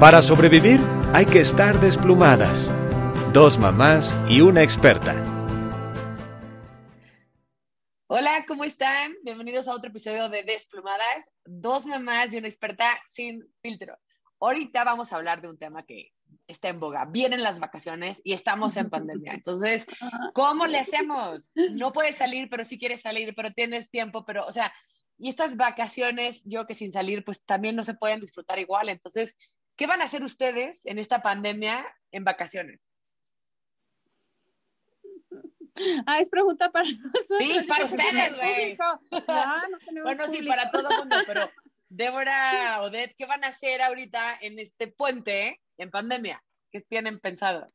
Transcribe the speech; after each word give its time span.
Para 0.00 0.20
sobrevivir 0.20 0.80
hay 1.14 1.24
que 1.24 1.38
estar 1.38 1.80
desplumadas. 1.80 2.72
Dos 3.32 3.58
mamás 3.58 4.16
y 4.28 4.40
una 4.40 4.62
experta. 4.62 5.14
Hola, 8.08 8.44
¿cómo 8.46 8.64
están? 8.64 9.14
Bienvenidos 9.22 9.68
a 9.68 9.74
otro 9.74 9.90
episodio 9.90 10.28
de 10.28 10.42
Desplumadas. 10.42 11.30
Dos 11.44 11.86
mamás 11.86 12.34
y 12.34 12.38
una 12.38 12.48
experta 12.48 12.86
sin 13.06 13.44
filtro. 13.62 13.96
Ahorita 14.40 14.84
vamos 14.84 15.12
a 15.12 15.16
hablar 15.16 15.40
de 15.40 15.48
un 15.48 15.58
tema 15.58 15.84
que 15.84 16.12
está 16.46 16.68
en 16.68 16.80
boga. 16.80 17.06
Vienen 17.06 17.42
las 17.42 17.60
vacaciones 17.60 18.20
y 18.24 18.32
estamos 18.34 18.76
en 18.76 18.90
pandemia. 18.90 19.32
Entonces, 19.34 19.86
¿cómo 20.34 20.66
le 20.66 20.78
hacemos? 20.78 21.52
No 21.72 21.92
puedes 21.92 22.16
salir, 22.16 22.48
pero 22.50 22.64
sí 22.64 22.78
quieres 22.78 23.00
salir, 23.00 23.34
pero 23.34 23.52
tienes 23.52 23.90
tiempo, 23.90 24.24
pero, 24.24 24.44
o 24.44 24.52
sea, 24.52 24.72
y 25.18 25.28
estas 25.28 25.56
vacaciones, 25.56 26.42
yo 26.44 26.66
que 26.66 26.74
sin 26.74 26.92
salir, 26.92 27.24
pues 27.24 27.44
también 27.46 27.76
no 27.76 27.84
se 27.84 27.94
pueden 27.94 28.20
disfrutar 28.20 28.58
igual. 28.58 28.88
Entonces, 28.88 29.36
¿qué 29.76 29.86
van 29.86 30.00
a 30.00 30.04
hacer 30.04 30.22
ustedes 30.22 30.84
en 30.86 30.98
esta 30.98 31.22
pandemia 31.22 31.84
en 32.12 32.24
vacaciones? 32.24 32.92
Ah, 36.06 36.20
es 36.20 36.28
pregunta 36.28 36.70
para 36.70 36.84
nosotros. 37.14 37.38
Sí, 37.38 37.66
para 37.68 37.84
ustedes, 37.84 38.36
güey. 38.36 38.76
bueno, 40.02 40.28
sí, 40.28 40.42
para 40.46 40.70
todo 40.70 40.90
el 40.90 40.98
mundo, 40.98 41.16
pero 41.26 41.50
Débora, 41.88 42.82
Odette, 42.82 43.14
¿qué 43.16 43.26
van 43.26 43.44
a 43.44 43.48
hacer 43.48 43.82
ahorita 43.82 44.38
en 44.40 44.58
este 44.58 44.88
puente 44.88 45.60
en 45.78 45.90
pandemia? 45.90 46.42
¿Qué 46.70 46.80
tienen 46.80 47.20
pensado? 47.20 47.72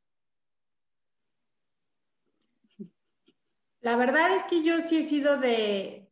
La 3.81 3.95
verdad 3.95 4.35
es 4.35 4.45
que 4.45 4.61
yo 4.61 4.81
sí 4.81 4.99
he 4.99 5.03
sido 5.05 5.37
de, 5.37 6.08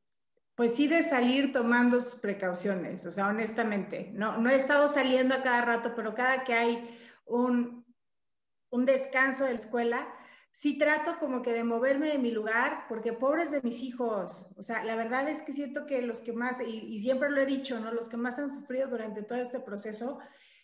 pues 0.58 0.74
sí, 0.74 0.88
de 0.88 1.04
salir 1.04 1.52
tomando 1.52 2.02
sus 2.02 2.16
precauciones, 2.16 3.06
o 3.06 3.12
sea, 3.12 3.28
honestamente, 3.28 4.10
no, 4.14 4.40
no 4.40 4.50
he 4.50 4.56
estado 4.56 4.92
saliendo 4.92 5.36
a 5.36 5.44
cada 5.44 5.62
rato, 5.62 5.94
pero 5.96 6.16
cada 6.16 6.44
que 6.44 6.56
hay 6.56 7.00
un, 7.28 7.86
un 8.72 8.86
descanso 8.88 9.44
de 9.44 9.52
la 9.52 9.60
escuela, 9.60 10.12
sí 10.52 10.80
trato 10.80 11.20
como 11.20 11.44
que 11.44 11.54
de 11.54 11.64
moverme 11.64 12.08
de 12.08 12.18
mi 12.18 12.32
lugar, 12.32 12.86
porque 12.90 13.14
pobres 13.14 13.52
de 13.52 13.62
mis 13.62 13.84
hijos, 13.84 14.50
o 14.58 14.64
sea, 14.64 14.84
la 14.84 14.96
verdad 14.96 15.30
es 15.30 15.44
que 15.44 15.54
siento 15.54 15.86
que 15.86 16.02
los 16.02 16.22
que 16.22 16.34
más, 16.34 16.60
y, 16.60 17.00
siempre 17.02 17.30
lo 17.30 17.40
he 17.40 17.46
dicho, 17.46 17.80
¿no? 17.80 17.94
Los 17.94 18.10
que 18.10 18.18
más 18.18 18.40
han 18.40 18.50
sufrido 18.50 18.88
durante 18.88 19.22
todo 19.22 19.38
este 19.38 19.60
proceso, 19.60 20.18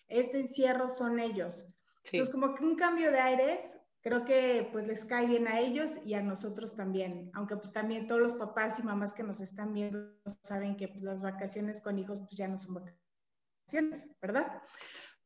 este 0.08 0.39
encierro 0.39 0.89
son 0.89 1.19
ellos. 1.19 1.67
Entonces, 2.05 2.31
como 2.33 2.55
que 2.55 2.64
un 2.64 2.75
cambio 2.75 3.11
de 3.11 3.19
aires 3.19 3.77
creo 4.03 4.25
que 4.25 4.67
pues 4.71 4.85
les 4.85 5.05
cae 5.05 5.25
bien 5.25 5.47
a 5.47 5.59
ellos 5.59 5.91
y 6.05 6.13
a 6.13 6.21
nosotros 6.21 6.75
también, 6.75 7.31
aunque 7.33 7.55
pues 7.55 7.71
también 7.71 8.05
todos 8.05 8.21
los 8.21 8.33
papás 8.35 8.77
y 8.79 8.83
mamás 8.83 9.13
que 9.13 9.23
nos 9.23 9.39
están 9.39 9.73
viendo 9.73 10.13
saben 10.43 10.75
que 10.75 10.89
pues 10.89 11.01
las 11.03 11.21
vacaciones 11.21 11.79
con 11.81 11.97
hijos 11.97 12.19
pues 12.19 12.37
ya 12.37 12.47
no 12.49 12.57
son 12.57 12.75
vacaciones, 12.75 14.07
¿verdad? 14.21 14.61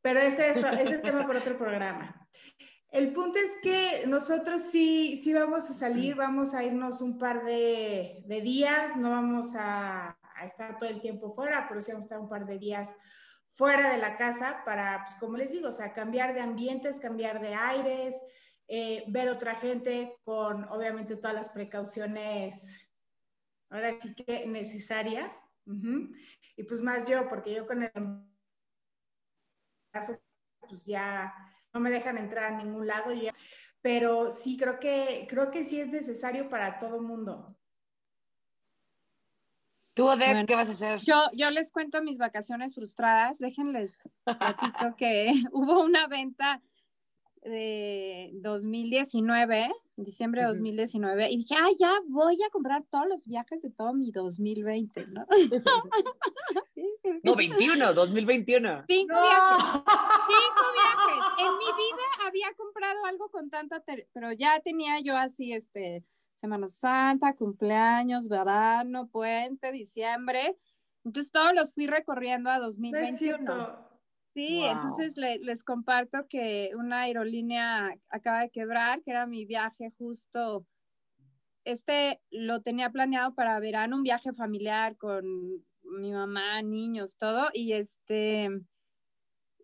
Pero 0.01 0.19
ese, 0.19 0.51
eso, 0.51 0.67
ese 0.69 0.95
es 0.95 1.01
tema 1.01 1.25
por 1.25 1.35
otro 1.35 1.57
programa. 1.57 2.27
El 2.91 3.11
punto 3.13 3.39
es 3.39 3.57
que 3.61 4.05
nosotros 4.07 4.61
sí, 4.61 5.19
sí 5.21 5.33
vamos 5.33 5.69
a 5.69 5.73
salir, 5.73 6.15
vamos 6.15 6.53
a 6.53 6.63
irnos 6.63 7.01
un 7.01 7.17
par 7.17 7.43
de, 7.43 8.23
de 8.25 8.41
días, 8.41 8.95
no 8.95 9.09
vamos 9.09 9.55
a, 9.55 10.17
a, 10.35 10.45
estar 10.45 10.77
todo 10.77 10.87
el 10.87 11.01
tiempo 11.01 11.31
fuera, 11.33 11.65
pero 11.67 11.81
sí 11.81 11.91
vamos 11.91 12.05
a 12.05 12.07
estar 12.07 12.19
un 12.19 12.29
par 12.29 12.45
de 12.45 12.59
días 12.59 12.95
fuera 13.55 13.91
de 13.91 13.97
la 13.97 14.17
casa 14.17 14.61
para, 14.63 15.03
pues 15.05 15.19
como 15.19 15.35
les 15.35 15.51
digo, 15.51 15.69
o 15.69 15.73
sea, 15.73 15.91
cambiar 15.91 16.35
de 16.35 16.41
ambientes, 16.41 16.99
cambiar 16.99 17.41
de 17.41 17.55
aires, 17.55 18.21
eh, 18.67 19.05
ver 19.07 19.29
otra 19.29 19.55
gente 19.55 20.17
con 20.23 20.63
obviamente 20.65 21.15
todas 21.15 21.35
las 21.35 21.49
precauciones, 21.49 22.89
ahora 23.69 23.99
sí 23.99 24.13
que 24.13 24.45
necesarias. 24.45 25.49
Y 26.55 26.63
pues 26.63 26.81
más 26.81 27.07
yo, 27.09 27.27
porque 27.27 27.53
yo 27.53 27.67
con 27.67 27.83
el 27.83 27.91
caso, 29.91 30.17
pues 30.61 30.85
ya 30.85 31.33
no 31.73 31.79
me 31.79 31.89
dejan 31.89 32.17
entrar 32.17 32.53
a 32.53 32.57
ningún 32.57 32.87
lado, 32.87 33.13
pero 33.81 34.31
sí 34.31 34.57
creo 34.57 34.79
que, 34.79 35.27
creo 35.29 35.51
que 35.51 35.65
sí 35.65 35.79
es 35.79 35.89
necesario 35.89 36.49
para 36.49 36.79
todo 36.79 37.01
mundo. 37.01 37.57
¿Tú, 39.93 40.05
Odette, 40.05 40.45
qué 40.45 40.55
vas 40.55 40.69
a 40.69 40.73
hacer? 40.73 40.99
Yo, 40.99 41.15
yo 41.33 41.49
les 41.49 41.71
cuento 41.71 42.03
mis 42.03 42.19
vacaciones 42.19 42.75
frustradas. 42.75 43.39
Déjenles 43.39 43.97
que 44.97 45.33
hubo 45.51 45.83
una 45.83 46.07
venta 46.07 46.61
de 47.43 48.31
2019, 48.35 49.71
diciembre 49.95 50.41
de 50.41 50.47
2019, 50.47 51.31
y 51.31 51.37
dije, 51.37 51.55
ah, 51.57 51.69
ya 51.79 51.91
voy 52.07 52.37
a 52.43 52.49
comprar 52.49 52.83
todos 52.89 53.07
los 53.07 53.27
viajes 53.27 53.61
de 53.61 53.69
todo 53.69 53.93
mi 53.93 54.11
2020, 54.11 55.07
¿no? 55.07 55.25
no, 57.23 57.35
21, 57.35 57.93
2021. 57.93 58.85
Cinco 58.87 59.13
viajes, 59.13 59.83
cinco 60.27 60.65
viajes. 60.73 61.25
En 61.39 61.57
mi 61.57 61.65
vida 61.65 62.03
había 62.25 62.53
comprado 62.55 63.05
algo 63.05 63.29
con 63.29 63.49
tanta, 63.49 63.83
pero 64.13 64.31
ya 64.33 64.59
tenía 64.59 64.99
yo 64.99 65.17
así, 65.17 65.53
este, 65.53 66.03
Semana 66.33 66.67
Santa, 66.67 67.35
cumpleaños, 67.35 68.29
verano, 68.29 69.07
puente, 69.07 69.71
diciembre. 69.71 70.55
Entonces 71.03 71.31
todos 71.31 71.53
los 71.53 71.73
fui 71.73 71.87
recorriendo 71.87 72.49
a 72.49 72.59
2021. 72.59 73.96
Sí, 74.37 74.63
entonces 74.63 75.15
les 75.17 75.63
comparto 75.63 76.27
que 76.29 76.69
una 76.75 77.01
aerolínea 77.01 77.95
acaba 78.07 78.41
de 78.41 78.51
quebrar, 78.51 79.01
que 79.01 79.09
era 79.09 79.25
mi 79.25 79.45
viaje 79.45 79.91
justo, 79.97 80.63
este 81.63 82.21
lo 82.29 82.61
tenía 82.61 82.91
planeado 82.91 83.33
para 83.33 83.59
verano, 83.59 83.95
un 83.95 84.03
viaje 84.03 84.33
familiar 84.33 84.95
con 84.95 85.25
mi 85.81 86.13
mamá, 86.13 86.61
niños, 86.61 87.17
todo, 87.17 87.47
y 87.51 87.73
este, 87.73 88.49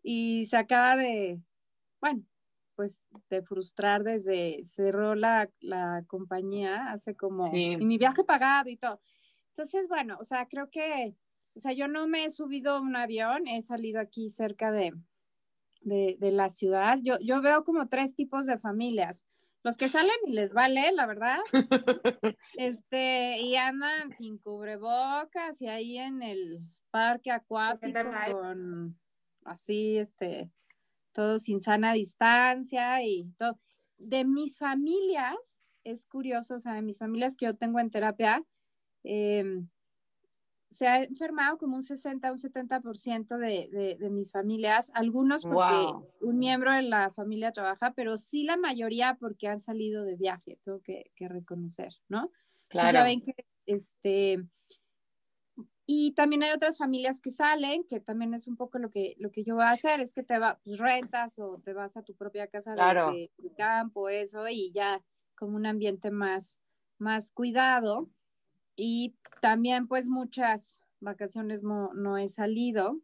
y 0.01 0.47
se 0.47 0.57
acaba 0.57 0.95
de, 0.95 1.39
bueno, 2.01 2.23
pues 2.73 3.03
de 3.29 3.43
frustrar 3.43 4.01
desde, 4.03 4.63
cerró 4.63 5.13
la, 5.13 5.51
la 5.59 6.03
compañía 6.07 6.91
hace 6.91 7.15
como, 7.15 7.55
y 7.55 7.77
mi 7.77 7.99
viaje 7.99 8.23
pagado 8.23 8.71
y 8.71 8.77
todo. 8.77 8.99
Entonces, 9.49 9.87
bueno, 9.87 10.17
o 10.19 10.23
sea, 10.23 10.47
creo 10.47 10.71
que 10.71 11.15
o 11.55 11.59
sea, 11.59 11.73
yo 11.73 11.87
no 11.87 12.07
me 12.07 12.25
he 12.25 12.29
subido 12.29 12.73
a 12.73 12.81
un 12.81 12.95
avión, 12.95 13.47
he 13.47 13.61
salido 13.61 13.99
aquí 13.99 14.29
cerca 14.29 14.71
de, 14.71 14.93
de, 15.81 16.31
la 16.31 16.49
ciudad. 16.49 16.99
Yo, 17.01 17.19
yo 17.19 17.41
veo 17.41 17.63
como 17.63 17.87
tres 17.87 18.15
tipos 18.15 18.45
de 18.45 18.57
familias. 18.57 19.25
Los 19.63 19.77
que 19.77 19.87
salen 19.87 20.15
y 20.25 20.33
les 20.33 20.53
vale, 20.53 20.91
la 20.91 21.05
verdad. 21.05 21.39
este, 22.57 23.39
y 23.39 23.55
andan 23.55 24.11
sin 24.11 24.37
cubrebocas 24.37 25.61
y 25.61 25.67
ahí 25.67 25.97
en 25.97 26.21
el 26.21 26.59
parque 26.91 27.31
acuático 27.31 27.99
con 28.31 28.99
así, 29.45 29.97
este, 29.97 30.51
todo 31.13 31.39
sin 31.39 31.59
sana 31.59 31.93
distancia 31.93 33.03
y 33.05 33.31
todo. 33.37 33.59
De 33.97 34.25
mis 34.25 34.57
familias, 34.57 35.61
es 35.83 36.05
curioso, 36.05 36.55
o 36.55 36.59
sea, 36.59 36.73
de 36.73 36.81
mis 36.81 36.97
familias 36.97 37.37
que 37.37 37.45
yo 37.45 37.55
tengo 37.55 37.79
en 37.79 37.89
terapia, 37.89 38.43
eh, 39.03 39.45
se 40.73 40.87
ha 40.87 41.03
enfermado 41.03 41.57
como 41.57 41.75
un 41.75 41.83
60, 41.83 42.31
un 42.31 42.37
70% 42.37 43.37
de, 43.37 43.69
de, 43.71 43.95
de 43.95 44.09
mis 44.09 44.31
familias, 44.31 44.91
algunos 44.95 45.43
porque 45.43 45.87
un 46.21 46.39
miembro 46.39 46.73
de 46.73 46.81
la 46.81 47.11
familia 47.11 47.51
trabaja, 47.51 47.93
pero 47.95 48.17
sí 48.17 48.43
la 48.43 48.57
mayoría 48.57 49.15
porque 49.19 49.47
han 49.47 49.59
salido 49.59 50.03
de 50.03 50.15
viaje, 50.15 50.57
tengo 50.63 50.81
que, 50.81 51.11
que 51.15 51.27
reconocer, 51.27 51.93
¿no? 52.09 52.31
Claro. 52.69 52.93
ya 52.93 53.03
ven 53.03 53.21
que, 53.21 53.35
este, 53.67 54.43
y 55.85 56.13
también 56.13 56.41
hay 56.41 56.51
otras 56.51 56.77
familias 56.77 57.21
que 57.21 57.29
salen, 57.29 57.83
que 57.83 57.99
también 57.99 58.33
es 58.33 58.47
un 58.47 58.55
poco 58.55 58.79
lo 58.79 58.89
que, 58.89 59.15
lo 59.19 59.31
que 59.31 59.43
yo 59.43 59.55
voy 59.55 59.65
a 59.65 59.69
hacer, 59.69 59.99
es 59.99 60.13
que 60.13 60.23
te 60.23 60.39
vas, 60.39 60.57
pues, 60.63 60.79
rentas 60.79 61.37
o 61.37 61.61
te 61.63 61.73
vas 61.73 61.97
a 61.97 62.03
tu 62.03 62.15
propia 62.15 62.47
casa 62.47 62.73
de, 62.73 63.29
de, 63.37 63.53
campo, 63.55 64.09
eso, 64.09 64.47
y 64.49 64.71
ya 64.71 65.03
como 65.35 65.55
un 65.55 65.67
ambiente 65.67 66.09
más, 66.09 66.57
más 66.97 67.31
cuidado 67.31 68.09
y 68.75 69.15
también 69.41 69.87
pues 69.87 70.07
muchas 70.07 70.79
vacaciones 70.99 71.63
no, 71.63 72.17
he 72.17 72.27
salido. 72.27 72.99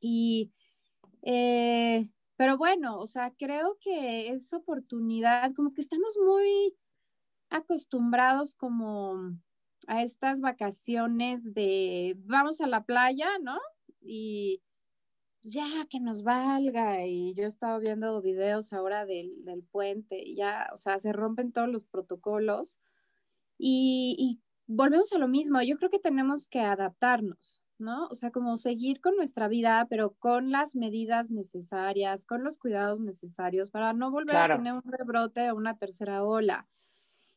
Y, 0.00 0.52
eh, 1.22 2.08
pero 2.36 2.56
bueno, 2.56 2.98
o 2.98 3.06
sea, 3.06 3.32
creo 3.38 3.78
que 3.80 4.28
es 4.28 4.52
oportunidad, 4.52 5.52
como 5.54 5.72
que 5.72 5.80
estamos 5.80 6.16
muy 6.24 6.76
acostumbrados 7.50 8.54
como 8.54 9.36
a 9.86 10.02
estas 10.02 10.40
vacaciones 10.40 11.54
de 11.54 12.16
vamos 12.24 12.60
a 12.60 12.66
la 12.66 12.84
playa, 12.84 13.38
¿no? 13.40 13.58
Y 14.00 14.62
ya 15.42 15.86
que 15.88 16.00
nos 16.00 16.22
valga. 16.22 17.06
Y 17.06 17.34
yo 17.34 17.44
he 17.44 17.46
estado 17.46 17.80
viendo 17.80 18.20
videos 18.22 18.72
ahora 18.72 19.06
del, 19.06 19.44
del 19.44 19.62
puente, 19.62 20.22
y 20.22 20.36
ya, 20.36 20.68
o 20.72 20.76
sea, 20.76 20.98
se 20.98 21.12
rompen 21.12 21.52
todos 21.52 21.68
los 21.68 21.84
protocolos. 21.84 22.78
Y, 23.58 24.16
y 24.18 24.40
volvemos 24.70 25.12
a 25.12 25.18
lo 25.18 25.28
mismo, 25.28 25.60
yo 25.62 25.76
creo 25.76 25.90
que 25.90 25.98
tenemos 25.98 26.48
que 26.48 26.60
adaptarnos, 26.60 27.60
¿no? 27.78 28.06
O 28.06 28.14
sea, 28.14 28.30
como 28.30 28.56
seguir 28.56 29.00
con 29.00 29.16
nuestra 29.16 29.48
vida, 29.48 29.86
pero 29.90 30.14
con 30.18 30.52
las 30.52 30.76
medidas 30.76 31.30
necesarias, 31.30 32.24
con 32.24 32.44
los 32.44 32.56
cuidados 32.56 33.00
necesarios 33.00 33.70
para 33.70 33.92
no 33.92 34.10
volver 34.10 34.36
a 34.36 34.56
tener 34.56 34.74
un 34.74 34.82
rebrote 34.84 35.50
o 35.50 35.56
una 35.56 35.76
tercera 35.76 36.24
ola. 36.24 36.68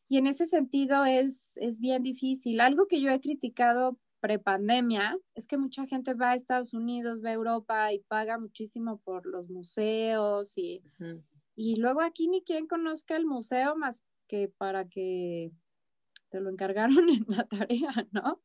Y 0.08 0.18
en 0.18 0.26
ese 0.26 0.46
sentido 0.46 1.04
es, 1.04 1.56
es 1.56 1.80
bien 1.80 2.02
difícil. 2.02 2.60
Algo 2.60 2.86
que 2.86 3.00
yo 3.00 3.10
he 3.10 3.20
criticado 3.20 3.98
prepandemia 4.20 5.18
es 5.34 5.46
que 5.48 5.58
mucha 5.58 5.86
gente 5.86 6.14
va 6.14 6.30
a 6.30 6.34
Estados 6.34 6.72
Unidos, 6.72 7.22
va 7.24 7.30
a 7.30 7.34
Europa 7.34 7.92
y 7.92 7.98
paga 7.98 8.38
muchísimo 8.38 8.98
por 8.98 9.26
los 9.26 9.50
museos 9.50 10.56
y, 10.56 10.82
y 11.56 11.76
luego 11.76 12.00
aquí 12.00 12.28
ni 12.28 12.42
quien 12.42 12.68
conozca 12.68 13.16
el 13.16 13.26
museo 13.26 13.76
más 13.76 14.02
que 14.28 14.48
para 14.48 14.88
que 14.88 15.52
te 16.34 16.40
lo 16.40 16.50
encargaron 16.50 16.96
en 17.08 17.24
la 17.28 17.44
tarea, 17.44 18.08
¿no? 18.10 18.42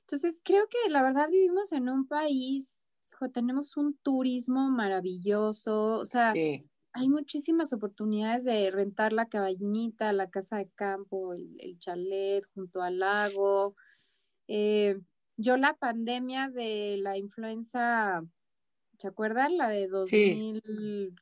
Entonces 0.00 0.40
creo 0.44 0.66
que 0.66 0.90
la 0.90 1.04
verdad 1.04 1.28
vivimos 1.30 1.70
en 1.70 1.88
un 1.88 2.08
país, 2.08 2.84
tenemos 3.32 3.76
un 3.76 3.96
turismo 4.02 4.68
maravilloso, 4.68 5.98
o 5.98 6.06
sea, 6.06 6.32
hay 6.32 7.08
muchísimas 7.08 7.72
oportunidades 7.72 8.42
de 8.42 8.68
rentar 8.72 9.12
la 9.12 9.26
cabañita, 9.26 10.12
la 10.12 10.28
casa 10.28 10.56
de 10.56 10.68
campo, 10.74 11.34
el, 11.34 11.78
chalet 11.78 12.42
junto 12.52 12.82
al 12.82 12.98
lago. 12.98 13.76
Eh, 14.48 14.98
yo 15.36 15.56
la 15.56 15.74
pandemia 15.74 16.48
de 16.48 16.96
la 16.98 17.16
influenza, 17.16 18.24
¿se 18.98 19.06
acuerdan? 19.06 19.56
La 19.56 19.68
de 19.68 19.86
2009. 19.86 21.14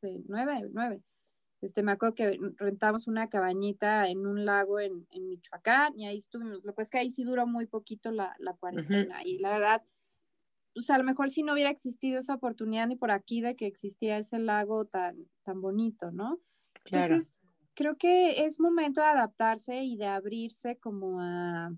Sí. 0.00 0.24
nueve, 0.28 0.70
Este, 1.66 1.82
me 1.82 1.90
acuerdo 1.90 2.14
que 2.14 2.38
rentamos 2.58 3.08
una 3.08 3.28
cabañita 3.28 4.08
en 4.08 4.24
un 4.24 4.44
lago 4.44 4.78
en, 4.78 5.04
Michoacán 5.10 5.98
y 5.98 6.06
ahí 6.06 6.18
estuvimos. 6.18 6.64
Lo 6.64 6.74
que 6.74 6.82
es 6.82 6.90
que 6.90 6.98
ahí 6.98 7.10
sí 7.10 7.24
duró 7.24 7.44
muy 7.44 7.66
poquito 7.66 8.12
la, 8.12 8.36
cuarentena 8.60 9.24
y 9.24 9.38
la 9.38 9.50
verdad, 9.50 9.82
o 10.76 10.80
sea, 10.80 10.94
a 10.94 10.98
lo 10.98 11.04
mejor 11.04 11.28
si 11.28 11.42
no 11.42 11.54
hubiera 11.54 11.70
existido 11.70 12.20
esa 12.20 12.34
oportunidad 12.34 12.86
ni 12.86 12.94
por 12.94 13.10
aquí 13.10 13.40
de 13.40 13.56
que 13.56 13.66
existía 13.66 14.16
ese 14.16 14.38
lago 14.38 14.84
tan, 14.84 15.26
tan 15.42 15.60
bonito, 15.60 16.12
¿no? 16.12 16.38
Entonces, 16.84 17.34
creo 17.74 17.96
que 17.96 18.44
es 18.44 18.60
momento 18.60 19.00
de 19.00 19.08
adaptarse 19.08 19.82
y 19.82 19.96
de 19.96 20.06
abrirse 20.06 20.78
como 20.78 21.20
a... 21.20 21.74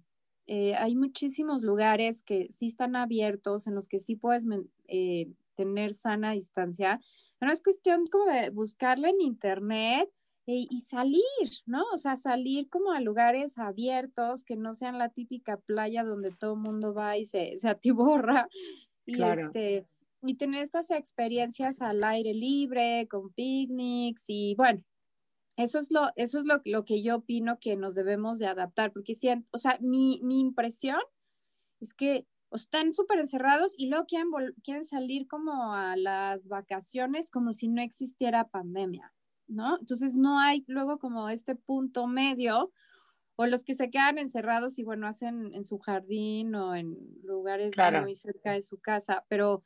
Eh, 0.47 0.75
hay 0.75 0.97
muchísimos 0.97 1.63
lugares 1.63 2.23
que 2.23 2.49
sí 2.51 2.67
están 2.67 2.95
abiertos, 2.95 3.67
en 3.67 3.75
los 3.75 3.89
que 3.89 3.99
sí 3.99 4.17
puedes 4.17 4.45
eh, 4.87 5.31
tener 5.55 5.95
sana 5.95 6.33
distancia. 6.33 7.01
Pero 7.39 7.53
es 7.53 7.63
cuestión 7.63 8.07
como 8.07 8.27
de 8.27 8.51
buscarle 8.51 9.11
en 9.11 9.21
internet 9.21 10.11
y 10.51 10.81
salir, 10.81 11.23
¿no? 11.67 11.85
O 11.93 11.99
sea, 11.99 12.17
salir 12.17 12.71
como 12.71 12.93
a 12.93 13.01
lugares 13.01 13.59
abiertos 13.59 14.45
que 14.45 14.57
no 14.57 14.73
sean 14.73 14.97
la 14.97 15.11
típica 15.11 15.59
playa 15.59 16.05
donde 16.05 16.31
todo 16.31 16.55
el 16.55 16.61
mundo 16.61 16.95
va 16.95 17.19
y 17.19 17.27
se, 17.27 17.59
se 17.59 17.69
atiborra, 17.69 18.49
y 19.07 19.23
este 19.23 19.87
y 20.23 20.35
tener 20.35 20.63
estas 20.63 20.91
experiencias 20.91 21.81
al 21.81 22.03
aire 22.03 22.35
libre, 22.35 23.07
con 23.09 23.31
picnics 23.33 24.25
y 24.29 24.55
bueno, 24.57 24.83
eso 25.57 25.79
es 25.79 25.91
lo, 25.91 26.11
eso 26.17 26.39
es 26.39 26.45
lo, 26.45 26.61
lo 26.65 26.85
que 26.85 27.03
yo 27.03 27.17
opino 27.17 27.59
que 27.61 27.77
nos 27.77 27.95
debemos 27.95 28.39
de 28.39 28.47
adaptar, 28.47 28.93
porque 28.93 29.15
siento, 29.15 29.49
o 29.53 29.59
sea, 29.59 29.79
mi, 29.81 30.21
mi 30.23 30.41
impresión 30.41 31.01
es 31.81 31.95
que 31.95 32.27
están 32.53 32.93
súper 32.93 33.19
encerrados 33.19 33.75
y 33.77 33.89
luego 33.89 34.07
quieren, 34.07 34.31
quieren 34.63 34.85
salir 34.85 35.27
como 35.27 35.75
a 35.75 35.97
las 35.97 36.49
vacaciones 36.49 37.31
como 37.31 37.53
si 37.53 37.69
no 37.69 37.83
existiera 37.83 38.49
pandemia, 38.49 39.13
¿no? 39.47 39.79
Entonces 39.79 40.17
no 40.17 40.39
hay 40.39 40.65
luego 40.67 40.99
como 40.99 41.29
este 41.29 41.55
punto 41.55 42.07
medio 42.07 42.73
o 43.37 43.47
los 43.47 43.65
que 43.65 43.75
se 43.75 43.91
quedan 43.91 44.19
encerrados 44.19 44.79
y 44.79 44.83
bueno, 44.83 45.07
hacen 45.07 45.55
en 45.55 45.65
su 45.65 45.79
jardín 45.79 46.55
o 46.55 46.75
en 46.75 46.97
lugares 47.23 47.73
muy 48.03 48.17
cerca 48.17 48.53
de 48.53 48.63
su 48.63 48.79
casa, 48.79 49.25
pero 49.29 49.63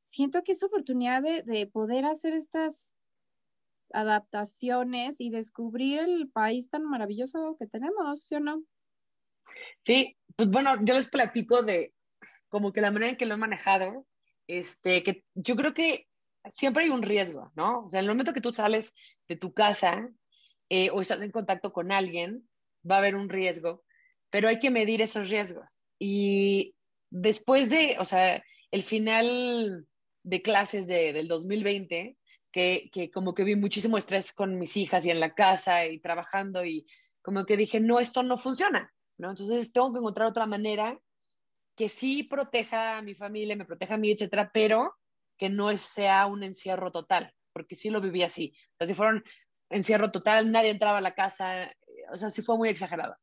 siento 0.00 0.42
que 0.42 0.52
es 0.52 0.62
oportunidad 0.64 1.22
de, 1.22 1.66
poder 1.72 2.04
hacer 2.04 2.32
estas 2.32 2.90
adaptaciones 3.92 5.20
y 5.20 5.30
descubrir 5.30 6.00
el 6.00 6.28
país 6.30 6.68
tan 6.68 6.82
maravilloso 6.84 7.56
que 7.58 7.66
tenemos, 7.66 8.24
¿sí 8.24 8.34
o 8.34 8.40
no? 8.40 8.64
Sí, 9.82 10.16
pues 10.34 10.50
bueno, 10.50 10.74
yo 10.82 10.94
les 10.94 11.06
platico 11.06 11.62
de 11.62 11.94
como 12.48 12.72
que 12.72 12.80
la 12.80 12.90
manera 12.90 13.12
en 13.12 13.16
que 13.16 13.26
lo 13.26 13.34
he 13.34 13.38
manejado, 13.38 14.06
este, 14.46 15.02
que 15.02 15.24
yo 15.34 15.56
creo 15.56 15.74
que 15.74 16.06
siempre 16.50 16.84
hay 16.84 16.90
un 16.90 17.02
riesgo, 17.02 17.52
¿no? 17.54 17.86
O 17.86 17.90
sea, 17.90 18.00
en 18.00 18.04
el 18.04 18.10
momento 18.10 18.32
que 18.32 18.40
tú 18.40 18.52
sales 18.52 18.92
de 19.28 19.36
tu 19.36 19.52
casa 19.52 20.10
eh, 20.68 20.90
o 20.90 21.00
estás 21.00 21.20
en 21.22 21.30
contacto 21.30 21.72
con 21.72 21.92
alguien, 21.92 22.48
va 22.88 22.96
a 22.96 22.98
haber 22.98 23.14
un 23.14 23.28
riesgo, 23.28 23.84
pero 24.30 24.48
hay 24.48 24.58
que 24.58 24.70
medir 24.70 25.02
esos 25.02 25.30
riesgos. 25.30 25.84
Y 25.98 26.74
después 27.10 27.70
de, 27.70 27.96
o 27.98 28.04
sea, 28.04 28.42
el 28.70 28.82
final 28.82 29.86
de 30.24 30.42
clases 30.42 30.86
de, 30.86 31.12
del 31.12 31.28
2020, 31.28 32.16
que, 32.50 32.90
que 32.92 33.10
como 33.10 33.34
que 33.34 33.44
vi 33.44 33.56
muchísimo 33.56 33.96
estrés 33.96 34.32
con 34.32 34.58
mis 34.58 34.76
hijas 34.76 35.06
y 35.06 35.10
en 35.10 35.20
la 35.20 35.34
casa 35.34 35.86
y 35.86 35.98
trabajando 36.00 36.64
y 36.64 36.86
como 37.22 37.46
que 37.46 37.56
dije, 37.56 37.80
no, 37.80 38.00
esto 38.00 38.22
no 38.22 38.36
funciona, 38.36 38.92
¿no? 39.16 39.30
Entonces 39.30 39.72
tengo 39.72 39.92
que 39.92 40.00
encontrar 40.00 40.28
otra 40.28 40.46
manera 40.46 40.98
que 41.82 41.88
sí 41.88 42.22
proteja 42.22 42.98
a 42.98 43.02
mi 43.02 43.16
familia, 43.16 43.56
me 43.56 43.64
proteja 43.64 43.94
a 43.94 43.98
mí, 43.98 44.12
etcétera, 44.12 44.52
pero 44.54 44.94
que 45.36 45.48
no 45.48 45.76
sea 45.76 46.26
un 46.26 46.44
encierro 46.44 46.92
total, 46.92 47.34
porque 47.52 47.74
sí 47.74 47.90
lo 47.90 48.00
viví 48.00 48.22
así. 48.22 48.54
O 48.74 48.76
sea, 48.78 48.86
si 48.86 48.94
fueron 48.94 49.24
encierro 49.68 50.12
total, 50.12 50.52
nadie 50.52 50.70
entraba 50.70 50.98
a 50.98 51.00
la 51.00 51.16
casa, 51.16 51.74
o 52.12 52.16
sea, 52.16 52.30
sí 52.30 52.40
fue 52.40 52.56
muy 52.56 52.68
exagerado. 52.68 53.16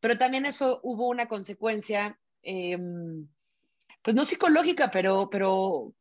Pero 0.00 0.18
también 0.18 0.44
eso 0.44 0.80
hubo 0.82 1.06
una 1.06 1.28
consecuencia, 1.28 2.18
em, 2.42 3.28
pues 4.02 4.16
no 4.16 4.24
psicológica, 4.24 4.90
pero, 4.90 5.30
pero 5.30 5.94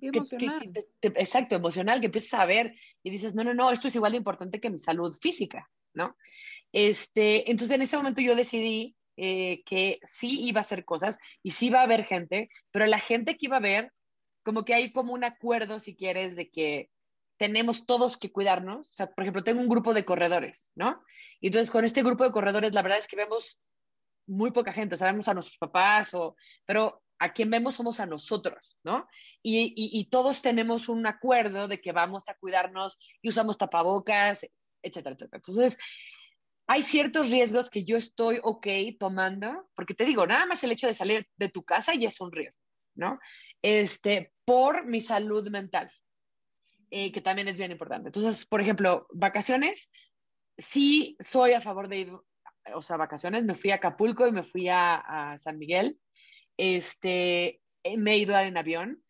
emocional. 0.00 0.72
exacto, 1.02 1.56
emocional, 1.56 1.98
que 1.98 2.06
empiezas 2.06 2.38
a 2.38 2.46
ver 2.46 2.76
y 3.02 3.10
dices, 3.10 3.34
no, 3.34 3.42
no, 3.42 3.54
no, 3.54 3.72
esto 3.72 3.88
es 3.88 3.96
igual 3.96 4.12
de 4.12 4.18
importante 4.18 4.60
que 4.60 4.70
mi 4.70 4.78
salud 4.78 5.12
física, 5.20 5.68
¿no? 5.94 6.16
Este, 6.70 7.50
entonces 7.50 7.74
en 7.74 7.82
ese 7.82 7.96
momento 7.96 8.20
yo 8.20 8.36
decidí 8.36 8.94
eh, 9.22 9.62
que 9.66 10.00
sí 10.04 10.46
iba 10.46 10.60
a 10.60 10.62
hacer 10.62 10.86
cosas 10.86 11.18
y 11.42 11.50
sí 11.50 11.66
iba 11.66 11.80
a 11.80 11.82
haber 11.82 12.04
gente, 12.04 12.48
pero 12.70 12.86
la 12.86 12.98
gente 12.98 13.36
que 13.36 13.46
iba 13.46 13.58
a 13.58 13.60
ver, 13.60 13.92
como 14.42 14.64
que 14.64 14.72
hay 14.72 14.92
como 14.92 15.12
un 15.12 15.24
acuerdo, 15.24 15.78
si 15.78 15.94
quieres, 15.94 16.36
de 16.36 16.48
que 16.48 16.88
tenemos 17.36 17.84
todos 17.84 18.16
que 18.16 18.32
cuidarnos. 18.32 18.88
O 18.88 18.92
sea, 18.94 19.10
por 19.10 19.22
ejemplo, 19.22 19.44
tengo 19.44 19.60
un 19.60 19.68
grupo 19.68 19.92
de 19.92 20.06
corredores, 20.06 20.72
¿no? 20.74 21.04
Y 21.38 21.48
entonces 21.48 21.70
con 21.70 21.84
este 21.84 22.02
grupo 22.02 22.24
de 22.24 22.32
corredores, 22.32 22.72
la 22.72 22.80
verdad 22.80 22.98
es 22.98 23.06
que 23.06 23.16
vemos 23.16 23.60
muy 24.26 24.52
poca 24.52 24.72
gente, 24.72 24.94
o 24.94 24.98
sea, 24.98 25.10
a 25.10 25.12
nuestros 25.12 25.58
papás, 25.58 26.14
o, 26.14 26.34
pero 26.64 27.02
a 27.18 27.34
quien 27.34 27.50
vemos 27.50 27.74
somos 27.74 28.00
a 28.00 28.06
nosotros, 28.06 28.78
¿no? 28.82 29.06
Y, 29.42 29.74
y, 29.76 30.08
todos 30.08 30.40
tenemos 30.40 30.88
un 30.88 31.06
acuerdo 31.06 31.68
de 31.68 31.78
que 31.78 31.92
vamos 31.92 32.26
a 32.30 32.34
cuidarnos 32.36 32.98
y 33.20 33.28
usamos 33.28 33.58
tapabocas, 33.58 34.44
etcétera, 34.82 35.14
etcétera. 35.14 35.36
Entonces, 35.36 35.76
hay 36.70 36.84
ciertos 36.84 37.30
riesgos 37.30 37.68
que 37.68 37.84
yo 37.84 37.96
estoy 37.96 38.38
ok 38.40 38.68
tomando, 38.96 39.68
porque 39.74 39.92
te 39.92 40.04
digo, 40.04 40.24
nada 40.24 40.46
más 40.46 40.62
el 40.62 40.70
hecho 40.70 40.86
de 40.86 40.94
salir 40.94 41.26
de 41.36 41.48
tu 41.48 41.64
casa 41.64 41.94
ya 41.96 42.06
es 42.06 42.20
un 42.20 42.30
riesgo, 42.30 42.62
¿no? 42.94 43.18
Este, 43.60 44.32
por 44.44 44.86
mi 44.86 45.00
salud 45.00 45.50
mental. 45.50 45.90
Eh, 46.92 47.10
que 47.10 47.20
también 47.20 47.48
es 47.48 47.56
bien 47.56 47.72
importante. 47.72 48.10
Entonces, 48.10 48.46
por 48.46 48.60
ejemplo, 48.60 49.08
vacaciones, 49.12 49.90
sí 50.58 51.16
soy 51.18 51.54
a 51.54 51.60
favor 51.60 51.88
de 51.88 51.98
ir, 51.98 52.12
o 52.72 52.82
sea, 52.82 52.96
vacaciones, 52.96 53.42
me 53.42 53.56
fui 53.56 53.72
a 53.72 53.76
Acapulco 53.76 54.28
y 54.28 54.32
me 54.32 54.44
fui 54.44 54.68
a, 54.68 55.36
San 55.40 55.58
Miguel, 55.58 55.98
este, 56.56 57.60
eh, 57.82 57.96
me 57.96 58.12
he 58.12 58.18
ido 58.18 58.38
en 58.38 58.56
avión 58.56 59.02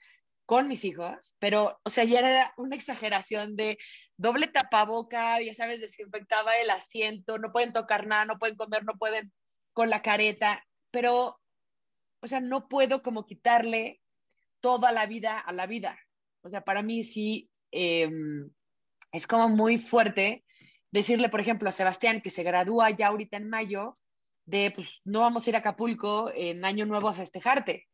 con 0.47 0.67
mis 0.67 0.87
hijos, 0.87 1.37
pero, 1.39 1.79
o 1.85 1.91
sea, 1.91 2.05
ya 2.05 2.21
era 2.21 2.55
una 2.57 2.75
exageración 2.75 3.55
de 3.55 3.77
doble 4.21 4.49
tapaboca, 4.49 5.41
ya 5.41 5.55
sabes, 5.55 5.81
desinfectaba 5.81 6.57
el 6.59 6.71
asiento, 6.71 7.39
no 7.39 7.53
pueden 7.53 7.73
tocar 7.73 8.07
nada, 8.07 8.25
no 8.25 8.39
pueden 8.39 8.57
comer, 8.57 8.85
no 8.85 8.95
pueden 8.99 9.33
con 9.73 9.91
la 9.91 10.03
careta, 10.03 10.67
pero, 10.91 11.41
o 12.21 12.27
sea, 12.27 12.41
no 12.41 12.69
puedo 12.69 13.03
como 13.03 13.25
quitarle 13.25 14.01
toda 14.61 14.93
la 14.93 15.07
vida 15.07 15.39
a 15.39 15.53
la 15.53 15.67
vida. 15.67 15.99
O 16.43 16.49
sea, 16.49 16.63
para 16.63 16.83
mí 16.83 17.03
sí 17.03 17.51
Em, 17.71 18.51
es 19.13 19.27
como 19.27 19.49
muy 19.49 19.79
fuerte 19.79 20.45
decirle, 20.91 21.29
por 21.29 21.41
ejemplo, 21.41 21.69
a 21.69 21.73
Sebastián, 21.73 22.21
que 22.21 22.31
se 22.31 22.43
gradúa 22.43 22.91
ya 22.91 23.09
ahorita 23.09 23.37
en 23.37 23.49
mayo, 23.49 23.99
de, 24.45 24.73
pues, 24.75 24.89
no 25.05 25.21
vamos 25.21 25.47
a 25.47 25.51
ir 25.51 25.57
a 25.57 25.61
Acapulco 25.61 26.31
en 26.35 26.65
Año 26.65 26.87
Nuevo 26.87 27.09
a 27.09 27.15
festejarte, 27.15 27.87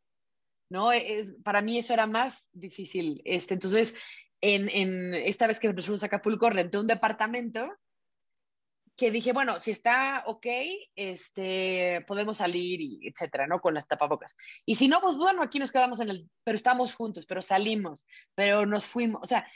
¿no? 0.71 0.93
Es, 0.93 1.35
para 1.45 1.61
mí 1.61 1.79
eso 1.79 1.93
era 1.93 2.07
más 2.07 2.49
difícil. 2.53 3.21
Este, 3.25 3.55
entonces, 3.55 4.01
en, 4.41 5.15
esta 5.15 5.47
vez 5.47 5.61
que 5.61 5.73
nos 5.73 5.85
fuimos 5.85 6.03
a 6.03 6.07
Acapulco, 6.07 6.51
renté 6.51 6.79
un 6.79 6.87
departamento 6.87 7.73
que 8.97 9.11
dije, 9.11 9.33
bueno, 9.33 9.61
si 9.61 9.71
está 9.71 10.25
ok, 10.27 10.47
este, 10.95 12.03
podemos 12.07 12.39
salir 12.39 12.81
y 12.81 13.07
etcétera, 13.07 13.47
¿no? 13.47 13.61
Con 13.61 13.75
las 13.75 13.87
tapabocas. 13.87 14.37
Y 14.65 14.77
si 14.77 14.89
no, 14.89 15.01
pues 15.01 15.17
bueno, 15.17 15.43
aquí 15.43 15.59
nos 15.59 15.71
quedamos 15.71 16.01
en 16.01 16.09
el, 16.09 16.31
pero 16.45 16.57
estamos 16.57 16.95
juntos, 16.95 17.27
pero 17.27 17.43
salimos, 17.43 18.07
pero 18.35 18.65
nos 18.65 18.87
fuimos. 18.87 19.21
O 19.23 19.27
sea, 19.27 19.47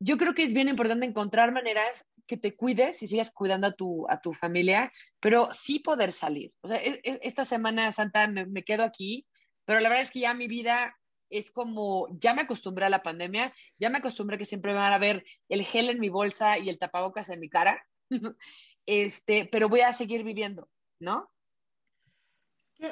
yo 0.00 0.16
creo 0.16 0.34
que 0.34 0.42
es 0.42 0.52
bien 0.52 0.68
importante 0.68 1.06
encontrar 1.06 1.52
maneras 1.52 2.06
que 2.26 2.36
te 2.36 2.56
cuides 2.56 3.02
y 3.02 3.06
sigas 3.06 3.30
cuidando 3.30 3.68
a 3.68 3.72
tu, 3.72 4.06
a 4.08 4.20
tu 4.20 4.32
familia, 4.34 4.92
pero 5.20 5.48
sí 5.52 5.78
poder 5.78 6.12
salir. 6.12 6.52
O 6.60 6.68
sea, 6.68 6.78
e, 6.78 7.00
e, 7.04 7.20
esta 7.22 7.44
Semana 7.44 7.92
Santa 7.92 8.26
me, 8.26 8.46
me 8.46 8.64
quedo 8.64 8.82
aquí, 8.82 9.26
pero 9.64 9.78
la 9.80 9.88
verdad 9.88 10.02
es 10.02 10.10
que 10.10 10.20
ya 10.20 10.34
mi 10.34 10.48
vida 10.48 10.96
es 11.30 11.50
como, 11.50 12.08
ya 12.18 12.34
me 12.34 12.42
acostumbré 12.42 12.86
a 12.86 12.90
la 12.90 13.02
pandemia, 13.02 13.54
ya 13.78 13.90
me 13.90 13.98
acostumbré 13.98 14.38
que 14.38 14.44
siempre 14.44 14.74
van 14.74 14.92
a 14.92 14.98
ver 14.98 15.24
el 15.48 15.64
gel 15.64 15.90
en 15.90 16.00
mi 16.00 16.08
bolsa 16.08 16.58
y 16.58 16.68
el 16.68 16.78
tapabocas 16.78 17.30
en 17.30 17.40
mi 17.40 17.48
cara. 17.48 17.84
este, 18.86 19.48
pero 19.50 19.68
voy 19.68 19.80
a 19.80 19.92
seguir 19.92 20.22
viviendo, 20.24 20.68
¿no? 21.00 21.30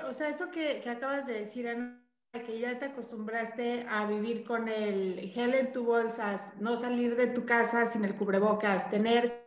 o 0.09 0.13
sea, 0.13 0.29
eso 0.29 0.51
que, 0.51 0.81
que 0.83 0.91
acabas 0.91 1.29
de 1.29 1.35
decir, 1.35 1.69
Ana, 1.69 2.03
que 2.33 2.59
ya 2.59 2.79
te 2.79 2.87
acostumbraste 2.87 3.87
a 3.89 4.05
vivir 4.07 4.45
con 4.45 4.69
el 4.69 5.31
gel 5.31 5.55
en 5.55 5.73
tu 5.73 5.85
bolsas, 5.85 6.55
no 6.61 6.77
salir 6.77 7.17
de 7.17 7.29
tu 7.29 7.47
casa 7.47 7.87
sin 7.87 8.05
el 8.05 8.17
cubrebocas, 8.17 8.91
tener 8.91 9.47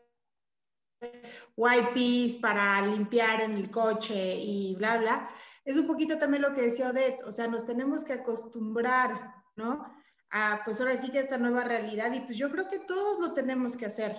wipes 1.55 2.35
para 2.35 2.85
limpiar 2.85 3.41
en 3.41 3.53
el 3.53 3.69
coche 3.69 4.35
y 4.35 4.75
bla, 4.75 4.97
bla. 4.97 5.29
Es 5.69 5.77
un 5.77 5.85
poquito 5.85 6.17
también 6.17 6.41
lo 6.41 6.55
que 6.55 6.63
decía 6.63 6.89
Odette, 6.89 7.21
o 7.25 7.31
sea, 7.31 7.45
nos 7.45 7.63
tenemos 7.63 8.03
que 8.03 8.13
acostumbrar, 8.13 9.35
¿no? 9.55 9.85
A, 10.31 10.63
pues 10.65 10.81
ahora 10.81 10.97
sí 10.97 11.11
que 11.11 11.19
esta 11.19 11.37
nueva 11.37 11.63
realidad 11.63 12.11
y 12.11 12.21
pues 12.21 12.39
yo 12.39 12.49
creo 12.49 12.67
que 12.67 12.79
todos 12.79 13.19
lo 13.19 13.35
tenemos 13.35 13.77
que 13.77 13.85
hacer, 13.85 14.17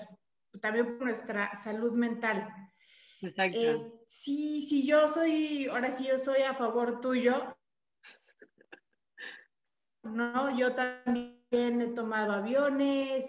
también 0.62 0.96
por 0.96 1.08
nuestra 1.08 1.56
salud 1.56 1.96
mental. 1.96 2.48
Exacto. 3.20 3.58
Eh, 3.58 3.92
sí, 4.06 4.64
sí, 4.64 4.86
yo 4.86 5.08
soy, 5.08 5.66
ahora 5.66 5.90
sí 5.90 6.06
yo 6.06 6.20
soy 6.20 6.42
a 6.42 6.54
favor 6.54 7.00
tuyo. 7.00 7.56
No, 10.04 10.56
yo 10.56 10.72
también 10.72 11.82
he 11.82 11.88
tomado 11.88 12.32
aviones. 12.32 13.28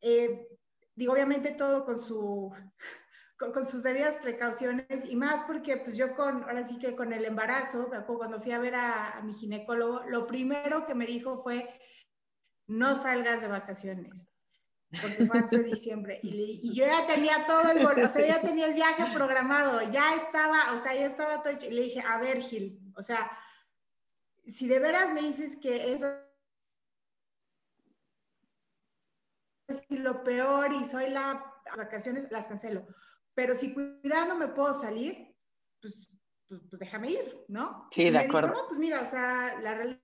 Eh, 0.00 0.48
digo, 0.96 1.12
obviamente 1.12 1.52
todo 1.52 1.84
con 1.84 2.00
su 2.00 2.52
con, 3.38 3.66
sus 3.66 3.82
debidas 3.82 4.16
precauciones 4.16 5.04
y 5.08 5.16
más 5.16 5.44
porque 5.44 5.76
pues 5.76 5.96
yo 5.96 6.14
con, 6.14 6.44
ahora 6.44 6.64
sí 6.64 6.78
que 6.78 6.96
con 6.96 7.12
el 7.12 7.24
embarazo, 7.24 7.90
cuando 8.06 8.40
fui 8.40 8.52
a 8.52 8.58
ver 8.58 8.74
a, 8.74 9.20
mi 9.22 9.32
ginecólogo, 9.32 10.04
lo 10.08 10.26
primero 10.26 10.86
que 10.86 10.94
me 10.94 11.06
dijo 11.06 11.38
fue, 11.38 11.68
no 12.66 12.96
salgas 12.96 13.42
de 13.42 13.48
vacaciones, 13.48 14.28
porque 14.90 15.26
fue 15.26 15.38
antes 15.38 15.62
de 15.62 15.70
diciembre. 15.70 16.18
Y, 16.22 16.74
yo 16.74 16.86
ya 16.86 17.06
tenía 17.06 17.46
todo 17.46 17.70
el, 17.70 17.84
o 17.84 18.08
sea, 18.08 18.26
ya 18.26 18.40
tenía 18.40 18.66
el 18.66 18.74
viaje 18.74 19.04
programado, 19.12 19.80
ya 19.90 20.14
estaba, 20.14 20.72
o 20.72 20.78
sea, 20.78 20.94
ya 20.94 21.06
estaba 21.06 21.42
todo 21.42 21.52
hecho. 21.52 21.66
Y 21.66 21.74
le 21.74 21.82
dije, 21.82 22.00
a 22.00 22.18
ver, 22.18 22.40
Gil, 22.40 22.80
o 22.96 23.02
sea, 23.02 23.30
si 24.46 24.66
de 24.66 24.78
veras 24.78 25.12
me 25.12 25.20
dices 25.20 25.56
que 25.56 25.92
es 25.92 26.02
lo 29.90 30.22
peor 30.22 30.72
y 30.72 30.84
soy 30.84 31.10
la 31.10 31.52
vacaciones, 31.74 32.30
las 32.30 32.46
cancelo. 32.46 32.86
Pero 33.36 33.54
si 33.54 33.74
cuidando 33.74 34.34
me 34.34 34.48
puedo 34.48 34.72
salir, 34.72 35.36
pues, 35.82 36.08
pues, 36.48 36.62
pues, 36.70 36.80
déjame 36.80 37.10
ir, 37.10 37.44
¿no? 37.48 37.86
Sí, 37.90 38.04
de 38.04 38.12
me 38.12 38.18
acuerdo. 38.20 38.48
Dijo, 38.48 38.62
no, 38.62 38.68
pues 38.68 38.80
mira, 38.80 39.00
o 39.02 39.06
sea, 39.06 39.60
la 39.60 39.74
realidad... 39.74 40.00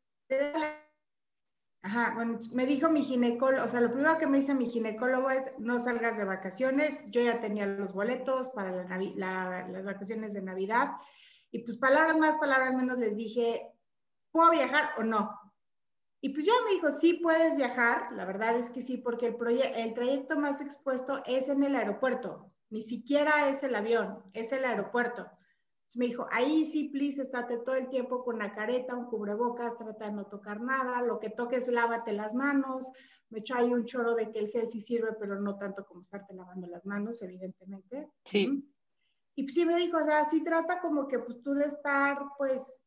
Ajá, 1.85 2.13
bueno, 2.15 2.39
me 2.53 2.67
dijo 2.67 2.91
mi 2.91 3.03
ginecólogo, 3.03 3.65
o 3.65 3.69
sea, 3.69 3.81
lo 3.81 3.91
primero 3.91 4.19
que 4.19 4.27
me 4.27 4.39
dice 4.39 4.55
mi 4.55 4.67
ginecólogo 4.67 5.31
es, 5.31 5.51
no 5.59 5.81
salgas 5.81 6.17
de 6.17 6.25
vacaciones, 6.25 7.03
yo 7.09 7.23
ya 7.23 7.41
tenía 7.41 7.67
los 7.67 7.93
boletos 7.93 8.51
para 8.51 8.71
las 8.71 9.85
vacaciones 9.85 10.33
de 10.33 10.43
Navidad, 10.43 10.93
y 11.51 11.65
pues 11.65 11.79
palabras 11.79 12.17
más, 12.19 12.37
palabras 12.37 12.75
menos 12.75 12.99
les 12.99 13.17
dije, 13.17 13.73
¿puedo 14.31 14.53
viajar 14.53 14.91
o 14.99 15.03
no? 15.03 15.37
Y 16.21 16.29
pues 16.29 16.47
ya 16.47 16.53
me 16.67 16.75
dijo, 16.75 16.93
sí 16.93 17.15
puedes 17.15 17.57
viajar, 17.57 18.13
la 18.13 18.27
verdad 18.27 18.57
es 18.57 18.71
que 18.71 18.83
sí, 18.83 18.99
porque 18.99 19.27
el, 19.27 19.37
el 19.75 19.95
trayecto 19.95 20.39
más 20.39 20.61
expuesto 20.61 21.21
es 21.27 21.49
en 21.49 21.65
el 21.65 21.75
aeropuerto 21.75 22.52
ni 22.73 22.81
siquiera 22.81 23.51
es 23.51 23.63
el 23.63 23.75
avión, 23.75 24.23
es 24.33 24.51
el 24.51 24.65
aeropuerto. 24.65 25.31
me 25.95 26.07
dijo, 26.07 26.27
ahí 26.31 26.65
sí, 26.65 26.89
please, 26.89 27.21
estate 27.21 27.59
todo 27.59 27.75
el 27.75 27.91
tiempo 27.91 28.23
con 28.23 28.37
una 28.37 28.55
careta, 28.55 28.97
un 28.97 29.11
cubrebocas, 29.11 29.77
trata 29.77 30.07
de 30.07 30.13
no 30.13 30.25
tocar 30.25 30.63
nada, 30.63 31.03
lo 31.03 31.21
que 31.21 31.29
toques, 31.29 31.69
lávate 31.69 32.15
las 32.15 32.35
manos. 32.35 32.91
Me 33.29 33.41
echó 33.41 33.57
ahí 33.57 33.71
un 33.71 33.85
choro 33.85 34.15
de 34.15 34.31
que 34.33 34.39
el 34.39 34.49
gel 34.49 34.71
sí 34.71 34.81
sirve, 34.81 35.13
pero 35.21 35.39
no 35.39 35.59
tanto 35.59 35.85
como 35.85 36.01
estarte 36.01 36.33
lavando 36.33 36.67
las 36.67 36.87
manos, 36.87 37.21
evidentemente. 37.21 38.09
Sí. 38.25 38.67
Y 39.35 39.43
pues 39.43 39.53
sí 39.53 39.67
me 39.67 39.77
dijo, 39.77 39.99
o 39.99 40.05
sea, 40.07 40.25
sí 40.25 40.43
trata 40.43 40.81
como 40.81 41.07
que 41.09 41.19
pues 41.19 41.43
tú 41.43 41.53
de 41.53 41.67
estar, 41.67 42.23
pues, 42.39 42.83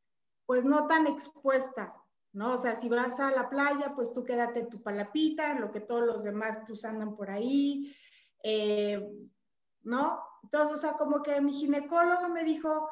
pues 0.47 0.65
no 0.65 0.87
tan 0.87 1.05
expuesta, 1.05 1.93
¿no? 2.33 2.55
O 2.55 2.57
sea, 2.57 2.75
si 2.75 2.89
vas 2.89 3.19
a 3.19 3.29
la 3.29 3.49
playa, 3.49 3.93
pues 3.95 4.11
tú 4.13 4.23
quédate 4.23 4.65
tu 4.65 4.81
palapita, 4.81 5.53
lo 5.59 5.71
que 5.71 5.79
todos 5.79 6.03
los 6.03 6.23
demás 6.23 6.59
pues 6.67 6.83
andan 6.85 7.15
por 7.15 7.29
ahí. 7.29 7.95
Eh, 8.41 9.29
¿no? 9.85 10.21
Entonces, 10.43 10.75
o 10.75 10.77
sea, 10.77 10.93
como 10.93 11.21
que 11.23 11.39
mi 11.39 11.53
ginecólogo 11.53 12.29
me 12.29 12.43
dijo, 12.43 12.89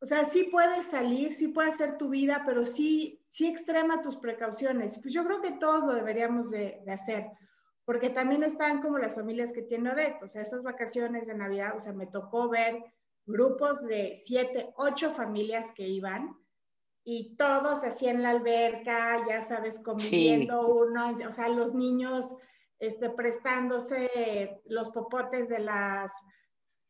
o 0.00 0.06
sea, 0.06 0.24
sí 0.24 0.44
puedes 0.44 0.86
salir, 0.86 1.34
sí 1.34 1.48
puedes 1.48 1.74
hacer 1.74 1.96
tu 1.96 2.08
vida, 2.08 2.42
pero 2.46 2.66
sí, 2.66 3.24
sí 3.30 3.46
extrema 3.46 4.02
tus 4.02 4.16
precauciones. 4.16 4.98
Pues 4.98 5.14
yo 5.14 5.24
creo 5.24 5.40
que 5.40 5.52
todos 5.52 5.84
lo 5.84 5.94
deberíamos 5.94 6.50
de, 6.50 6.82
hacer, 6.88 7.30
porque 7.84 8.10
también 8.10 8.42
están 8.42 8.82
como 8.82 8.98
las 8.98 9.14
familias 9.14 9.52
que 9.52 9.62
tiene 9.62 9.90
Odette, 9.90 10.22
o 10.22 10.28
sea, 10.28 10.42
esas 10.42 10.62
vacaciones 10.62 11.26
de 11.26 11.34
Navidad, 11.34 11.76
o 11.76 11.80
sea, 11.80 11.92
me 11.92 12.06
tocó 12.06 12.48
ver 12.48 12.82
grupos 13.26 13.82
de 13.84 14.14
siete, 14.14 14.72
ocho 14.76 15.12
familias 15.12 15.72
que 15.72 15.86
iban 15.86 16.36
y 17.04 17.36
todos 17.36 17.84
así 17.84 18.08
en 18.08 18.22
la 18.22 18.30
alberca, 18.30 19.24
ya 19.28 19.40
sabes, 19.40 19.78
conviviendo 19.78 20.66
uno, 20.68 21.14
o 21.28 21.32
sea, 21.32 21.48
los 21.48 21.74
niños 21.74 22.34
este, 22.82 23.10
prestándose 23.10 24.60
los 24.64 24.90
popotes 24.90 25.48
de 25.48 25.60
las 25.60 26.12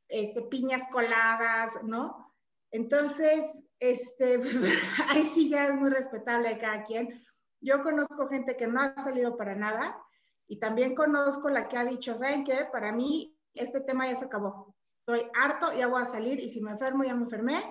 este, 0.08 0.40
piñas 0.40 0.88
coladas, 0.90 1.74
¿no? 1.82 2.34
Entonces, 2.70 3.68
este, 3.78 4.40
ahí 5.10 5.26
sí 5.26 5.50
ya 5.50 5.66
es 5.66 5.74
muy 5.74 5.90
respetable 5.90 6.48
de 6.48 6.58
cada 6.58 6.84
quien. 6.84 7.22
Yo 7.60 7.82
conozco 7.82 8.26
gente 8.28 8.56
que 8.56 8.66
no 8.66 8.80
ha 8.80 8.96
salido 9.04 9.36
para 9.36 9.54
nada 9.54 10.02
y 10.48 10.58
también 10.58 10.94
conozco 10.94 11.50
la 11.50 11.68
que 11.68 11.76
ha 11.76 11.84
dicho, 11.84 12.16
¿saben 12.16 12.44
qué? 12.44 12.66
Para 12.72 12.90
mí 12.92 13.38
este 13.52 13.82
tema 13.82 14.08
ya 14.08 14.16
se 14.16 14.24
acabó. 14.24 14.74
Estoy 15.00 15.30
harto, 15.38 15.76
ya 15.76 15.88
voy 15.88 16.00
a 16.00 16.06
salir 16.06 16.40
y 16.40 16.48
si 16.48 16.62
me 16.62 16.70
enfermo, 16.70 17.04
ya 17.04 17.14
me 17.14 17.24
enfermé 17.24 17.62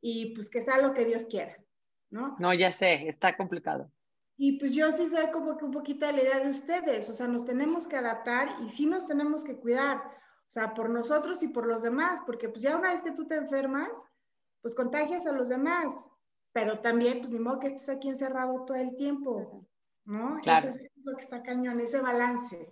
y 0.00 0.34
pues 0.34 0.48
que 0.48 0.62
sea 0.62 0.78
lo 0.78 0.94
que 0.94 1.04
Dios 1.04 1.26
quiera, 1.26 1.54
¿no? 2.08 2.36
No, 2.38 2.54
ya 2.54 2.72
sé, 2.72 3.06
está 3.06 3.36
complicado. 3.36 3.92
Y 4.42 4.52
pues 4.52 4.74
yo 4.74 4.90
sí 4.90 5.06
soy 5.06 5.30
como 5.30 5.58
que 5.58 5.66
un 5.66 5.70
poquito 5.70 6.06
de 6.06 6.14
la 6.14 6.22
idea 6.22 6.40
de 6.40 6.48
ustedes, 6.48 7.10
o 7.10 7.12
sea, 7.12 7.26
nos 7.26 7.44
tenemos 7.44 7.86
que 7.86 7.96
adaptar 7.96 8.48
y 8.64 8.70
sí 8.70 8.86
nos 8.86 9.06
tenemos 9.06 9.44
que 9.44 9.60
cuidar, 9.60 9.98
o 9.98 10.50
sea, 10.50 10.72
por 10.72 10.88
nosotros 10.88 11.42
y 11.42 11.48
por 11.48 11.66
los 11.66 11.82
demás, 11.82 12.20
porque 12.24 12.48
pues 12.48 12.62
ya 12.62 12.74
una 12.74 12.90
vez 12.90 13.02
que 13.02 13.12
tú 13.12 13.26
te 13.26 13.34
enfermas, 13.34 13.90
pues 14.62 14.74
contagias 14.74 15.26
a 15.26 15.32
los 15.32 15.50
demás, 15.50 16.06
pero 16.52 16.80
también 16.80 17.18
pues 17.18 17.28
ni 17.28 17.38
modo 17.38 17.58
que 17.58 17.66
estés 17.66 17.90
aquí 17.90 18.08
encerrado 18.08 18.64
todo 18.64 18.78
el 18.78 18.96
tiempo, 18.96 19.68
¿no? 20.06 20.38
Claro. 20.42 20.68
Eso 20.70 20.78
es, 20.78 20.90
lo 21.04 21.16
que 21.16 21.20
está 21.20 21.42
cañón, 21.42 21.78
ese 21.78 22.00
balance. 22.00 22.66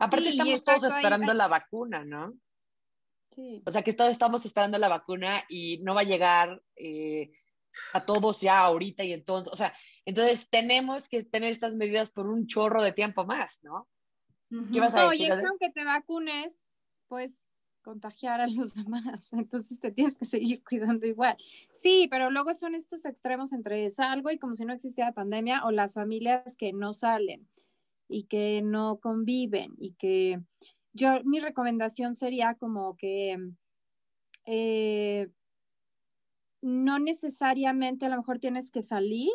Aparte 0.00 0.30
estamos 0.30 0.64
todos 0.64 0.82
esperando 0.82 1.32
la 1.32 1.46
vacuna, 1.46 2.04
¿no? 2.04 2.32
Sí. 3.36 3.62
O 3.64 3.70
sea, 3.70 3.82
que 3.82 3.92
todos 3.92 4.10
estamos 4.10 4.44
esperando 4.46 4.78
la 4.78 4.88
vacuna 4.88 5.44
y 5.48 5.78
no 5.78 5.94
va 5.94 6.00
a 6.00 6.10
llegar 6.10 6.60
eh, 6.74 7.30
a 7.92 8.04
todos 8.04 8.40
ya 8.40 8.58
ahorita 8.58 9.04
y 9.04 9.12
entonces, 9.12 9.52
o 9.52 9.56
sea, 9.56 9.72
entonces 10.04 10.48
tenemos 10.50 11.08
que 11.08 11.24
tener 11.24 11.50
estas 11.50 11.76
medidas 11.76 12.10
por 12.10 12.26
un 12.26 12.46
chorro 12.46 12.82
de 12.82 12.92
tiempo 12.92 13.24
más, 13.24 13.62
¿no? 13.62 13.88
¿Qué 14.72 14.80
vas 14.80 14.94
a 14.94 15.08
decir? 15.08 15.32
Oye, 15.32 15.46
aunque 15.46 15.70
te 15.70 15.84
vacunes, 15.84 16.58
pues 17.08 17.44
contagiar 17.82 18.40
a 18.40 18.46
los 18.46 18.74
demás, 18.74 19.32
entonces 19.32 19.78
te 19.78 19.92
tienes 19.92 20.16
que 20.16 20.24
seguir 20.24 20.62
cuidando 20.64 21.06
igual. 21.06 21.36
Sí, 21.74 22.08
pero 22.10 22.30
luego 22.30 22.54
son 22.54 22.74
estos 22.74 23.04
extremos 23.04 23.52
entre 23.52 23.90
salgo 23.90 24.30
y 24.30 24.38
como 24.38 24.54
si 24.54 24.64
no 24.64 24.72
existiera 24.72 25.12
pandemia 25.12 25.64
o 25.64 25.70
las 25.70 25.94
familias 25.94 26.56
que 26.56 26.72
no 26.72 26.92
salen 26.92 27.48
y 28.08 28.24
que 28.24 28.62
no 28.62 28.98
conviven 28.98 29.74
y 29.78 29.92
que 29.94 30.40
yo 30.92 31.22
mi 31.24 31.40
recomendación 31.40 32.14
sería 32.14 32.54
como 32.54 32.96
que 32.96 33.38
eh, 34.46 35.28
no 36.62 36.98
necesariamente 36.98 38.06
a 38.06 38.08
lo 38.08 38.16
mejor 38.16 38.38
tienes 38.38 38.70
que 38.70 38.82
salir, 38.82 39.30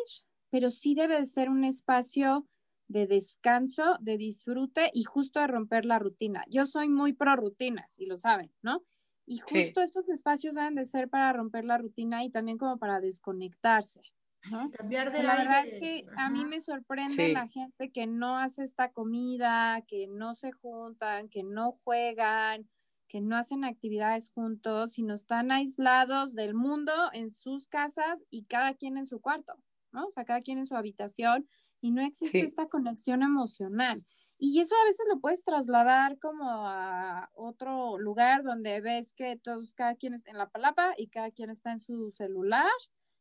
pero 0.50 0.70
sí 0.70 0.94
debe 0.94 1.18
de 1.18 1.26
ser 1.26 1.48
un 1.48 1.64
espacio 1.64 2.46
de 2.88 3.06
descanso, 3.06 3.96
de 4.00 4.16
disfrute 4.16 4.90
y 4.92 5.04
justo 5.04 5.40
de 5.40 5.46
romper 5.46 5.84
la 5.84 5.98
rutina. 5.98 6.44
Yo 6.48 6.66
soy 6.66 6.88
muy 6.88 7.12
pro 7.12 7.36
rutinas 7.36 7.94
y 7.98 8.06
lo 8.06 8.18
saben, 8.18 8.52
¿no? 8.62 8.82
Y 9.26 9.38
justo 9.38 9.80
estos 9.80 10.08
espacios 10.08 10.56
deben 10.56 10.74
de 10.74 10.84
ser 10.84 11.08
para 11.08 11.32
romper 11.32 11.64
la 11.64 11.78
rutina 11.78 12.24
y 12.24 12.30
también 12.30 12.58
como 12.58 12.78
para 12.78 13.00
desconectarse. 13.00 14.02
¿no? 14.50 14.70
Cambiar 14.72 15.12
de 15.12 15.22
la 15.22 15.36
verdad 15.36 15.66
es 15.66 15.78
que 15.78 16.04
a 16.16 16.30
mí 16.30 16.44
me 16.44 16.58
sorprende 16.58 17.32
la 17.32 17.46
gente 17.46 17.92
que 17.92 18.06
no 18.06 18.38
hace 18.38 18.64
esta 18.64 18.90
comida, 18.90 19.82
que 19.86 20.08
no 20.08 20.34
se 20.34 20.50
juntan, 20.50 21.28
que 21.28 21.44
no 21.44 21.78
juegan, 21.84 22.68
que 23.06 23.20
no 23.20 23.36
hacen 23.36 23.64
actividades 23.64 24.30
juntos, 24.30 24.92
sino 24.92 25.14
están 25.14 25.52
aislados 25.52 26.34
del 26.34 26.54
mundo 26.54 26.92
en 27.12 27.30
sus 27.30 27.66
casas 27.66 28.24
y 28.30 28.44
cada 28.44 28.74
quien 28.74 28.96
en 28.96 29.06
su 29.06 29.20
cuarto, 29.20 29.54
¿no? 29.92 30.06
O 30.06 30.10
sea, 30.10 30.24
cada 30.24 30.40
quien 30.40 30.58
en 30.58 30.66
su 30.66 30.76
habitación 30.76 31.48
y 31.80 31.90
no 31.92 32.02
existe 32.02 32.40
esta 32.40 32.66
conexión 32.66 33.22
emocional. 33.22 34.04
Y 34.38 34.58
eso 34.58 34.74
a 34.74 34.84
veces 34.86 35.06
lo 35.12 35.20
puedes 35.20 35.44
trasladar 35.44 36.18
como 36.18 36.66
a 36.66 37.30
otro 37.34 37.98
lugar 37.98 38.42
donde 38.42 38.80
ves 38.80 39.12
que 39.12 39.36
todos, 39.36 39.72
cada 39.74 39.96
quien 39.96 40.14
está 40.14 40.30
en 40.30 40.38
la 40.38 40.48
palapa 40.48 40.94
y 40.96 41.08
cada 41.08 41.30
quien 41.30 41.50
está 41.50 41.72
en 41.72 41.80
su 41.80 42.10
celular 42.10 42.70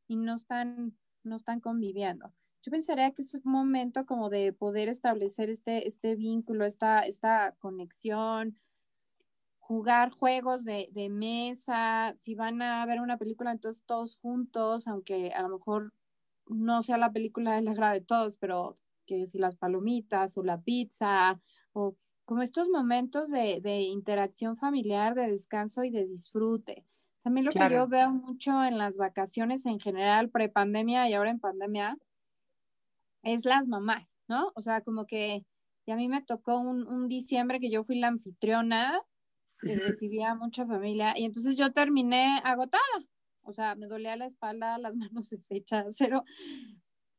y 0.08 0.16
no 0.16 0.36
están, 0.36 0.98
no 1.24 1.36
están 1.36 1.60
conviviendo. 1.60 2.34
Yo 2.62 2.72
pensaría 2.72 3.12
que 3.12 3.22
es 3.22 3.34
un 3.34 3.42
momento 3.44 4.06
como 4.06 4.30
de 4.30 4.54
poder 4.54 4.88
establecer 4.88 5.50
este, 5.50 5.88
este 5.88 6.16
vínculo, 6.16 6.66
esta, 6.66 7.02
esta 7.02 7.54
conexión, 7.60 8.58
jugar 9.60 10.12
juegos 10.12 10.64
de, 10.64 10.90
de, 10.92 11.10
mesa, 11.10 12.14
si 12.16 12.34
van 12.34 12.62
a 12.62 12.86
ver 12.86 13.02
una 13.02 13.18
película, 13.18 13.52
entonces 13.52 13.84
todos 13.86 14.18
juntos, 14.18 14.88
aunque 14.88 15.32
a 15.32 15.42
lo 15.42 15.50
mejor 15.50 15.94
no 16.50 16.82
sea 16.82 16.98
la 16.98 17.12
película 17.12 17.56
del 17.56 17.68
agrado 17.68 17.94
de 17.94 18.02
todos, 18.02 18.36
pero 18.38 18.78
que 19.06 19.26
si 19.26 19.38
las 19.38 19.56
palomitas 19.56 20.38
o 20.38 20.44
la 20.44 20.62
pizza 20.62 21.40
o 21.74 21.96
como 22.26 22.42
estos 22.42 22.70
momentos 22.70 23.32
de, 23.32 23.60
de 23.62 23.82
interacción 23.82 24.58
familiar, 24.58 25.16
de 25.16 25.32
descanso 25.32 25.84
y 25.84 25.90
de 25.90 26.06
disfrute. 26.06 26.86
También 27.24 27.46
lo 27.46 27.52
que 27.52 27.70
yo 27.72 27.88
veo 27.88 28.12
mucho 28.12 28.64
en 28.64 28.78
las 28.78 28.98
vacaciones 28.98 29.66
en 29.66 29.80
general, 29.80 30.30
prepandemia 30.30 31.10
y 31.10 31.14
ahora 31.14 31.32
en 31.32 31.40
pandemia, 31.40 31.98
es 33.24 33.46
las 33.46 33.68
mamás, 33.68 34.20
¿no? 34.28 34.52
O 34.56 34.62
sea, 34.62 34.82
como 34.82 35.06
que 35.06 35.44
y 35.90 35.92
a 35.92 35.96
mí 35.96 36.08
me 36.08 36.22
tocó 36.22 36.60
un, 36.60 36.88
un 36.88 37.08
diciembre 37.08 37.60
que 37.60 37.72
yo 37.72 37.84
fui 37.84 37.98
la 37.98 38.10
anfitriona 38.10 39.02
y 39.64 39.74
recibía 39.74 40.36
mucha 40.36 40.68
familia 40.68 41.18
y 41.18 41.26
entonces 41.26 41.56
yo 41.56 41.74
terminé 41.74 42.40
agotada, 42.44 42.84
o 43.50 43.54
sea, 43.54 43.76
me 43.76 43.88
dolía 43.88 44.16
la 44.16 44.26
espalda, 44.26 44.78
las 44.78 44.96
manos 45.12 45.30
deshechas, 45.30 45.96
pero 46.00 46.24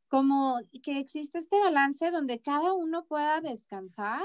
como 0.09 0.59
que 0.83 0.99
existe 0.99 1.39
este 1.39 1.59
balance 1.59 2.11
donde 2.11 2.41
cada 2.41 2.73
uno 2.75 3.05
pueda 3.05 3.41
descansar 3.41 4.23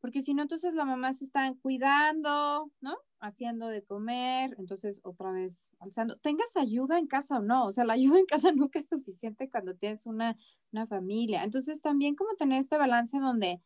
porque 0.00 0.22
si 0.22 0.34
no, 0.34 0.42
entonces 0.42 0.74
la 0.74 0.84
mamá 0.84 1.12
se 1.12 1.24
está 1.24 1.52
cuidando, 1.60 2.70
¿no? 2.80 2.96
Haciendo 3.20 3.66
de 3.68 3.84
comer, 3.84 4.54
entonces 4.58 5.00
otra 5.02 5.32
vez 5.32 5.72
alzando. 5.80 6.16
Tengas 6.18 6.56
ayuda 6.56 6.98
en 6.98 7.08
casa 7.08 7.38
o 7.38 7.42
no, 7.42 7.66
o 7.66 7.72
sea, 7.72 7.84
la 7.84 7.94
ayuda 7.94 8.18
en 8.18 8.26
casa 8.26 8.52
nunca 8.56 8.78
es 8.78 8.88
suficiente 8.88 9.50
cuando 9.50 9.74
tienes 9.74 10.06
una, 10.06 10.36
una 10.72 10.86
familia. 10.86 11.42
Entonces 11.42 11.82
también 11.82 12.14
como 12.14 12.34
tener 12.36 12.60
este 12.60 12.78
balance 12.78 13.18
donde 13.18 13.60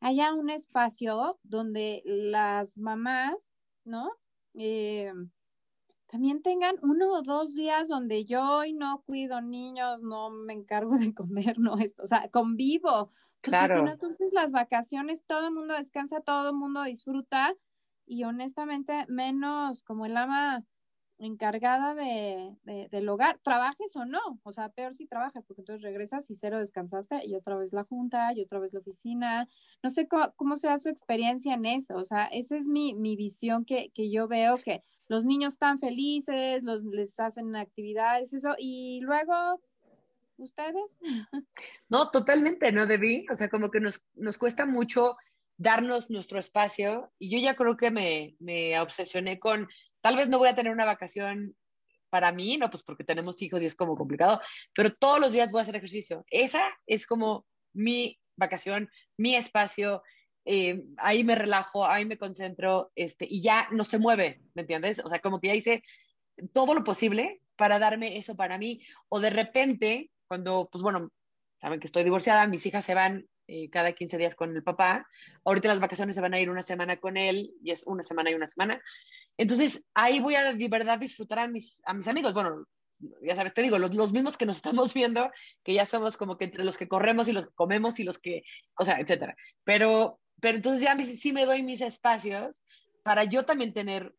haya 0.00 0.32
un 0.34 0.50
espacio 0.50 1.38
donde 1.42 2.02
las 2.06 2.78
mamás, 2.78 3.54
¿no? 3.84 4.10
Eh, 4.54 5.12
también 6.06 6.42
tengan 6.42 6.76
uno 6.82 7.12
o 7.12 7.22
dos 7.22 7.54
días 7.54 7.88
donde 7.88 8.24
yo 8.24 8.42
hoy 8.58 8.72
no 8.72 9.02
cuido 9.04 9.40
niños, 9.40 10.00
no 10.02 10.30
me 10.30 10.52
encargo 10.54 10.96
de 10.98 11.14
comer, 11.14 11.58
no 11.58 11.78
esto, 11.78 12.02
o 12.04 12.06
sea, 12.06 12.30
convivo, 12.30 13.10
Claro. 13.40 13.78
entonces 13.92 14.32
las 14.32 14.52
vacaciones, 14.52 15.24
todo 15.26 15.46
el 15.48 15.54
mundo 15.54 15.74
descansa, 15.74 16.20
todo 16.20 16.50
el 16.50 16.54
mundo 16.56 16.82
disfruta 16.84 17.54
y 18.06 18.24
honestamente 18.24 19.04
menos 19.08 19.82
como 19.82 20.06
el 20.06 20.16
ama 20.16 20.64
encargada 21.18 21.94
de, 21.94 22.56
del 22.90 23.08
hogar, 23.08 23.38
trabajes 23.42 23.96
o 23.96 24.04
no, 24.04 24.38
o 24.42 24.52
sea, 24.52 24.68
peor 24.68 24.94
si 24.94 25.06
trabajas, 25.06 25.44
porque 25.46 25.62
entonces 25.62 25.82
regresas 25.82 26.30
y 26.30 26.34
cero 26.34 26.58
descansaste 26.58 27.26
y 27.26 27.34
otra 27.34 27.56
vez 27.56 27.72
la 27.72 27.84
junta 27.84 28.32
y 28.34 28.42
otra 28.42 28.58
vez 28.58 28.72
la 28.72 28.80
oficina, 28.80 29.48
no 29.82 29.90
sé 29.90 30.08
cómo, 30.08 30.56
sea 30.56 30.78
su 30.78 30.88
experiencia 30.88 31.54
en 31.54 31.66
eso, 31.66 31.96
o 31.96 32.04
sea, 32.04 32.24
esa 32.26 32.56
es 32.56 32.68
mi, 32.68 32.94
mi 32.94 33.16
visión 33.16 33.64
que, 33.64 33.90
que 33.94 34.10
yo 34.10 34.28
veo 34.28 34.56
que 34.62 34.82
los 35.08 35.24
niños 35.24 35.54
están 35.54 35.78
felices, 35.78 36.62
los, 36.62 36.84
les 36.84 37.18
hacen 37.18 37.54
actividades, 37.56 38.32
eso, 38.34 38.54
y 38.58 39.00
luego 39.02 39.60
¿Ustedes? 40.38 40.98
No, 41.88 42.10
totalmente, 42.10 42.72
¿no, 42.72 42.86
Debbie? 42.86 43.24
O 43.30 43.34
sea, 43.34 43.48
como 43.48 43.70
que 43.70 43.80
nos, 43.80 44.02
nos 44.16 44.36
cuesta 44.36 44.66
mucho 44.66 45.16
darnos 45.56 46.10
nuestro 46.10 46.38
espacio 46.38 47.12
y 47.18 47.30
yo 47.30 47.38
ya 47.38 47.54
creo 47.54 47.76
que 47.76 47.90
me, 47.90 48.36
me 48.38 48.78
obsesioné 48.80 49.38
con, 49.38 49.68
tal 50.00 50.16
vez 50.16 50.28
no 50.28 50.38
voy 50.38 50.48
a 50.48 50.54
tener 50.54 50.72
una 50.72 50.84
vacación 50.84 51.56
para 52.10 52.32
mí, 52.32 52.56
no, 52.56 52.70
pues 52.70 52.82
porque 52.82 53.04
tenemos 53.04 53.42
hijos 53.42 53.62
y 53.62 53.66
es 53.66 53.74
como 53.74 53.96
complicado, 53.96 54.40
pero 54.74 54.94
todos 54.94 55.20
los 55.20 55.32
días 55.32 55.50
voy 55.50 55.60
a 55.60 55.62
hacer 55.62 55.76
ejercicio. 55.76 56.24
Esa 56.30 56.62
es 56.86 57.06
como 57.06 57.46
mi 57.72 58.18
vacación, 58.36 58.90
mi 59.16 59.34
espacio, 59.34 60.02
eh, 60.44 60.84
ahí 60.98 61.24
me 61.24 61.34
relajo, 61.34 61.86
ahí 61.86 62.04
me 62.04 62.18
concentro, 62.18 62.92
este, 62.94 63.26
y 63.28 63.42
ya 63.42 63.68
no 63.72 63.84
se 63.84 63.98
mueve, 63.98 64.40
¿me 64.54 64.62
entiendes? 64.62 65.00
O 65.04 65.08
sea, 65.08 65.18
como 65.18 65.40
que 65.40 65.48
ya 65.48 65.54
hice 65.54 65.82
todo 66.52 66.74
lo 66.74 66.84
posible 66.84 67.40
para 67.56 67.78
darme 67.78 68.16
eso 68.16 68.36
para 68.36 68.58
mí, 68.58 68.82
o 69.08 69.20
de 69.20 69.30
repente 69.30 70.10
cuando, 70.28 70.68
pues 70.70 70.82
bueno, 70.82 71.10
saben 71.60 71.80
que 71.80 71.86
estoy 71.86 72.04
divorciada, 72.04 72.46
mis 72.46 72.64
hijas 72.66 72.84
se 72.84 72.94
van 72.94 73.26
eh, 73.48 73.70
cada 73.70 73.92
15 73.92 74.18
días 74.18 74.34
con 74.34 74.54
el 74.56 74.62
papá, 74.62 75.06
ahorita 75.44 75.68
las 75.68 75.80
vacaciones 75.80 76.14
se 76.14 76.20
van 76.20 76.34
a 76.34 76.40
ir 76.40 76.50
una 76.50 76.62
semana 76.62 76.96
con 76.96 77.16
él 77.16 77.52
y 77.62 77.70
es 77.70 77.84
una 77.86 78.02
semana 78.02 78.30
y 78.30 78.34
una 78.34 78.46
semana. 78.46 78.82
Entonces, 79.36 79.84
ahí 79.94 80.20
voy 80.20 80.34
a 80.34 80.52
de 80.52 80.68
verdad 80.68 80.98
disfrutar 80.98 81.38
a 81.38 81.48
mis, 81.48 81.80
a 81.84 81.94
mis 81.94 82.08
amigos. 82.08 82.34
Bueno, 82.34 82.66
ya 83.22 83.36
sabes, 83.36 83.54
te 83.54 83.62
digo, 83.62 83.78
los, 83.78 83.94
los, 83.94 84.12
mismos 84.12 84.36
que 84.36 84.46
nos 84.46 84.56
estamos 84.64 84.94
viendo, 84.94 85.30
que 85.62 85.74
ya 85.74 85.86
somos 85.86 86.16
como 86.16 86.36
que 86.36 86.46
entre 86.46 86.64
los 86.64 86.76
que 86.76 86.88
corremos 86.88 87.28
y 87.28 87.32
los 87.32 87.46
que 87.46 87.54
comemos 87.54 88.00
y 88.00 88.04
los 88.04 88.18
que, 88.18 88.42
o 88.76 88.84
sea, 88.84 88.98
etcétera. 88.98 89.36
Pero, 89.64 90.20
pero 90.40 90.56
entonces 90.56 90.82
ya 90.82 90.96
sí 91.04 91.32
me 91.32 91.46
doy 91.46 91.62
mis 91.62 91.80
espacios 91.80 92.64
para 93.02 93.24
yo 93.24 93.44
también 93.44 93.72
tener 93.72 94.12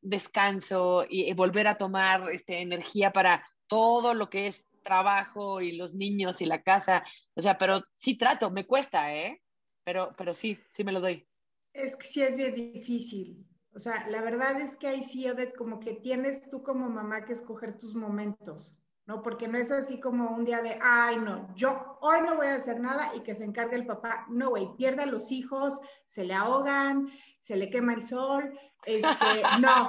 descanso 0.00 1.06
y, 1.08 1.30
y 1.30 1.34
volver 1.34 1.66
a 1.66 1.76
tomar 1.76 2.30
este, 2.30 2.60
energía 2.60 3.12
para 3.12 3.46
todo 3.66 4.14
lo 4.14 4.30
que 4.30 4.46
es 4.46 4.64
trabajo 4.84 5.60
y 5.60 5.72
los 5.72 5.94
niños 5.94 6.40
y 6.40 6.46
la 6.46 6.62
casa, 6.62 7.02
o 7.34 7.40
sea, 7.40 7.58
pero 7.58 7.82
sí 7.94 8.16
trato, 8.16 8.50
me 8.50 8.66
cuesta, 8.66 9.12
¿eh? 9.14 9.42
Pero, 9.82 10.14
pero 10.16 10.32
sí, 10.34 10.58
sí 10.70 10.84
me 10.84 10.92
lo 10.92 11.00
doy. 11.00 11.26
Es 11.72 11.96
que 11.96 12.06
sí 12.06 12.22
es 12.22 12.36
bien 12.36 12.54
difícil. 12.54 13.44
O 13.74 13.80
sea, 13.80 14.06
la 14.08 14.22
verdad 14.22 14.60
es 14.60 14.76
que 14.76 14.86
ahí 14.86 15.02
sí, 15.02 15.28
Odette, 15.28 15.56
como 15.56 15.80
que 15.80 15.94
tienes 15.94 16.48
tú 16.48 16.62
como 16.62 16.88
mamá 16.88 17.24
que 17.24 17.32
escoger 17.32 17.76
tus 17.76 17.96
momentos, 17.96 18.78
¿no? 19.04 19.20
Porque 19.20 19.48
no 19.48 19.58
es 19.58 19.72
así 19.72 19.98
como 19.98 20.30
un 20.30 20.44
día 20.44 20.62
de, 20.62 20.78
ay, 20.80 21.16
no, 21.16 21.52
yo 21.56 21.96
hoy 22.00 22.20
no 22.22 22.36
voy 22.36 22.46
a 22.46 22.54
hacer 22.54 22.78
nada 22.78 23.12
y 23.16 23.22
que 23.22 23.34
se 23.34 23.44
encargue 23.44 23.74
el 23.74 23.86
papá. 23.86 24.26
No, 24.30 24.50
güey, 24.50 24.68
pierde 24.76 25.06
los 25.06 25.32
hijos, 25.32 25.80
se 26.06 26.24
le 26.24 26.34
ahogan, 26.34 27.08
se 27.44 27.56
le 27.56 27.68
quema 27.68 27.92
el 27.92 28.06
sol, 28.06 28.58
este, 28.86 29.06
no, 29.60 29.88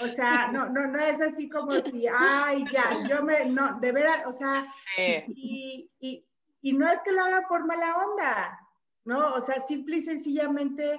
o 0.00 0.08
sea, 0.08 0.50
no, 0.50 0.68
no, 0.70 0.86
no 0.86 0.98
es 0.98 1.20
así 1.20 1.48
como 1.48 1.78
si, 1.80 2.06
ay, 2.08 2.64
ya, 2.72 3.06
yo 3.08 3.22
me, 3.22 3.44
no, 3.44 3.78
de 3.80 3.92
veras, 3.92 4.26
o 4.26 4.32
sea, 4.32 4.64
y, 4.96 5.90
y, 6.00 6.26
y, 6.62 6.72
no 6.72 6.88
es 6.88 7.00
que 7.02 7.12
lo 7.12 7.24
haga 7.24 7.46
por 7.46 7.66
mala 7.66 7.94
onda, 7.96 8.58
¿no? 9.04 9.34
O 9.34 9.40
sea, 9.42 9.60
simple 9.60 9.98
y 9.98 10.02
sencillamente, 10.02 10.98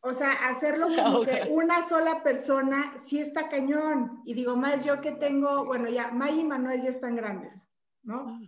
o 0.00 0.12
sea, 0.12 0.32
hacerlo 0.48 0.88
como 0.88 1.24
que 1.24 1.46
una 1.50 1.84
sola 1.84 2.24
persona 2.24 2.94
sí 2.98 3.20
está 3.20 3.48
cañón, 3.48 4.20
y 4.24 4.34
digo, 4.34 4.56
más 4.56 4.84
yo 4.84 5.00
que 5.00 5.12
tengo, 5.12 5.64
bueno, 5.64 5.88
ya, 5.88 6.10
May 6.10 6.40
y 6.40 6.44
Manuel 6.44 6.82
ya 6.82 6.90
están 6.90 7.14
grandes, 7.14 7.68
¿no? 8.02 8.40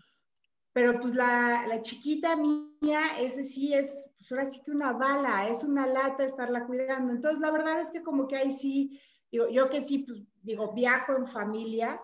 Pero 0.79 1.01
pues 1.01 1.13
la, 1.13 1.67
la 1.67 1.83
chiquita 1.83 2.37
mía, 2.37 3.01
ese 3.19 3.43
sí 3.43 3.75
es, 3.75 4.09
pues 4.17 4.31
ahora 4.31 4.49
sí 4.49 4.63
que 4.63 4.71
una 4.71 4.93
bala, 4.93 5.49
es 5.49 5.65
una 5.65 5.89
lata 5.89 6.23
estarla 6.23 6.67
cuidando. 6.69 7.13
Entonces, 7.13 7.41
la 7.41 7.51
verdad 7.51 7.81
es 7.81 7.91
que 7.91 8.05
como 8.05 8.29
que 8.29 8.37
ahí 8.37 8.53
sí, 8.53 9.01
digo, 9.29 9.49
yo 9.49 9.69
que 9.71 9.83
sí, 9.83 10.05
pues 10.07 10.21
digo, 10.41 10.73
viajo 10.75 11.17
en 11.17 11.27
familia, 11.27 12.01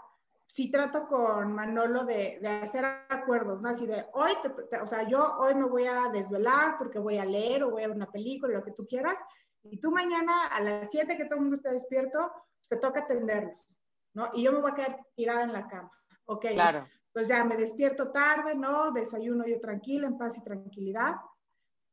sí 0.49 0.73
trato 0.73 1.07
con 1.07 1.53
Manolo 1.53 2.03
de, 2.03 2.41
de 2.43 2.49
hacer 2.49 2.85
acuerdos, 3.11 3.63
¿no? 3.63 3.69
Así 3.69 3.87
de, 3.87 4.07
hoy, 4.13 4.33
o 4.83 4.87
sea, 4.89 5.09
yo 5.09 5.37
hoy 5.39 5.55
me 5.55 5.69
voy 5.69 5.87
a 5.87 6.09
desvelar 6.13 6.77
porque 6.77 6.99
voy 6.99 7.19
a 7.19 7.25
leer 7.25 7.63
o 7.63 7.71
voy 7.71 7.85
a 7.85 7.87
ver 7.87 7.97
una 7.97 8.11
película, 8.11 8.59
lo 8.59 8.65
que 8.65 8.73
tú 8.73 8.85
quieras, 8.89 9.23
y 9.63 9.79
tú 9.79 9.93
mañana 9.93 10.49
a 10.49 10.61
las 10.61 10.91
7 10.91 11.17
que 11.17 11.27
todo 11.27 11.37
el 11.37 11.43
mundo 11.43 11.55
esté 11.55 11.71
despierto, 11.71 12.19
pues, 12.57 12.67
te 12.67 12.77
toca 12.79 13.03
atenderlos, 13.03 13.65
¿no? 14.15 14.31
Y 14.35 14.43
yo 14.43 14.51
me 14.51 14.59
voy 14.59 14.73
a 14.73 14.75
quedar 14.75 14.99
tirada 15.15 15.45
en 15.45 15.53
la 15.53 15.69
cama, 15.69 15.93
¿ok? 16.25 16.47
Claro 16.55 16.89
pues 17.15 17.29
ya 17.29 17.45
me 17.45 17.57
despierto 17.57 18.11
tarde, 18.11 18.57
¿no? 18.57 18.91
Desayuno 18.91 19.47
yo 19.47 19.61
tranquila, 19.61 20.09
en 20.09 20.19
paz 20.19 20.37
y 20.37 20.43
tranquilidad. 20.43 21.15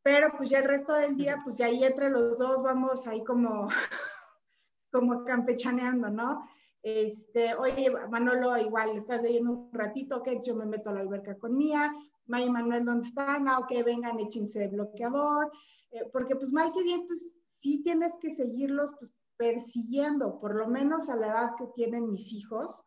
Pero 0.02 0.30
pues 0.36 0.50
ya 0.50 0.58
el 0.58 0.66
resto 0.66 0.94
del 0.94 1.16
día, 1.16 1.40
pues 1.44 1.60
ya 1.60 1.68
ahí 1.68 1.84
entre 1.84 2.10
los 2.10 2.40
dos 2.40 2.64
vamos 2.64 3.06
ahí 3.06 3.24
como, 3.24 3.68
como 4.92 5.24
campechaneando, 5.24 6.10
¿no? 6.10 6.44
Este, 6.82 7.54
oye, 7.54 7.92
Manolo, 8.10 8.58
igual, 8.58 8.98
estás 8.98 9.22
leyendo 9.22 9.52
un 9.52 9.70
ratito, 9.72 10.18
ok, 10.18 10.42
yo 10.44 10.56
me 10.56 10.66
meto 10.66 10.90
a 10.90 10.94
la 10.94 11.02
alberca 11.02 11.38
con 11.38 11.56
Mía, 11.56 11.94
May 12.26 12.48
y 12.48 12.50
Manuel, 12.50 12.84
¿dónde 12.84 13.06
están? 13.06 13.48
Ah, 13.48 13.60
ok, 13.60 13.72
vengan, 13.86 14.20
échense 14.20 14.68
bloqueador, 14.70 15.52
eh, 15.92 16.10
porque 16.12 16.36
pues 16.36 16.52
mal 16.52 16.72
que 16.72 16.82
bien, 16.82 17.06
pues 17.06 17.38
sí 17.46 17.84
tienes 17.84 18.18
que 18.18 18.32
seguirlos 18.32 18.96
pues, 18.98 19.14
persiguiendo, 19.38 20.40
por 20.40 20.56
lo 20.56 20.68
menos 20.68 21.10
a 21.10 21.16
la 21.16 21.28
edad 21.28 21.52
que 21.60 21.68
tienen 21.76 22.12
mis 22.12 22.34
hijos, 22.34 22.84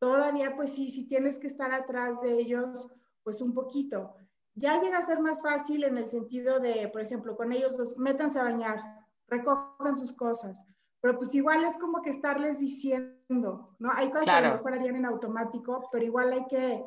todavía 0.00 0.56
pues 0.56 0.74
sí, 0.74 0.90
sí 0.90 1.04
tienes 1.04 1.38
que 1.38 1.46
estar 1.46 1.72
atrás 1.72 2.20
de 2.22 2.32
ellos 2.32 2.88
pues 3.22 3.40
un 3.40 3.54
poquito. 3.54 4.16
Ya 4.54 4.80
llega 4.80 4.98
a 4.98 5.06
ser 5.06 5.20
más 5.20 5.42
fácil 5.42 5.84
en 5.84 5.96
el 5.96 6.08
sentido 6.08 6.58
de, 6.58 6.88
por 6.88 7.02
ejemplo, 7.02 7.36
con 7.36 7.52
ellos 7.52 7.78
los 7.78 7.96
métanse 7.96 8.40
a 8.40 8.44
bañar, 8.44 8.82
recojan 9.28 9.94
sus 9.94 10.12
cosas, 10.12 10.64
pero 11.00 11.16
pues 11.16 11.34
igual 11.34 11.64
es 11.64 11.78
como 11.78 12.02
que 12.02 12.10
estarles 12.10 12.58
diciendo, 12.58 13.76
¿no? 13.78 13.90
Hay 13.94 14.10
cosas 14.10 14.24
que 14.24 14.30
a 14.30 14.48
lo 14.48 14.56
mejor 14.56 14.74
harían 14.74 14.96
en 14.96 15.06
automático, 15.06 15.88
pero 15.92 16.04
igual 16.04 16.32
hay 16.32 16.46
que, 16.46 16.84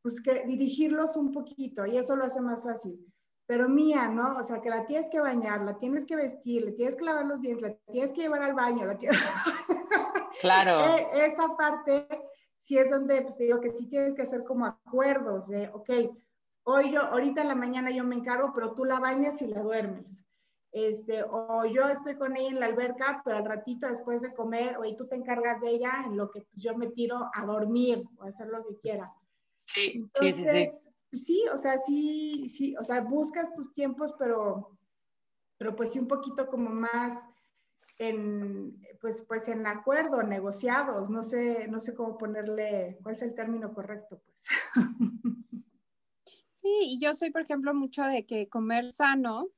pues 0.00 0.20
que 0.20 0.44
dirigirlos 0.46 1.16
un 1.16 1.32
poquito 1.32 1.84
y 1.84 1.98
eso 1.98 2.16
lo 2.16 2.24
hace 2.24 2.40
más 2.40 2.64
fácil. 2.64 2.98
Pero 3.46 3.68
mía, 3.68 4.08
¿no? 4.08 4.38
O 4.38 4.44
sea, 4.44 4.60
que 4.60 4.70
la 4.70 4.86
tienes 4.86 5.10
que 5.10 5.20
bañar, 5.20 5.62
la 5.62 5.76
tienes 5.76 6.06
que 6.06 6.16
vestir, 6.16 6.62
le 6.64 6.72
tienes 6.72 6.96
que 6.96 7.04
lavar 7.04 7.26
los 7.26 7.40
dientes, 7.40 7.68
la 7.68 7.92
tienes 7.92 8.12
que 8.12 8.22
llevar 8.22 8.42
al 8.42 8.54
baño, 8.54 8.86
la 8.86 8.96
tienes... 8.96 9.18
Claro. 10.40 10.80
E, 10.96 11.26
esa 11.26 11.54
parte 11.56 12.08
si 12.62 12.78
es 12.78 12.90
donde, 12.90 13.20
pues 13.22 13.36
te 13.36 13.42
digo 13.42 13.60
que 13.60 13.70
sí 13.70 13.86
tienes 13.88 14.14
que 14.14 14.22
hacer 14.22 14.44
como 14.44 14.66
acuerdos 14.66 15.48
de, 15.48 15.68
ok, 15.74 15.90
hoy 16.62 16.92
yo, 16.92 17.02
ahorita 17.02 17.42
en 17.42 17.48
la 17.48 17.56
mañana 17.56 17.90
yo 17.90 18.04
me 18.04 18.14
encargo, 18.14 18.52
pero 18.54 18.72
tú 18.72 18.84
la 18.84 19.00
bañas 19.00 19.42
y 19.42 19.48
la 19.48 19.60
duermes. 19.62 20.24
este, 20.70 21.24
o 21.24 21.66
yo 21.66 21.88
estoy 21.88 22.14
con 22.14 22.36
ella 22.36 22.48
en 22.48 22.60
la 22.60 22.66
alberca, 22.66 23.20
pero 23.24 23.36
al 23.36 23.44
ratito 23.44 23.88
después 23.88 24.22
de 24.22 24.32
comer, 24.32 24.78
o 24.78 24.96
tú 24.96 25.08
te 25.08 25.16
encargas 25.16 25.60
de 25.60 25.70
ella, 25.70 26.04
en 26.06 26.16
lo 26.16 26.30
que 26.30 26.42
pues, 26.42 26.62
yo 26.62 26.76
me 26.76 26.86
tiro 26.86 27.28
a 27.34 27.44
dormir 27.44 28.04
o 28.16 28.22
a 28.22 28.28
hacer 28.28 28.46
lo 28.46 28.64
que 28.64 28.76
quiera. 28.78 29.12
Sí, 29.66 29.92
Entonces, 29.96 30.88
sí, 31.10 31.16
sí, 31.16 31.24
sí. 31.24 31.44
o 31.52 31.58
sea, 31.58 31.80
sí, 31.80 32.48
sí, 32.48 32.76
o 32.76 32.84
sea, 32.84 33.00
buscas 33.00 33.52
tus 33.52 33.74
tiempos, 33.74 34.14
pero, 34.16 34.78
pero 35.58 35.74
pues 35.74 35.90
sí 35.90 35.98
un 35.98 36.08
poquito 36.08 36.46
como 36.46 36.70
más 36.70 37.26
en, 37.98 38.80
pues, 39.00 39.22
pues 39.22 39.48
en 39.48 39.66
acuerdo, 39.66 40.22
negociados, 40.22 41.10
no 41.10 41.22
sé, 41.22 41.68
no 41.68 41.80
sé 41.80 41.94
cómo 41.94 42.18
ponerle, 42.18 42.98
cuál 43.02 43.14
es 43.14 43.22
el 43.22 43.34
término 43.34 43.72
correcto, 43.72 44.22
pues. 44.24 44.46
Sí, 46.54 46.70
y 46.82 47.00
yo 47.00 47.14
soy, 47.14 47.30
por 47.30 47.42
ejemplo, 47.42 47.74
mucho 47.74 48.04
de 48.04 48.24
que 48.24 48.48
comer 48.48 48.92
sano, 48.92 49.48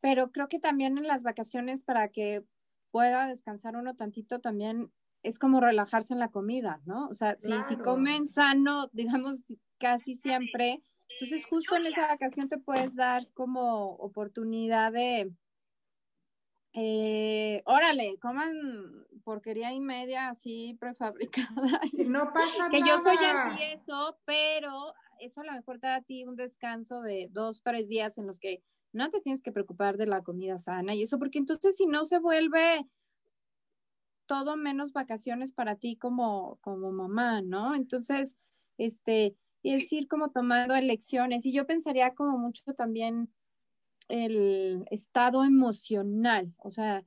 pero 0.00 0.32
creo 0.32 0.48
que 0.48 0.58
también 0.58 0.98
en 0.98 1.06
las 1.06 1.22
vacaciones 1.22 1.82
para 1.82 2.08
que 2.08 2.44
pueda 2.90 3.26
descansar 3.26 3.76
uno 3.76 3.96
tantito 3.96 4.40
también 4.40 4.92
es 5.22 5.38
como 5.38 5.60
relajarse 5.60 6.12
en 6.12 6.20
la 6.20 6.30
comida, 6.30 6.80
¿no? 6.84 7.08
O 7.08 7.14
sea, 7.14 7.36
si, 7.38 7.52
si 7.62 7.76
comen 7.76 8.26
sano, 8.26 8.88
digamos, 8.92 9.52
casi 9.78 10.14
siempre, 10.14 10.82
entonces 11.08 11.46
justo 11.46 11.76
en 11.76 11.86
esa 11.86 12.08
vacación 12.08 12.48
te 12.48 12.58
puedes 12.58 12.94
dar 12.94 13.28
como 13.32 13.94
oportunidad 13.96 14.92
de, 14.92 15.32
eh, 16.72 17.62
órale, 17.66 18.18
coman 18.20 19.06
porquería 19.24 19.72
y 19.72 19.80
media 19.80 20.28
así 20.28 20.76
prefabricada. 20.78 21.80
No 22.10 22.32
pasa 22.32 22.68
que 22.70 22.80
yo 22.80 22.98
soy 22.98 23.16
eso, 23.72 24.18
pero 24.24 24.94
eso 25.20 25.40
a 25.40 25.44
lo 25.44 25.52
mejor 25.52 25.78
te 25.78 25.86
da 25.86 25.96
a 25.96 26.02
ti 26.02 26.24
un 26.24 26.36
descanso 26.36 27.02
de 27.02 27.28
dos, 27.30 27.62
tres 27.62 27.88
días 27.88 28.18
en 28.18 28.26
los 28.26 28.38
que 28.38 28.62
no 28.92 29.08
te 29.10 29.20
tienes 29.20 29.42
que 29.42 29.52
preocupar 29.52 29.96
de 29.96 30.06
la 30.06 30.22
comida 30.22 30.58
sana 30.58 30.94
y 30.94 31.02
eso, 31.02 31.18
porque 31.18 31.38
entonces 31.38 31.76
si 31.76 31.86
no 31.86 32.04
se 32.04 32.18
vuelve 32.18 32.86
todo 34.26 34.56
menos 34.56 34.92
vacaciones 34.92 35.52
para 35.52 35.76
ti 35.76 35.96
como, 35.96 36.58
como 36.60 36.92
mamá, 36.92 37.42
¿no? 37.42 37.74
Entonces, 37.74 38.36
este, 38.78 39.34
es 39.64 39.92
ir 39.92 40.06
como 40.06 40.30
tomando 40.30 40.74
elecciones 40.74 41.44
y 41.46 41.52
yo 41.52 41.66
pensaría 41.66 42.14
como 42.14 42.38
mucho 42.38 42.62
también 42.74 43.32
el 44.10 44.84
estado 44.90 45.44
emocional, 45.44 46.52
o 46.58 46.70
sea, 46.70 47.04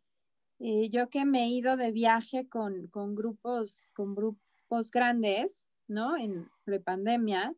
eh, 0.60 0.90
yo 0.90 1.10
que 1.10 1.26
me 1.26 1.44
he 1.44 1.50
ido 1.50 1.76
de 1.76 1.92
viaje 1.92 2.48
con, 2.48 2.88
con 2.88 3.16
grupos, 3.16 3.92
con 3.94 4.16
grupos 4.16 4.92
grandes, 4.92 5.66
¿no? 5.88 6.16
En 6.16 6.50
prepandemia, 6.64 7.54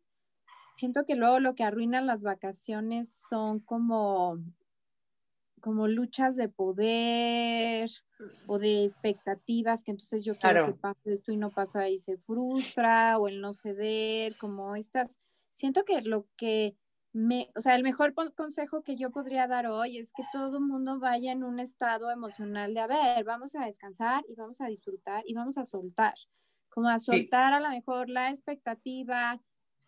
siento 0.71 1.05
que 1.05 1.15
luego 1.15 1.39
lo 1.39 1.55
que 1.55 1.63
arruinan 1.63 2.07
las 2.07 2.23
vacaciones 2.23 3.13
son 3.29 3.59
como, 3.59 4.39
como 5.61 5.87
luchas 5.87 6.35
de 6.35 6.49
poder 6.49 7.89
o 8.47 8.57
de 8.57 8.83
expectativas, 8.83 9.83
que 9.83 9.91
entonces 9.91 10.25
yo 10.25 10.35
quiero 10.37 10.65
que 10.65 10.73
pase 10.73 11.13
esto 11.13 11.31
y 11.31 11.37
no 11.37 11.51
pasa 11.51 11.89
y 11.89 11.99
se 11.99 12.17
frustra, 12.17 13.19
o 13.19 13.27
el 13.27 13.39
no 13.39 13.53
ceder, 13.53 14.35
como 14.37 14.75
estas, 14.75 15.19
siento 15.53 15.85
que 15.85 16.01
lo 16.01 16.25
que 16.37 16.75
me, 17.15 17.49
o 17.55 17.61
sea, 17.61 17.75
el 17.75 17.83
mejor 17.83 18.13
consejo 18.13 18.83
que 18.83 18.97
yo 18.97 19.09
podría 19.09 19.47
dar 19.47 19.67
hoy 19.67 19.97
es 19.97 20.11
que 20.11 20.23
todo 20.33 20.57
el 20.57 20.65
mundo 20.65 20.99
vaya 20.99 21.31
en 21.31 21.45
un 21.45 21.61
estado 21.61 22.11
emocional 22.11 22.73
de, 22.73 22.81
a 22.81 22.87
ver, 22.87 23.23
vamos 23.23 23.55
a 23.55 23.63
descansar 23.63 24.25
y 24.27 24.35
vamos 24.35 24.59
a 24.59 24.65
disfrutar 24.65 25.23
y 25.25 25.33
vamos 25.33 25.57
a 25.57 25.63
soltar, 25.63 26.15
como 26.67 26.89
a 26.89 26.99
soltar 26.99 27.53
a 27.53 27.61
lo 27.61 27.69
mejor 27.69 28.09
la 28.09 28.31
expectativa 28.31 29.41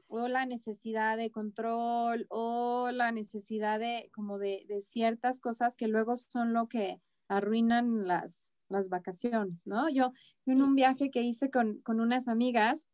o 0.07 0.29
la 0.29 0.45
necesidad 0.45 1.17
de 1.17 1.29
control 1.29 2.27
o 2.29 2.91
la 2.93 3.11
necesidad 3.11 3.77
de 3.77 4.09
como 4.13 4.37
de, 4.37 4.63
de 4.69 4.79
ciertas 4.79 5.41
cosas 5.41 5.75
que 5.75 5.89
luego 5.89 6.15
son 6.15 6.53
lo 6.53 6.69
que 6.69 7.01
arruinan 7.27 8.07
las, 8.07 8.53
las 8.69 8.87
vacaciones, 8.87 9.67
¿no? 9.67 9.89
Yo 9.89 10.13
en 10.45 10.61
un 10.61 10.75
viaje 10.75 11.11
que 11.11 11.23
hice 11.23 11.51
con, 11.51 11.81
con 11.81 11.99
unas 11.99 12.29
amigas 12.29 12.87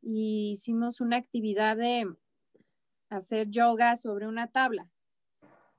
y 0.00 0.52
hicimos 0.52 1.02
una 1.02 1.18
actividad 1.18 1.76
de 1.76 2.08
hacer 3.14 3.50
yoga 3.50 3.96
sobre 3.96 4.26
una 4.26 4.48
tabla. 4.48 4.88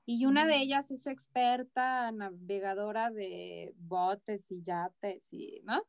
Y 0.04 0.26
una 0.26 0.46
de 0.46 0.56
ellas 0.58 0.90
es 0.92 1.06
experta 1.06 2.12
navegadora 2.12 3.10
de 3.10 3.74
botes 3.76 4.50
y 4.52 4.62
yates 4.62 5.32
y, 5.32 5.60
¿no? 5.64 5.82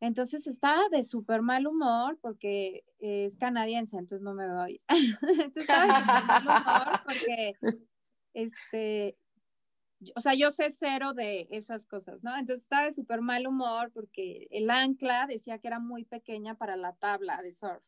Entonces 0.00 0.46
estaba 0.46 0.88
de 0.90 1.04
súper 1.04 1.40
mal 1.40 1.66
humor 1.66 2.18
porque 2.20 2.84
es 2.98 3.36
canadiense, 3.36 3.96
entonces 3.96 4.22
no 4.22 4.34
me 4.34 4.52
voy. 4.52 4.82
entonces 4.88 5.56
estaba 5.56 5.84
de 5.84 6.04
mal 6.04 6.42
humor 6.42 7.00
porque, 7.04 7.54
este, 8.34 9.16
o 10.16 10.20
sea, 10.20 10.34
yo 10.34 10.50
sé 10.50 10.70
cero 10.70 11.14
de 11.14 11.46
esas 11.50 11.86
cosas, 11.86 12.22
¿no? 12.22 12.36
Entonces 12.36 12.64
estaba 12.64 12.84
de 12.84 12.92
súper 12.92 13.20
mal 13.20 13.46
humor 13.46 13.92
porque 13.92 14.48
el 14.50 14.68
ancla 14.68 15.26
decía 15.26 15.58
que 15.58 15.68
era 15.68 15.78
muy 15.78 16.04
pequeña 16.04 16.56
para 16.56 16.76
la 16.76 16.92
tabla 16.94 17.40
de 17.40 17.52
surf 17.52 17.82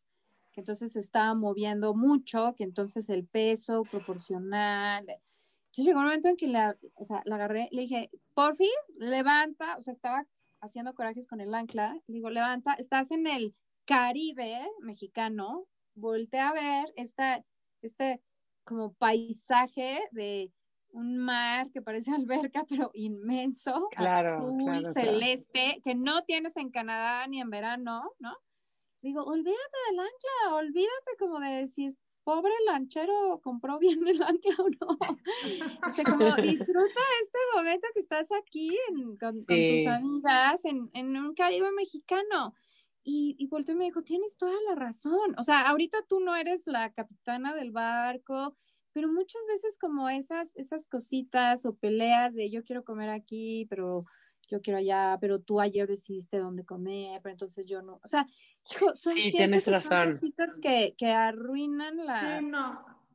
que 0.56 0.62
entonces 0.62 0.94
se 0.94 1.00
estaba 1.00 1.34
moviendo 1.34 1.94
mucho, 1.94 2.54
que 2.56 2.64
entonces 2.64 3.10
el 3.10 3.26
peso 3.26 3.82
proporcional. 3.82 5.02
Entonces 5.02 5.84
llegó 5.84 5.98
un 5.98 6.06
momento 6.06 6.28
en 6.28 6.36
que 6.38 6.48
la, 6.48 6.78
o 6.94 7.04
sea, 7.04 7.20
la 7.26 7.34
agarré, 7.34 7.68
le 7.72 7.82
dije, 7.82 8.10
porfis, 8.32 8.70
levanta, 8.96 9.76
o 9.76 9.82
sea, 9.82 9.92
estaba 9.92 10.26
haciendo 10.62 10.94
corajes 10.94 11.26
con 11.26 11.42
el 11.42 11.54
ancla, 11.54 11.92
le 12.06 12.14
digo, 12.14 12.30
levanta, 12.30 12.72
estás 12.78 13.10
en 13.10 13.26
el 13.26 13.54
Caribe 13.84 14.66
mexicano, 14.80 15.66
voltea 15.94 16.48
a 16.48 16.54
ver 16.54 16.86
esta, 16.96 17.44
este 17.82 18.22
como 18.64 18.94
paisaje 18.94 20.00
de 20.10 20.50
un 20.88 21.18
mar 21.18 21.70
que 21.70 21.82
parece 21.82 22.12
alberca, 22.14 22.64
pero 22.66 22.90
inmenso, 22.94 23.90
azul, 23.94 24.86
celeste, 24.94 25.82
que 25.84 25.94
no 25.94 26.24
tienes 26.24 26.56
en 26.56 26.70
Canadá 26.70 27.26
ni 27.26 27.42
en 27.42 27.50
verano, 27.50 28.10
¿no? 28.18 28.32
Digo, 29.02 29.22
olvídate 29.22 29.78
del 29.90 30.00
ancla, 30.00 30.54
olvídate 30.54 31.16
como 31.18 31.40
de 31.40 31.66
si 31.66 31.86
es 31.86 31.96
pobre 32.26 32.52
lanchero 32.66 33.40
compró 33.40 33.78
bien 33.78 34.06
el 34.08 34.20
ancla 34.20 34.56
o 34.58 34.68
no. 34.68 34.98
O 35.86 35.90
sea, 35.90 36.04
como 36.04 36.34
disfruta 36.36 37.00
este 37.22 37.38
momento 37.54 37.86
que 37.94 38.00
estás 38.00 38.28
aquí 38.32 38.76
con, 39.20 39.46
tus 39.46 39.86
amigas 39.86 40.64
en, 40.64 40.90
en, 40.92 41.16
un 41.16 41.34
Caribe 41.34 41.70
mexicano. 41.70 42.54
Y, 43.04 43.36
y 43.38 43.46
volteó 43.46 43.76
y 43.76 43.78
me 43.78 43.84
dijo, 43.84 44.02
tienes 44.02 44.36
toda 44.36 44.60
la 44.68 44.74
razón. 44.74 45.36
O 45.38 45.44
sea, 45.44 45.60
ahorita 45.68 45.98
tú 46.08 46.18
no 46.18 46.34
eres 46.34 46.66
la 46.66 46.92
capitana 46.92 47.54
del 47.54 47.70
barco, 47.70 48.56
pero 48.92 49.06
muchas 49.06 49.42
veces 49.46 49.78
como 49.78 50.08
esas, 50.08 50.56
esas 50.56 50.88
cositas 50.88 51.64
o 51.64 51.76
peleas 51.76 52.34
de 52.34 52.50
yo 52.50 52.64
quiero 52.64 52.82
comer 52.82 53.10
aquí, 53.10 53.66
pero 53.70 54.06
yo 54.48 54.60
quiero 54.60 54.78
allá, 54.78 55.18
pero 55.20 55.40
tú 55.40 55.60
ayer 55.60 55.88
decidiste 55.88 56.38
dónde 56.38 56.64
comer, 56.64 57.20
pero 57.22 57.32
entonces 57.32 57.66
yo 57.66 57.82
no. 57.82 58.00
O 58.02 58.08
sea, 58.08 58.26
hijo, 58.70 58.94
son, 58.94 59.14
sí, 59.14 59.32
tienes 59.32 59.66
razón. 59.66 60.12
cositas 60.12 60.58
que, 60.60 60.94
que 60.96 61.10
arruinan 61.10 62.04
las, 62.04 62.44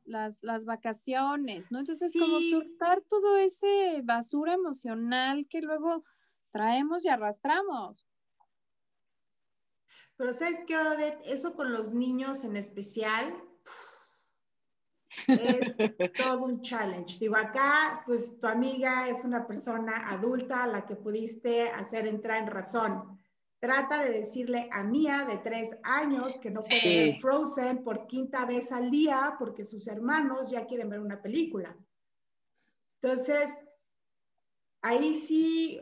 las, 0.04 0.42
las, 0.42 0.64
vacaciones, 0.64 1.70
¿no? 1.70 1.80
Entonces, 1.80 2.12
como 2.18 2.40
soltar 2.40 3.02
todo 3.08 3.36
ese 3.36 4.00
basura 4.04 4.54
emocional 4.54 5.46
que 5.48 5.60
luego 5.62 6.04
traemos 6.50 7.04
y 7.04 7.08
arrastramos. 7.08 8.06
Pero 10.16 10.32
¿sabes 10.32 10.62
qué, 10.66 10.76
Odette? 10.76 11.20
Eso 11.24 11.54
con 11.54 11.72
los 11.72 11.92
niños 11.92 12.44
en 12.44 12.56
especial, 12.56 13.34
es 15.26 15.76
todo 16.16 16.44
un 16.44 16.62
challenge. 16.62 17.18
Digo, 17.18 17.36
acá, 17.36 18.02
pues 18.06 18.38
tu 18.40 18.46
amiga 18.46 19.08
es 19.08 19.24
una 19.24 19.46
persona 19.46 20.10
adulta 20.10 20.64
a 20.64 20.66
la 20.66 20.86
que 20.86 20.96
pudiste 20.96 21.68
hacer 21.68 22.06
entrar 22.06 22.42
en 22.42 22.48
razón. 22.48 23.18
Trata 23.60 24.02
de 24.02 24.10
decirle 24.10 24.68
a 24.72 24.82
Mía 24.82 25.24
de 25.28 25.38
tres 25.38 25.76
años 25.84 26.38
que 26.38 26.50
no 26.50 26.60
puede 26.62 27.04
ver 27.04 27.16
Frozen 27.18 27.84
por 27.84 28.06
quinta 28.08 28.44
vez 28.44 28.72
al 28.72 28.90
día 28.90 29.36
porque 29.38 29.64
sus 29.64 29.86
hermanos 29.86 30.50
ya 30.50 30.66
quieren 30.66 30.88
ver 30.88 31.00
una 31.00 31.22
película. 31.22 31.76
Entonces, 33.00 33.56
ahí 34.80 35.16
sí 35.16 35.80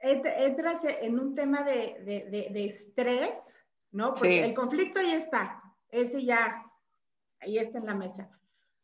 entras 0.00 0.82
en 0.84 1.20
un 1.20 1.36
tema 1.36 1.62
de, 1.62 2.50
de 2.52 2.64
estrés, 2.64 3.60
¿no? 3.92 4.12
Porque 4.12 4.44
el 4.44 4.54
conflicto 4.54 4.98
ahí 4.98 5.12
está, 5.12 5.62
ese 5.90 6.24
ya 6.24 6.71
ahí 7.42 7.58
está 7.58 7.78
en 7.78 7.86
la 7.86 7.94
mesa. 7.94 8.28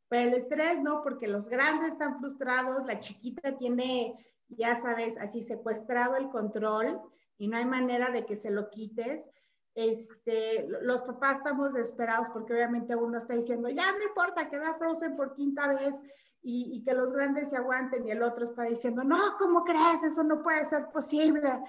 Pero 0.08 0.28
el 0.28 0.34
estrés 0.34 0.80
no, 0.80 1.02
porque 1.02 1.26
los 1.26 1.48
grandes 1.48 1.88
están 1.88 2.18
frustrados, 2.18 2.86
la 2.86 2.98
chiquita 2.98 3.56
tiene, 3.56 4.14
ya 4.48 4.74
sabes, 4.76 5.18
así 5.18 5.42
secuestrado 5.42 6.16
el 6.16 6.30
control 6.30 7.00
y 7.36 7.48
no 7.48 7.56
hay 7.56 7.66
manera 7.66 8.10
de 8.10 8.24
que 8.24 8.36
se 8.36 8.50
lo 8.50 8.70
quites. 8.70 9.28
Este, 9.74 10.66
los 10.82 11.02
papás 11.02 11.38
estamos 11.38 11.74
desesperados 11.74 12.28
porque 12.30 12.54
obviamente 12.54 12.96
uno 12.96 13.18
está 13.18 13.34
diciendo, 13.34 13.68
ya 13.68 13.92
no 13.92 14.02
importa 14.02 14.48
que 14.48 14.58
vea 14.58 14.74
Frozen 14.74 15.16
por 15.16 15.34
quinta 15.34 15.68
vez 15.68 16.00
y, 16.42 16.82
que 16.84 16.94
los 16.94 17.12
grandes 17.12 17.50
se 17.50 17.56
aguanten 17.56 18.06
y 18.06 18.10
el 18.10 18.22
otro 18.22 18.44
está 18.44 18.62
diciendo, 18.62 19.04
no, 19.04 19.36
¿cómo 19.38 19.64
crees? 19.64 20.02
Eso 20.02 20.24
no 20.24 20.42
puede 20.42 20.64
ser 20.64 20.88
posible. 20.90 21.60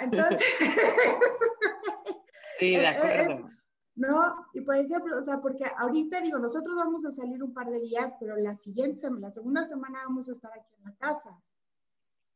entonces, 0.00 0.46
sí, 2.58 2.76
de 2.76 2.86
acuerdo 2.86 3.50
¿no? 3.94 4.46
Y 4.52 4.62
por 4.62 4.76
ejemplo, 4.76 5.18
o 5.18 5.22
sea, 5.22 5.40
porque 5.40 5.64
ahorita 5.76 6.20
digo, 6.20 6.38
nosotros 6.38 6.74
vamos 6.76 7.04
a 7.04 7.10
salir 7.10 7.42
un 7.42 7.52
par 7.52 7.70
de 7.70 7.80
días, 7.80 8.14
pero 8.18 8.36
la 8.36 8.54
siguiente, 8.54 9.08
la 9.18 9.32
segunda 9.32 9.64
semana 9.64 10.00
vamos 10.04 10.28
a 10.28 10.32
estar 10.32 10.52
aquí 10.52 10.74
en 10.78 10.84
la 10.84 10.94
casa. 10.96 11.38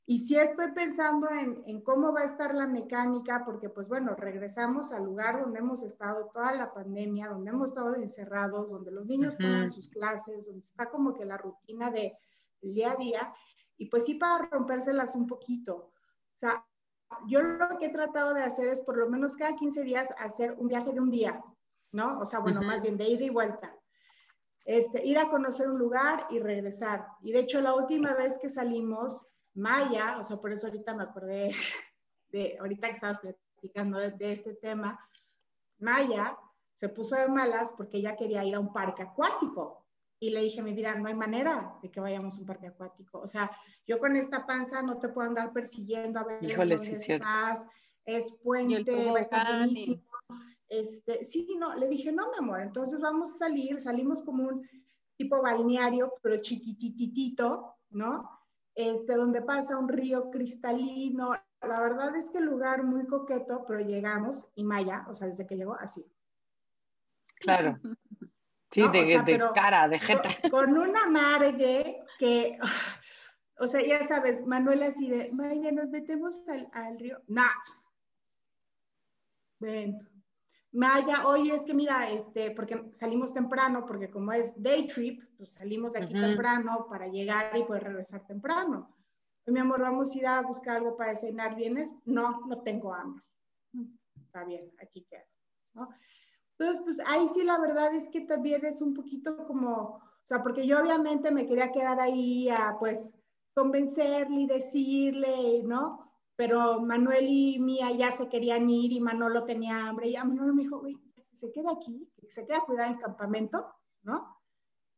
Y 0.07 0.19
sí 0.19 0.37
estoy 0.37 0.73
pensando 0.73 1.31
en, 1.31 1.63
en, 1.67 1.81
cómo 1.81 2.13
va 2.13 2.21
a 2.21 2.25
estar 2.25 2.55
la 2.55 2.67
mecánica, 2.67 3.43
porque 3.47 3.71
pues 3.71 3.89
bueno, 3.89 4.15
regresamos 4.15 4.93
al 4.93 5.05
lugar 5.05 5.41
donde 5.41 5.61
hemos 5.61 5.83
estado 5.83 6.31
toda 6.35 6.53
la 6.53 6.75
pandemia, 6.75 7.29
donde 7.29 7.51
hemos 7.51 7.71
estado 7.71 7.95
encerrados, 7.95 8.71
donde 8.71 8.91
los 8.91 9.07
niños 9.07 9.39
toman 9.39 9.71
sus 9.71 9.89
clases, 9.89 10.45
donde 10.45 10.67
está 10.67 10.91
como 10.91 11.15
que 11.15 11.25
la 11.25 11.39
rutina 11.39 11.91
de, 11.91 12.19
del 12.61 12.75
día 12.75 12.93
a 12.93 12.97
día, 12.97 13.35
y 13.79 13.87
pues 13.87 14.05
sí 14.05 14.17
para 14.17 14.47
rompérselas 14.47 15.15
un 15.15 15.27
poquito. 15.27 15.75
O 15.75 16.37
sea, 16.37 16.67
yo 17.27 17.43
lo 17.43 17.79
que 17.79 17.87
he 17.87 17.93
tratado 17.93 18.35
de 18.35 18.43
hacer 18.43 18.69
es 18.69 18.81
por 18.81 18.97
lo 18.97 19.09
menos 19.09 19.37
cada 19.37 19.55
15 19.55 19.83
días 19.83 20.15
hacer 20.19 20.55
un 20.59 20.69
viaje 20.69 20.93
de 20.93 21.01
un 21.01 21.11
día, 21.11 21.43
¿no? 21.93 22.19
O 22.19 22.27
sea, 22.27 22.39
bueno, 22.41 22.63
más 22.63 22.83
bien 22.83 22.97
de 22.97 23.09
ida 23.09 23.25
y 23.25 23.31
vuelta. 23.31 23.75
Este, 24.65 25.05
ir 25.05 25.19
a 25.19 25.29
conocer 25.29 25.69
un 25.69 25.79
lugar 25.79 26.27
y 26.31 26.39
regresar. 26.39 27.07
Y 27.21 27.33
de 27.33 27.41
hecho, 27.41 27.61
la 27.61 27.75
última 27.75 28.15
vez 28.15 28.39
que 28.39 28.49
salimos, 28.49 29.27
Maya, 29.55 30.19
o 30.19 30.25
sea, 30.25 30.39
por 30.39 30.53
eso 30.53 30.67
ahorita 30.67 30.95
me 30.95 31.05
acordé 31.05 31.51
de, 32.31 32.57
ahorita 32.59 32.89
que 32.89 32.95
estabas 32.95 33.21
platicando 33.21 33.99
de, 33.99 34.33
este 34.33 34.55
tema, 34.55 34.99
Maya 35.79 36.37
se 36.75 36.89
puso 36.89 37.15
de 37.15 37.29
malas 37.29 37.73
porque 37.73 37.99
ella 37.99 38.17
quería 38.17 38.45
ir 38.45 38.55
a 38.55 38.61
un 38.61 38.73
parque 38.73 39.03
acuático. 39.03 39.84
Y 40.25 40.31
le 40.31 40.41
dije, 40.41 40.63
mi 40.63 40.73
vida, 40.73 40.95
no 40.95 41.07
hay 41.07 41.15
manera 41.15 41.77
de 41.83 41.91
que 41.91 42.01
vayamos 42.01 42.37
a 42.37 42.41
un 42.41 42.47
parque 42.47 42.69
acuático. 42.69 43.19
O 43.19 43.29
sea, 43.29 43.51
yo 43.87 43.99
con 43.99 44.17
esta 44.17 44.47
panza 44.47 44.81
no 44.81 44.99
te 44.99 45.11
puedo 45.11 45.29
andar 45.29 45.53
persiguiendo 45.53 46.19
a 46.19 46.25
ver 46.25 46.43
Híjole, 46.43 46.77
dónde 46.77 46.97
sí, 46.97 47.13
estás. 47.13 47.67
Es 48.07 48.33
puente, 48.43 49.11
va 49.11 49.19
a 49.19 49.21
estar 49.21 49.59
buenísimo. 49.59 50.03
Este, 50.67 51.27
sí, 51.27 51.57
no, 51.59 51.75
le 51.75 51.89
dije, 51.89 52.11
no, 52.11 52.31
mi 52.31 52.39
amor, 52.39 52.63
entonces 52.63 53.01
vamos 53.01 53.35
a 53.35 53.37
salir, 53.37 53.79
salimos 53.79 54.23
como 54.23 54.45
un 54.45 54.67
tipo 55.19 55.43
balneario, 55.43 56.15
pero 56.23 56.41
chiquititito, 56.41 57.75
¿no? 57.91 58.41
Este, 58.75 59.17
donde 59.17 59.43
pasa 59.43 59.77
un 59.77 59.91
río 59.91 60.31
cristalino. 60.31 61.33
La 61.61 61.81
verdad 61.81 62.17
es 62.17 62.31
que 62.31 62.39
el 62.39 62.47
lugar 62.47 62.83
muy 62.83 63.07
coqueto, 63.07 63.67
pero 63.69 63.81
llegamos 63.81 64.49
y 64.55 64.65
Maya, 64.65 65.05
o 65.07 65.15
sea, 65.15 65.27
desde 65.27 65.47
que 65.47 65.57
llegó, 65.57 65.75
así. 65.75 66.03
Claro. 67.41 67.79
Sí, 68.75 68.83
de, 68.89 69.03
o 69.03 69.07
sea, 69.07 69.23
de 69.23 69.39
cara, 69.55 69.89
de 69.89 70.01
jeta. 70.01 70.29
Con, 70.51 70.51
con 70.75 70.79
una 70.79 71.05
amargue 71.05 72.03
que, 72.19 72.59
o 73.59 73.69
sea, 73.69 73.81
ya 73.87 74.03
sabes, 74.05 74.45
Manuel 74.45 74.83
así 74.83 75.09
de, 75.09 75.31
Maya, 75.33 75.71
nos 75.71 75.91
metemos 75.91 76.49
al, 76.49 76.69
al 76.73 76.99
río. 76.99 77.23
No. 77.29 77.45
Ven. 79.61 80.11
Maya, 80.73 81.25
oye, 81.25 81.55
es 81.55 81.65
que 81.65 81.73
mira, 81.73 82.11
este, 82.11 82.51
porque 82.51 82.91
salimos 82.93 83.33
temprano, 83.33 83.87
porque 83.87 84.11
como 84.11 84.33
es 84.33 84.61
day 84.61 84.89
trip, 84.89 85.23
pues 85.37 85.53
salimos 85.53 85.93
de 85.93 86.01
aquí 86.03 86.15
uh 86.15 86.17
-huh. 86.17 86.27
temprano 86.27 86.87
para 86.91 87.07
llegar 87.07 87.57
y 87.57 87.63
poder 87.63 87.85
regresar 87.85 88.27
temprano. 88.27 88.93
Mi 89.47 89.61
amor, 89.61 89.83
vamos 89.83 90.13
a 90.13 90.19
ir 90.19 90.27
a 90.27 90.41
buscar 90.41 90.79
algo 90.79 90.97
para 90.97 91.15
cenar, 91.15 91.55
¿vienes? 91.55 91.95
No, 92.07 92.41
no 92.49 92.63
tengo 92.63 92.93
hambre. 92.93 93.23
Está 94.17 94.45
bien, 94.45 94.73
aquí 94.83 95.07
quedo, 95.09 95.27
¿no? 95.75 95.91
Entonces, 96.59 96.83
pues 96.85 97.01
ahí 97.07 97.29
sí 97.29 97.45
la 97.45 97.59
verdad 97.59 97.95
es 97.95 98.09
que 98.09 98.23
también 98.23 98.65
es 98.65 98.81
un 98.81 98.95
poquito 98.95 99.45
como, 99.47 99.73
o 99.73 100.01
sea, 100.23 100.43
porque 100.43 100.67
yo 100.67 100.81
obviamente 100.81 101.31
me 101.31 101.47
quería 101.47 101.73
quedar 101.73 102.01
ahí 102.01 102.49
a, 102.49 102.77
pues, 102.79 103.15
convencerle 103.55 104.41
y 104.43 104.47
decirle, 104.47 105.63
¿no? 105.65 106.05
pero 106.37 106.81
Manuel 106.81 107.27
y 107.29 107.59
Mía 107.61 107.91
ya 107.93 108.13
se 108.13 108.29
querían 108.29 108.69
ir 108.69 108.93
y 108.93 109.01
Manolo 109.01 109.45
tenía 109.45 109.89
hambre. 109.89 110.09
Y 110.09 110.17
Manolo 110.17 110.53
me 110.53 110.63
dijo, 110.63 110.81
güey, 110.81 110.99
se 111.33 111.53
queda 111.53 111.73
aquí, 111.73 112.11
se 112.29 112.45
queda 112.45 112.59
a 112.59 112.65
cuidar 112.65 112.91
el 112.91 112.99
campamento, 112.99 113.73
¿no? 114.03 114.41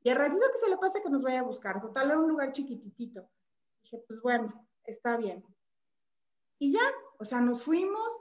Y 0.02 0.08
al 0.10 0.16
ratito 0.16 0.42
que 0.52 0.58
se 0.58 0.70
le 0.70 0.78
pase 0.78 1.02
que 1.02 1.10
nos 1.10 1.22
vaya 1.22 1.40
a 1.40 1.44
buscar. 1.44 1.80
Total, 1.80 2.06
era 2.06 2.18
un 2.18 2.28
lugar 2.28 2.52
chiquititito. 2.52 3.28
Dije, 3.82 4.02
pues 4.06 4.20
bueno, 4.22 4.66
está 4.84 5.16
bien. 5.16 5.44
Y 6.58 6.72
ya, 6.72 6.92
o 7.18 7.24
sea, 7.24 7.40
nos 7.40 7.62
fuimos, 7.62 8.20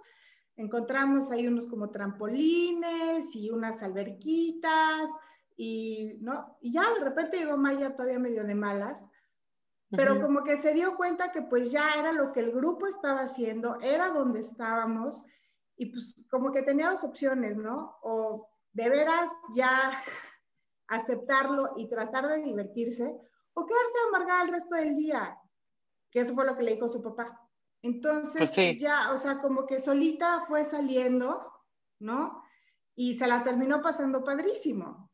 encontramos 0.58 1.32
ahí 1.32 1.48
unos 1.48 1.68
como 1.68 1.90
trampolines 1.90 3.36
y 3.36 3.50
unas 3.50 3.84
alberquitas 3.84 5.12
y, 5.58 6.18
¿no? 6.20 6.58
Y 6.62 6.74
ya 6.74 6.94
de 6.94 7.00
repente 7.02 7.38
llegó 7.38 7.58
Maya 7.58 7.96
todavía 7.96 8.20
medio 8.20 8.44
de 8.44 8.56
malas 8.56 9.08
pero 9.92 10.20
como 10.20 10.44
que 10.44 10.58
se 10.58 10.74
dio 10.74 10.96
cuenta 10.96 11.32
que 11.32 11.42
pues 11.44 11.72
ya 11.72 11.94
era 11.98 12.12
lo 12.12 12.32
que 12.32 12.40
el 12.40 12.52
grupo 12.52 12.88
estaba 12.88 13.22
haciendo, 13.22 13.80
era 13.82 14.10
donde 14.10 14.40
estábamos 14.40 15.24
y 15.78 15.88
pues 15.88 16.16
como 16.30 16.52
que 16.52 16.64
tenía 16.64 16.90
dos 16.90 17.04
opciones, 17.04 17.56
¿no? 17.58 17.98
O 18.02 18.50
de 18.74 18.90
veras 18.90 19.32
ya 19.56 20.04
aceptarlo 20.88 21.74
y 21.78 21.88
tratar 21.88 22.28
de 22.28 22.38
divertirse 22.38 23.16
o 23.54 23.66
quedarse 23.66 23.98
amargada 24.10 24.44
el 24.44 24.54
resto 24.54 24.76
del 24.76 24.96
día, 24.96 25.38
que 26.12 26.22
eso 26.22 26.34
fue 26.34 26.46
lo 26.46 26.58
que 26.58 26.64
le 26.64 26.74
dijo 26.74 26.88
su 26.88 27.02
papá. 27.02 27.42
Entonces 27.86 28.38
pues 28.38 28.52
sí. 28.52 28.80
ya, 28.80 29.12
o 29.12 29.18
sea, 29.18 29.38
como 29.38 29.66
que 29.66 29.80
solita 29.80 30.42
fue 30.48 30.66
saliendo, 30.66 31.52
¿no? 32.00 32.42
Y 32.96 33.14
se 33.14 33.28
la 33.28 33.44
terminó 33.44 33.82
pasando 33.82 34.24
padrísimo. 34.24 35.12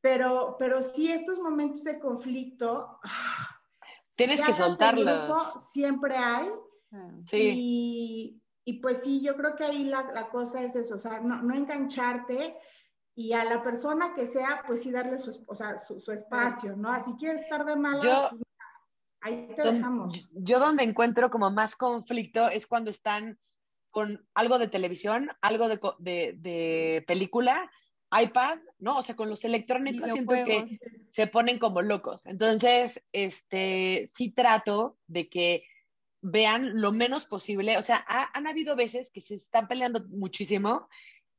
Pero, 0.00 0.56
pero 0.58 0.82
sí 0.82 1.12
estos 1.12 1.38
momentos 1.38 1.84
de 1.84 1.98
conflicto, 1.98 2.98
Tienes 4.14 4.42
que 4.42 4.52
soltarlos. 4.52 5.62
Siempre 5.70 6.16
hay. 6.16 6.50
Sí. 7.26 7.52
Y, 7.54 8.42
y, 8.64 8.80
pues 8.80 9.02
sí, 9.02 9.22
yo 9.22 9.34
creo 9.34 9.56
que 9.56 9.64
ahí 9.64 9.84
la, 9.84 10.12
la 10.12 10.28
cosa 10.28 10.62
es 10.62 10.76
eso, 10.76 10.96
o 10.96 10.98
sea, 10.98 11.20
no, 11.20 11.42
no, 11.42 11.54
engancharte 11.54 12.54
y 13.14 13.32
a 13.32 13.44
la 13.44 13.62
persona 13.62 14.14
que 14.14 14.26
sea, 14.26 14.62
pues 14.66 14.82
sí 14.82 14.90
darle 14.90 15.18
su, 15.18 15.42
o 15.46 15.54
sea, 15.54 15.78
su, 15.78 16.00
su 16.00 16.12
espacio, 16.12 16.76
¿no? 16.76 17.00
Si 17.02 17.14
quieres 17.14 17.42
estar 17.42 17.64
de 17.64 17.76
malas, 17.76 18.02
yo, 18.04 18.36
pues, 18.36 18.42
ahí 19.22 19.48
te 19.56 19.62
don, 19.62 19.76
dejamos. 19.76 20.28
Yo 20.32 20.58
donde 20.58 20.84
encuentro 20.84 21.30
como 21.30 21.50
más 21.50 21.76
conflicto 21.76 22.48
es 22.48 22.66
cuando 22.66 22.90
están 22.90 23.38
con 23.90 24.26
algo 24.34 24.58
de 24.58 24.68
televisión, 24.68 25.28
algo 25.40 25.68
de, 25.68 25.78
de, 25.98 26.34
de 26.38 27.04
película, 27.06 27.70
iPad, 28.12 28.58
¿no? 28.78 28.98
O 28.98 29.02
sea, 29.02 29.16
con 29.16 29.30
los 29.30 29.44
electrónicos 29.44 30.10
siento 30.12 30.34
que 30.34 30.66
se 31.08 31.26
ponen 31.26 31.58
como 31.58 31.82
locos. 31.82 32.26
Entonces, 32.26 33.02
este, 33.12 34.04
sí 34.06 34.30
trato 34.30 34.98
de 35.06 35.28
que 35.28 35.64
vean 36.20 36.80
lo 36.80 36.92
menos 36.92 37.24
posible. 37.24 37.78
O 37.78 37.82
sea, 37.82 38.04
ha, 38.06 38.30
han 38.36 38.46
habido 38.46 38.76
veces 38.76 39.10
que 39.10 39.20
se 39.20 39.34
están 39.34 39.66
peleando 39.66 40.04
muchísimo. 40.08 40.88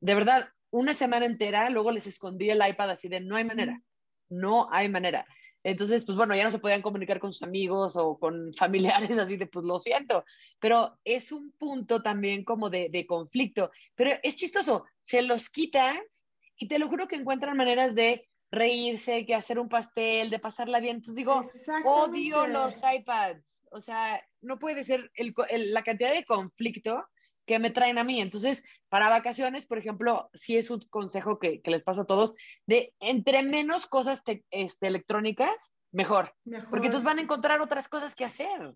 De 0.00 0.14
verdad, 0.14 0.48
una 0.70 0.94
semana 0.94 1.26
entera, 1.26 1.70
luego 1.70 1.92
les 1.92 2.06
escondí 2.06 2.50
el 2.50 2.66
iPad 2.66 2.90
así 2.90 3.08
de 3.08 3.20
no 3.20 3.36
hay 3.36 3.44
manera, 3.44 3.80
no 4.28 4.68
hay 4.72 4.88
manera. 4.88 5.26
Entonces, 5.64 6.04
pues 6.04 6.16
bueno, 6.16 6.36
ya 6.36 6.44
no 6.44 6.50
se 6.50 6.58
podían 6.58 6.82
comunicar 6.82 7.18
con 7.18 7.32
sus 7.32 7.42
amigos 7.42 7.96
o 7.96 8.18
con 8.18 8.52
familiares 9.08 9.18
así 9.18 9.36
de, 9.36 9.46
pues 9.46 9.64
lo 9.64 9.80
siento, 9.80 10.24
pero 10.60 10.98
es 11.04 11.32
un 11.32 11.50
punto 11.52 12.02
también 12.02 12.44
como 12.44 12.70
de, 12.70 12.90
de 12.90 13.06
conflicto. 13.06 13.70
Pero 13.94 14.12
es 14.22 14.36
chistoso, 14.36 14.84
se 15.00 15.22
los 15.22 15.48
quitas 15.48 16.26
y 16.56 16.68
te 16.68 16.78
lo 16.78 16.88
juro 16.88 17.08
que 17.08 17.16
encuentran 17.16 17.56
maneras 17.56 17.94
de 17.94 18.28
reírse, 18.50 19.26
que 19.26 19.34
hacer 19.34 19.58
un 19.58 19.68
pastel, 19.68 20.30
de 20.30 20.38
pasarla 20.38 20.80
bien. 20.80 20.96
Entonces 20.96 21.16
digo, 21.16 21.42
odio 21.84 22.46
los 22.46 22.76
iPads. 22.76 23.66
O 23.70 23.80
sea, 23.80 24.24
no 24.42 24.58
puede 24.58 24.84
ser 24.84 25.10
el, 25.14 25.34
el, 25.48 25.72
la 25.72 25.82
cantidad 25.82 26.12
de 26.12 26.24
conflicto 26.24 27.04
que 27.46 27.58
me 27.58 27.70
traen 27.70 27.98
a 27.98 28.04
mí. 28.04 28.20
Entonces, 28.20 28.64
para 28.88 29.08
vacaciones, 29.08 29.66
por 29.66 29.78
ejemplo, 29.78 30.30
sí 30.34 30.56
es 30.56 30.70
un 30.70 30.80
consejo 30.90 31.38
que, 31.38 31.60
que 31.60 31.70
les 31.70 31.82
paso 31.82 32.02
a 32.02 32.06
todos, 32.06 32.34
de 32.66 32.94
entre 33.00 33.42
menos 33.42 33.86
cosas 33.86 34.24
te, 34.24 34.44
este, 34.50 34.86
electrónicas, 34.86 35.74
mejor. 35.92 36.34
mejor. 36.44 36.70
Porque 36.70 36.86
entonces 36.86 37.04
van 37.04 37.18
a 37.18 37.22
encontrar 37.22 37.60
otras 37.60 37.88
cosas 37.88 38.14
que 38.14 38.24
hacer. 38.24 38.74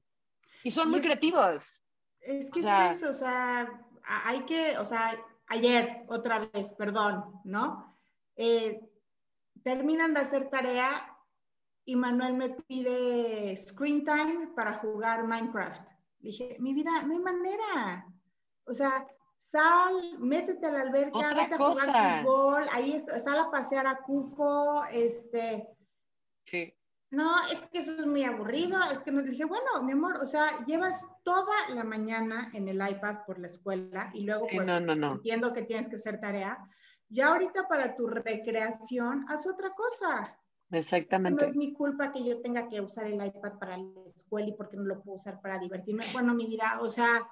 Y 0.63 0.71
son 0.71 0.91
muy 0.91 0.99
es, 0.99 1.05
creativos. 1.05 1.85
Es 2.21 2.51
que 2.51 2.61
o 2.61 2.63
sea, 2.63 2.91
es 2.91 2.99
eso, 2.99 3.11
o 3.11 3.15
sea, 3.15 3.69
hay 4.05 4.45
que, 4.45 4.77
o 4.79 4.85
sea, 4.85 5.19
ayer 5.47 6.05
otra 6.09 6.51
vez, 6.53 6.73
perdón, 6.73 7.25
¿no? 7.45 7.99
Eh, 8.37 8.81
terminan 9.63 10.15
de 10.15 10.21
hacer 10.21 10.51
tarea 10.51 11.17
y 11.85 11.97
Manuel 11.97 12.35
me 12.35 12.51
pide 12.51 13.57
screen 13.57 14.05
time 14.05 14.49
para 14.55 14.75
jugar 14.75 15.27
Minecraft. 15.27 15.83
Le 16.21 16.31
dije, 16.31 16.57
mi 16.61 16.75
vida, 16.75 17.03
no 17.03 17.15
hay 17.15 17.21
manera. 17.21 18.07
O 18.69 18.75
sea, 18.75 19.07
sal, 19.39 20.19
métete 20.19 20.67
a 20.67 20.73
la 20.73 20.81
alberca, 20.83 21.19
Otra 21.19 21.35
vete 21.35 21.57
cosa. 21.57 21.83
a 21.83 21.87
jugar 21.87 22.25
fútbol, 22.25 22.67
ahí 22.73 22.93
es, 22.93 23.23
sal 23.23 23.39
a 23.39 23.51
pasear 23.51 23.87
a 23.87 23.99
Cuco, 23.99 24.85
este. 24.93 25.69
Sí. 26.45 26.75
No, 27.11 27.31
es 27.51 27.67
que 27.73 27.79
eso 27.79 27.93
es 27.93 28.07
muy 28.07 28.25
aburrido. 28.25 28.79
Es 28.93 29.03
que 29.03 29.13
nos 29.13 29.25
dije, 29.25 29.45
bueno, 29.45 29.83
mi 29.83 29.93
amor, 29.93 30.19
o 30.23 30.27
sea, 30.27 30.65
llevas 30.67 31.09
toda 31.23 31.55
la 31.71 31.85
mañana 31.85 32.51
en 32.53 32.69
el 32.69 32.77
iPad 32.77 33.25
por 33.27 33.39
la 33.39 33.47
escuela 33.47 34.11
y 34.13 34.25
luego, 34.25 34.47
sí, 34.49 34.57
pues, 34.57 34.67
no, 34.67 34.79
no, 34.81 34.95
no. 34.95 35.13
entiendo 35.13 35.53
que 35.53 35.63
tienes 35.63 35.89
que 35.89 35.97
hacer 35.97 36.21
tarea. 36.21 36.59
Ya 37.09 37.29
ahorita 37.29 37.67
para 37.67 37.97
tu 37.97 38.07
recreación, 38.07 39.25
haz 39.29 39.47
otra 39.47 39.73
cosa. 39.75 40.39
Exactamente. 40.71 41.43
No 41.43 41.51
es 41.51 41.57
mi 41.57 41.73
culpa 41.73 42.13
que 42.13 42.23
yo 42.23 42.43
tenga 42.43 42.69
que 42.69 42.83
usar 42.83 43.07
el 43.07 43.15
iPad 43.15 43.59
para 43.59 43.79
la 43.79 44.05
escuela 44.07 44.49
y 44.49 44.53
porque 44.53 44.77
no 44.77 44.85
lo 44.85 45.01
puedo 45.01 45.17
usar 45.17 45.41
para 45.41 45.59
divertirme. 45.59 46.05
Bueno, 46.13 46.35
mi 46.35 46.47
vida, 46.47 46.79
o 46.83 46.91
sea, 46.91 47.27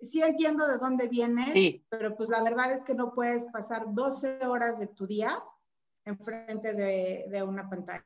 sí 0.00 0.22
entiendo 0.22 0.66
de 0.66 0.78
dónde 0.78 1.08
vienes, 1.08 1.52
Sí. 1.52 1.84
pero 1.88 2.16
pues 2.16 2.28
la 2.28 2.42
verdad 2.42 2.72
es 2.72 2.84
que 2.84 2.94
no 2.94 3.12
puedes 3.14 3.46
pasar 3.48 3.84
12 3.88 4.46
horas 4.46 4.78
de 4.78 4.86
tu 4.88 5.06
día 5.06 5.42
enfrente 6.04 6.72
de, 6.72 7.26
de 7.28 7.42
una 7.42 7.68
pantalla. 7.68 8.04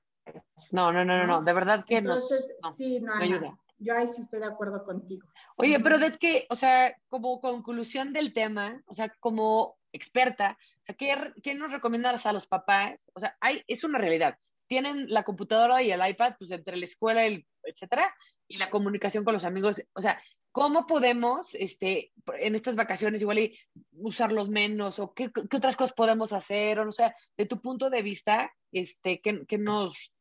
No, 0.71 0.93
no, 0.93 1.05
no, 1.05 1.17
no, 1.19 1.27
no, 1.27 1.43
de 1.43 1.53
verdad 1.53 1.85
que 1.85 2.01
nos, 2.01 2.31
Entonces, 2.31 2.57
no, 2.63 2.73
sí, 2.73 3.01
no, 3.01 3.07
no 3.07 3.13
Ana, 3.15 3.25
ayuda. 3.25 3.59
yo 3.79 3.95
ahí 3.97 4.09
sí 4.09 4.23
estoy 4.23 4.41
de 4.41 4.47
acuerdo 4.47 4.85
contigo. 4.85 5.27
Oye, 5.57 5.79
pero 5.81 5.99
de 5.99 6.13
que, 6.17 6.47
o 6.51 6.55
sea, 6.57 6.97
como 7.09 7.41
conclusión 7.41 8.13
del 8.13 8.33
tema, 8.33 8.83
o 8.87 8.95
sea, 8.95 9.13
como 9.21 9.77
experta, 9.93 10.57
o 10.81 10.85
sea, 10.85 10.95
¿qué, 10.97 11.33
qué 11.43 11.55
nos 11.55 11.73
recomiendas 11.73 12.25
a 12.27 12.33
los 12.33 12.47
papás? 12.47 13.11
O 13.15 13.21
sea, 13.21 13.37
hay, 13.41 13.63
es 13.67 13.85
una 13.85 13.99
realidad. 13.99 14.39
Tienen 14.69 15.11
la 15.11 15.25
computadora 15.25 15.83
y 15.83 15.91
el 15.93 16.07
iPad, 16.09 16.35
pues 16.39 16.51
entre 16.53 16.77
la 16.77 16.85
escuela, 16.87 17.25
el, 17.25 17.45
etcétera, 17.65 18.15
y 18.49 18.57
la 18.57 18.71
comunicación 18.71 19.25
con 19.25 19.35
los 19.35 19.45
amigos. 19.45 19.83
O 19.95 20.01
sea, 20.01 20.21
¿cómo 20.53 20.87
podemos, 20.87 21.55
este, 21.55 22.13
en 22.39 22.55
estas 22.55 22.77
vacaciones 22.77 23.23
igual 23.23 23.39
y 23.39 23.59
usarlos 23.93 24.49
menos? 24.49 24.99
¿O 24.99 25.13
qué, 25.15 25.31
otras 25.35 25.77
cosas 25.77 25.95
podemos 25.95 26.33
hacer? 26.33 26.79
O, 26.79 26.85
no 26.85 26.93
sea, 26.93 27.15
de 27.37 27.47
tu 27.47 27.61
punto 27.61 27.91
de 27.91 28.03
vista, 28.03 28.53
este, 28.71 29.21
¿qué, 29.21 29.59
nos 29.59 30.15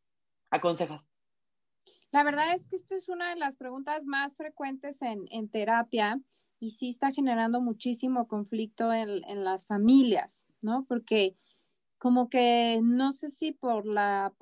aconsejas? 0.50 1.12
La 2.12 2.24
verdad 2.24 2.54
es 2.56 2.68
que 2.68 2.76
esta 2.78 2.96
es 2.96 3.08
una 3.08 3.30
de 3.30 3.38
las 3.38 3.56
preguntas 3.56 4.06
más 4.06 4.36
frecuentes 4.36 5.02
en, 5.02 5.50
terapia 5.50 6.20
y 6.60 6.72
sí 6.72 6.90
está 6.90 7.12
generando 7.12 7.62
muchísimo 7.62 8.28
conflicto 8.28 8.92
en 8.94 9.44
las 9.44 9.66
familias, 9.66 10.44
¿no? 10.62 10.86
Porque 10.88 11.36
como 12.02 12.30
que 12.30 12.80
no 12.82 13.14
sé 13.14 13.30
si 13.30 13.52
por 13.52 13.86
la 13.86 14.34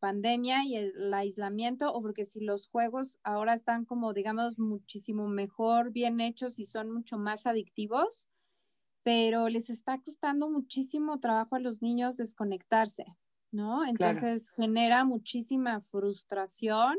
pandemia 0.00 0.64
y 0.66 0.76
el, 0.76 1.14
aislamiento 1.14 1.90
o 1.90 2.02
porque 2.02 2.26
si 2.26 2.40
los 2.40 2.68
juegos 2.68 3.18
ahora 3.22 3.54
están 3.54 3.86
como, 3.86 4.12
digamos, 4.12 4.58
muchísimo 4.58 5.26
mejor 5.26 5.92
bien 5.92 6.20
hechos 6.20 6.58
y 6.58 6.66
son 6.66 6.90
mucho 6.90 7.16
más 7.16 7.46
adictivos, 7.46 8.28
pero 9.02 9.48
les 9.48 9.70
está 9.70 9.98
costando 9.98 10.50
muchísimo 10.50 11.18
trabajo 11.18 11.56
a 11.56 11.58
los 11.58 11.80
niños 11.80 12.18
desconectarse, 12.18 13.06
¿no? 13.50 13.86
Entonces 13.86 14.50
genera 14.50 15.04
muchísima 15.04 15.80
frustración. 15.80 16.98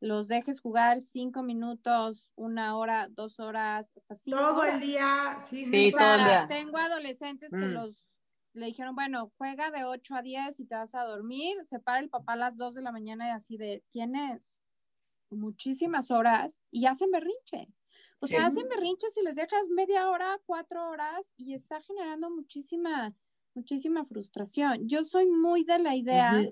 Los 0.00 0.26
dejes 0.26 0.62
jugar 0.62 1.02
cinco 1.02 1.42
minutos, 1.42 2.32
una 2.34 2.78
hora, 2.78 3.08
dos 3.10 3.38
horas, 3.38 3.92
hasta 3.94 4.14
cinco 4.14 4.38
Todo 4.38 4.60
horas. 4.62 4.76
el 4.76 4.80
día, 4.80 5.38
sí, 5.42 5.66
Sí, 5.66 5.88
O 5.88 5.90
no 5.90 5.98
sea, 5.98 6.06
todo 6.06 6.14
el 6.14 6.24
día. 6.24 6.46
Tengo 6.48 6.78
adolescentes 6.78 7.52
que 7.52 7.66
Mm. 7.66 7.74
los 7.74 8.09
le 8.54 8.66
dijeron, 8.66 8.94
bueno, 8.94 9.32
juega 9.38 9.70
de 9.70 9.84
8 9.84 10.14
a 10.16 10.22
10 10.22 10.60
y 10.60 10.66
te 10.66 10.74
vas 10.74 10.94
a 10.94 11.04
dormir. 11.04 11.56
Se 11.64 11.80
para 11.80 12.00
el 12.00 12.10
papá 12.10 12.34
a 12.34 12.36
las 12.36 12.56
2 12.56 12.74
de 12.74 12.82
la 12.82 12.92
mañana 12.92 13.28
y 13.28 13.30
así 13.30 13.56
de, 13.56 13.84
tienes 13.90 14.60
muchísimas 15.30 16.10
horas 16.10 16.58
y 16.70 16.86
hacen 16.86 17.10
berrinche. 17.10 17.68
O 18.20 18.26
sea, 18.26 18.40
Sí. 18.40 18.46
hacen 18.46 18.64
berrinche 18.74 19.08
si 19.10 19.22
les 19.22 19.36
dejas 19.36 19.68
media 19.70 20.10
hora, 20.10 20.38
cuatro 20.46 20.88
horas 20.90 21.32
y 21.36 21.54
está 21.54 21.80
generando 21.82 22.30
muchísima, 22.30 23.14
muchísima 23.54 24.04
frustración. 24.04 24.88
Yo 24.88 25.04
soy 25.04 25.26
muy 25.26 25.64
de 25.64 25.78
la 25.78 25.96
idea 25.96 26.44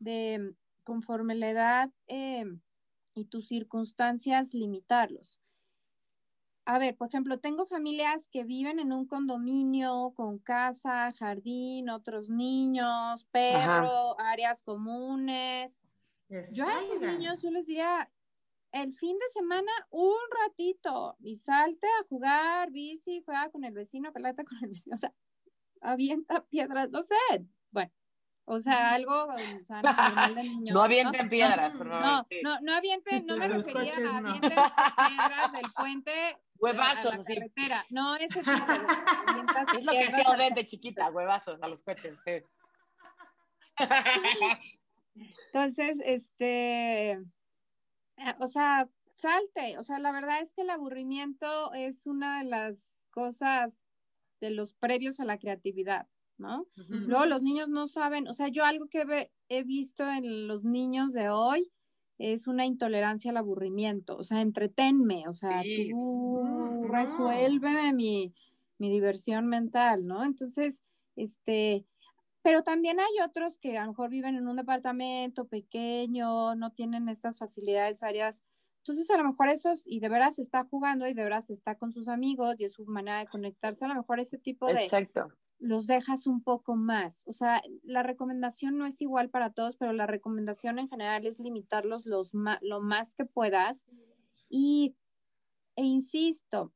de 0.00 0.54
conforme 0.84 1.34
la 1.34 1.50
edad 1.50 1.90
eh, 2.08 2.44
y 3.14 3.24
tus 3.26 3.48
circunstancias 3.48 4.54
limitarlos. 4.54 5.40
A 6.64 6.78
ver, 6.78 6.96
por 6.96 7.08
ejemplo, 7.08 7.40
tengo 7.40 7.66
familias 7.66 8.28
que 8.28 8.44
viven 8.44 8.78
en 8.78 8.92
un 8.92 9.06
condominio 9.06 10.12
con 10.14 10.38
casa, 10.38 11.12
jardín, 11.18 11.88
otros 11.88 12.28
niños, 12.28 13.24
perro, 13.32 14.18
áreas 14.20 14.62
comunes. 14.62 15.80
Yo 16.54 16.66
a 16.66 16.80
esos 16.80 17.00
niños 17.00 17.42
yo 17.42 17.50
les 17.50 17.66
diría, 17.66 18.08
el 18.70 18.94
fin 18.94 19.18
de 19.18 19.28
semana 19.28 19.72
un 19.90 20.16
ratito 20.44 21.16
y 21.20 21.36
salte 21.36 21.86
a 21.86 22.04
jugar 22.08 22.70
bici, 22.70 23.22
juega 23.24 23.50
con 23.50 23.64
el 23.64 23.74
vecino, 23.74 24.12
pelata 24.12 24.44
con 24.44 24.56
el 24.62 24.70
vecino, 24.70 24.94
o 24.94 24.98
sea, 24.98 25.12
avienta 25.82 26.44
piedras, 26.44 26.90
no 26.90 27.02
sé, 27.02 27.16
bueno, 27.70 27.92
o 28.44 28.60
sea, 28.60 28.94
algo 28.94 29.26
um, 29.26 29.64
sano, 29.64 29.92
normal 29.92 30.34
de 30.34 30.42
niños. 30.44 30.74
No 30.74 30.82
avienten 30.82 31.28
piedras, 31.28 31.76
por 31.76 31.88
favor. 31.90 32.06
No, 32.06 32.24
sí. 32.24 32.40
no, 32.42 32.60
no 32.60 32.74
avienten, 32.74 33.26
no 33.26 33.36
me 33.36 33.48
los 33.48 33.66
refería 33.66 33.92
coches, 33.92 34.10
a 34.10 34.20
no. 34.20 34.28
avienten 34.28 34.58
piedras 34.96 35.52
del 35.52 35.72
puente 35.76 36.38
Huevazos, 36.62 37.12
así. 37.12 37.34
No, 37.90 38.14
ese 38.14 38.40
Es 39.76 39.84
lo 39.84 39.92
que 39.92 40.04
hacía 40.04 40.30
Odette 40.30 40.54
de 40.54 40.66
chiquita, 40.66 41.10
huevazos 41.10 41.60
a 41.60 41.68
los 41.68 41.82
coches. 41.82 42.16
sí. 42.24 42.40
Entonces, 45.52 45.98
este, 46.04 47.18
o 48.38 48.46
sea, 48.46 48.88
salte, 49.16 49.76
o 49.78 49.82
sea, 49.82 49.98
la 49.98 50.12
verdad 50.12 50.40
es 50.40 50.54
que 50.54 50.62
el 50.62 50.70
aburrimiento 50.70 51.72
es 51.74 52.06
una 52.06 52.38
de 52.38 52.48
las 52.48 52.94
cosas 53.10 53.82
de 54.40 54.50
los 54.50 54.72
previos 54.72 55.20
a 55.20 55.24
la 55.24 55.38
creatividad, 55.38 56.06
¿no? 56.38 56.66
Luego 56.76 57.26
los 57.26 57.42
niños 57.42 57.68
no 57.68 57.88
saben, 57.88 58.28
o 58.28 58.34
sea, 58.34 58.48
yo 58.48 58.64
algo 58.64 58.88
que 58.88 59.30
he 59.48 59.64
visto 59.64 60.08
en 60.08 60.46
los 60.46 60.64
niños 60.64 61.12
de 61.12 61.28
hoy 61.28 61.70
es 62.22 62.46
una 62.46 62.66
intolerancia 62.66 63.30
al 63.32 63.36
aburrimiento, 63.38 64.16
o 64.16 64.22
sea, 64.22 64.40
entretenme, 64.40 65.28
o 65.28 65.32
sea, 65.32 65.62
Sí. 65.62 65.90
tú 65.90 66.44
No. 66.44 66.82
resuélveme 66.88 67.92
mi, 67.92 68.32
mi 68.78 68.90
diversión 68.90 69.46
mental, 69.48 70.06
¿no? 70.06 70.24
Entonces, 70.24 70.82
este, 71.16 71.84
pero 72.42 72.62
también 72.62 73.00
hay 73.00 73.24
otros 73.24 73.58
que 73.58 73.76
a 73.76 73.82
lo 73.82 73.90
mejor 73.92 74.10
viven 74.10 74.36
en 74.36 74.48
un 74.48 74.56
departamento 74.56 75.46
pequeño, 75.46 76.54
no 76.54 76.70
tienen 76.72 77.08
estas 77.08 77.38
facilidades 77.38 78.02
áreas. 78.02 78.42
Entonces, 78.78 79.10
a 79.10 79.16
lo 79.16 79.24
mejor 79.24 79.48
esos, 79.48 79.82
y 79.86 80.00
de 80.00 80.08
veras 80.08 80.38
está 80.38 80.64
jugando 80.64 81.06
y 81.06 81.14
de 81.14 81.22
veras 81.24 81.50
está 81.50 81.76
con 81.76 81.92
sus 81.92 82.08
amigos 82.08 82.56
y 82.58 82.64
es 82.64 82.72
su 82.74 82.84
manera 82.86 83.18
de 83.20 83.26
conectarse, 83.26 83.84
a 83.84 83.88
lo 83.88 83.94
mejor 83.94 84.20
ese 84.20 84.38
tipo 84.38 84.66
de, 84.66 84.74
Exacto. 84.74 85.28
Los 85.62 85.86
dejas 85.86 86.26
un 86.26 86.42
poco 86.42 86.76
más. 86.76 87.24
O 87.26 87.32
sea, 87.32 87.62
la 87.82 88.02
recomendación 88.02 88.78
no 88.78 88.86
es 88.86 89.00
igual 89.02 89.30
para 89.30 89.52
todos, 89.52 89.76
pero 89.76 89.92
la 89.92 90.06
recomendación 90.06 90.78
en 90.78 90.88
general 90.88 91.26
es 91.26 91.38
limitarlos 91.40 92.06
los 92.06 92.32
lo 92.62 92.80
más 92.80 93.14
que 93.14 93.24
puedas. 93.26 93.86
Y, 94.50 94.96
e 95.76 95.84
insisto, 95.84 96.74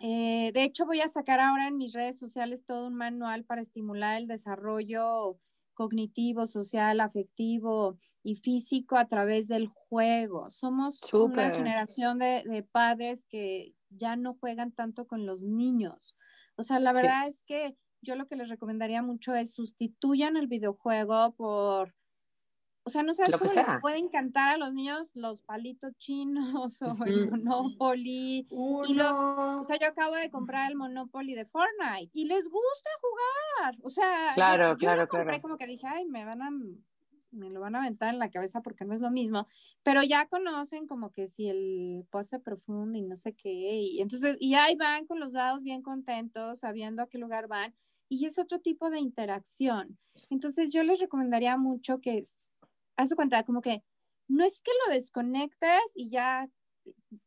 eh, 0.00 0.52
de 0.52 0.64
hecho 0.64 0.86
voy 0.86 1.00
a 1.00 1.08
sacar 1.08 1.40
ahora 1.40 1.68
en 1.68 1.78
mis 1.78 1.92
redes 1.94 2.18
sociales 2.18 2.64
todo 2.66 2.86
un 2.88 2.94
manual 2.94 3.44
para 3.44 3.62
estimular 3.62 4.18
el 4.18 4.26
desarrollo 4.26 5.40
cognitivo, 5.74 6.46
social, 6.46 7.00
afectivo 7.00 7.98
y 8.22 8.36
físico 8.36 8.96
a 8.96 9.08
través 9.08 9.48
del 9.48 9.68
juego. 9.68 10.50
Somos 10.50 11.08
una 11.14 11.50
generación 11.50 12.18
de, 12.18 12.42
de 12.46 12.62
padres 12.62 13.26
que 13.26 13.74
ya 13.90 14.16
no 14.16 14.34
juegan 14.34 14.72
tanto 14.72 15.06
con 15.06 15.26
los 15.26 15.42
niños. 15.42 16.16
O 16.56 16.62
sea, 16.62 16.78
la 16.80 16.92
Sí. 16.92 17.06
verdad 17.06 17.28
es 17.28 17.44
que 17.44 17.76
yo 18.06 18.16
lo 18.16 18.26
que 18.28 18.36
les 18.36 18.48
recomendaría 18.48 19.02
mucho 19.02 19.34
es 19.34 19.52
sustituyan 19.54 20.36
el 20.36 20.46
videojuego 20.46 21.34
por, 21.34 21.94
o 22.84 22.90
sea, 22.90 23.02
no 23.02 23.12
sabes 23.14 23.32
Lo 23.32 23.38
cómo 23.40 23.52
les 23.52 23.66
puede 23.80 23.98
encantar 23.98 24.54
a 24.54 24.58
los 24.58 24.72
niños 24.72 25.10
los 25.14 25.42
palitos 25.42 25.92
chinos 25.98 26.80
o 26.82 27.04
el. 27.04 27.30
Monopoly. 27.30 28.46
Uno. 28.50 28.88
Y 28.88 28.94
los- 28.94 29.18
O 29.18 29.64
sea, 29.66 29.78
yo 29.78 29.88
acabo 29.88 30.14
de 30.14 30.30
comprar 30.30 30.70
el 30.70 30.76
Monopoly 30.76 31.34
de 31.34 31.46
Fortnite 31.46 32.10
y 32.14 32.26
les 32.26 32.48
gusta 32.48 32.90
jugar. 33.00 33.76
O 33.82 33.88
sea, 33.90 34.32
Claro, 34.34 34.64
yo, 34.68 34.72
yo 34.74 34.78
claro, 34.78 35.02
lo 35.02 35.08
compré 35.08 35.26
claro. 35.26 35.42
como 35.42 35.56
que 35.58 35.66
dije, 35.66 35.86
ay, 35.88 36.06
me 36.06 36.24
van 36.24 36.42
a, 36.42 36.50
me 37.32 37.50
lo 37.50 37.60
van 37.60 37.74
a 37.74 37.80
aventar 37.80 38.14
en 38.14 38.20
la 38.20 38.30
cabeza 38.30 38.62
porque 38.62 38.84
no 38.84 38.94
es 38.94 39.00
lo 39.00 39.10
mismo. 39.10 39.48
Pero 39.82 40.02
ya 40.04 40.28
conocen 40.28 40.86
como 40.86 41.10
que 41.10 41.26
si 41.26 41.48
el 41.48 42.06
pose 42.10 42.38
profundo 42.38 42.96
y 42.96 43.02
no 43.02 43.16
sé 43.16 43.34
qué. 43.34 43.50
Y 43.80 44.00
entonces, 44.00 44.36
y 44.38 44.54
ahí 44.54 44.76
van 44.76 45.06
con 45.06 45.18
los 45.18 45.32
dados 45.32 45.62
bien 45.64 45.82
contentos, 45.82 46.60
sabiendo 46.60 47.02
a 47.02 47.08
qué 47.08 47.18
lugar 47.18 47.48
van. 47.48 47.74
Y 48.08 48.26
es 48.26 48.38
otro 48.38 48.60
tipo 48.60 48.90
de 48.90 49.00
interacción. 49.00 49.98
Entonces, 50.30 50.70
yo 50.70 50.82
les 50.82 51.00
recomendaría 51.00 51.56
mucho 51.56 52.00
que, 52.00 52.22
haz 52.96 53.14
cuenta, 53.14 53.44
como 53.44 53.60
que 53.60 53.82
no 54.28 54.44
es 54.44 54.60
que 54.62 54.70
lo 54.86 54.94
desconectes 54.94 55.92
y 55.94 56.10
ya 56.10 56.48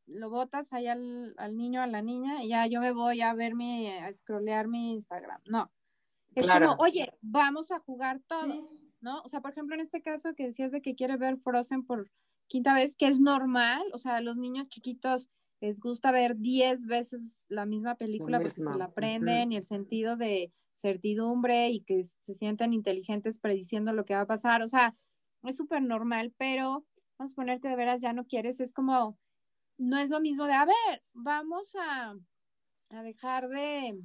lo 0.06 0.30
botas 0.30 0.72
ahí 0.74 0.88
al, 0.88 1.34
al 1.38 1.58
niño, 1.58 1.82
a 1.82 1.88
la 1.88 2.02
niña, 2.02 2.44
y 2.44 2.50
ya 2.50 2.66
yo 2.68 2.80
me 2.80 2.92
voy 2.94 3.22
a 3.22 3.34
ver 3.34 3.56
mi, 3.56 3.88
a 3.90 4.12
scrollear 4.14 4.68
mi 4.68 4.92
Instagram. 4.92 5.42
No. 5.46 5.72
Es 6.36 6.46
Claro. 6.46 6.70
como, 6.70 6.84
oye, 6.84 7.12
vamos 7.22 7.72
a 7.72 7.80
jugar 7.80 8.22
todos, 8.28 8.86
¿no? 9.02 9.22
O 9.24 9.28
sea, 9.30 9.42
por 9.42 9.52
ejemplo, 9.52 9.76
en 9.76 9.82
este 9.82 10.02
caso 10.02 10.34
que 10.36 10.46
decías 10.46 10.72
de 10.72 10.82
que 10.82 10.96
quiere 10.96 11.18
ver 11.18 11.38
Frozen 11.38 11.86
por 11.86 12.10
quinta 12.48 12.74
vez, 12.74 12.96
que 12.96 13.08
es 13.08 13.20
normal, 13.20 13.82
o 13.94 13.98
sea, 13.98 14.22
los 14.22 14.38
niños 14.38 14.70
chiquitos 14.70 15.30
les 15.62 15.80
gusta 15.80 16.12
ver 16.12 16.38
diez 16.38 16.86
veces 16.86 17.46
la 17.50 17.66
misma 17.66 17.96
película 17.96 18.40
porque 18.40 18.54
misma, 18.56 18.74
se 18.74 18.80
la 18.80 18.86
aprenden 18.86 19.52
y 19.52 19.58
el 19.58 19.64
sentido 19.64 20.16
de 20.16 20.54
certidumbre 20.74 21.70
y 21.70 21.82
que 21.82 22.04
se 22.04 22.34
sienten 22.34 22.74
inteligentes 22.74 23.40
prediciendo 23.40 23.92
lo 23.92 24.06
que 24.06 24.16
va 24.16 24.22
a 24.22 24.28
pasar, 24.28 24.62
o 24.62 24.68
sea, 24.68 24.96
es 25.44 25.58
súper 25.58 25.82
normal, 25.82 26.34
pero 26.38 26.86
vamos 27.18 27.34
a 27.34 27.36
poner 27.36 27.60
que 27.60 27.68
de 27.68 27.76
veras 27.76 28.02
ya 28.02 28.14
no 28.14 28.26
quieres, 28.26 28.60
es 28.60 28.72
como, 28.72 29.18
no 29.78 29.98
es 29.98 30.10
lo 30.10 30.22
mismo 30.22 30.46
de, 30.46 30.54
a 30.54 30.66
ver, 30.66 31.04
vamos 31.14 31.74
a, 31.76 32.16
a 32.92 33.04
dejar 33.04 33.50
de, 33.50 34.02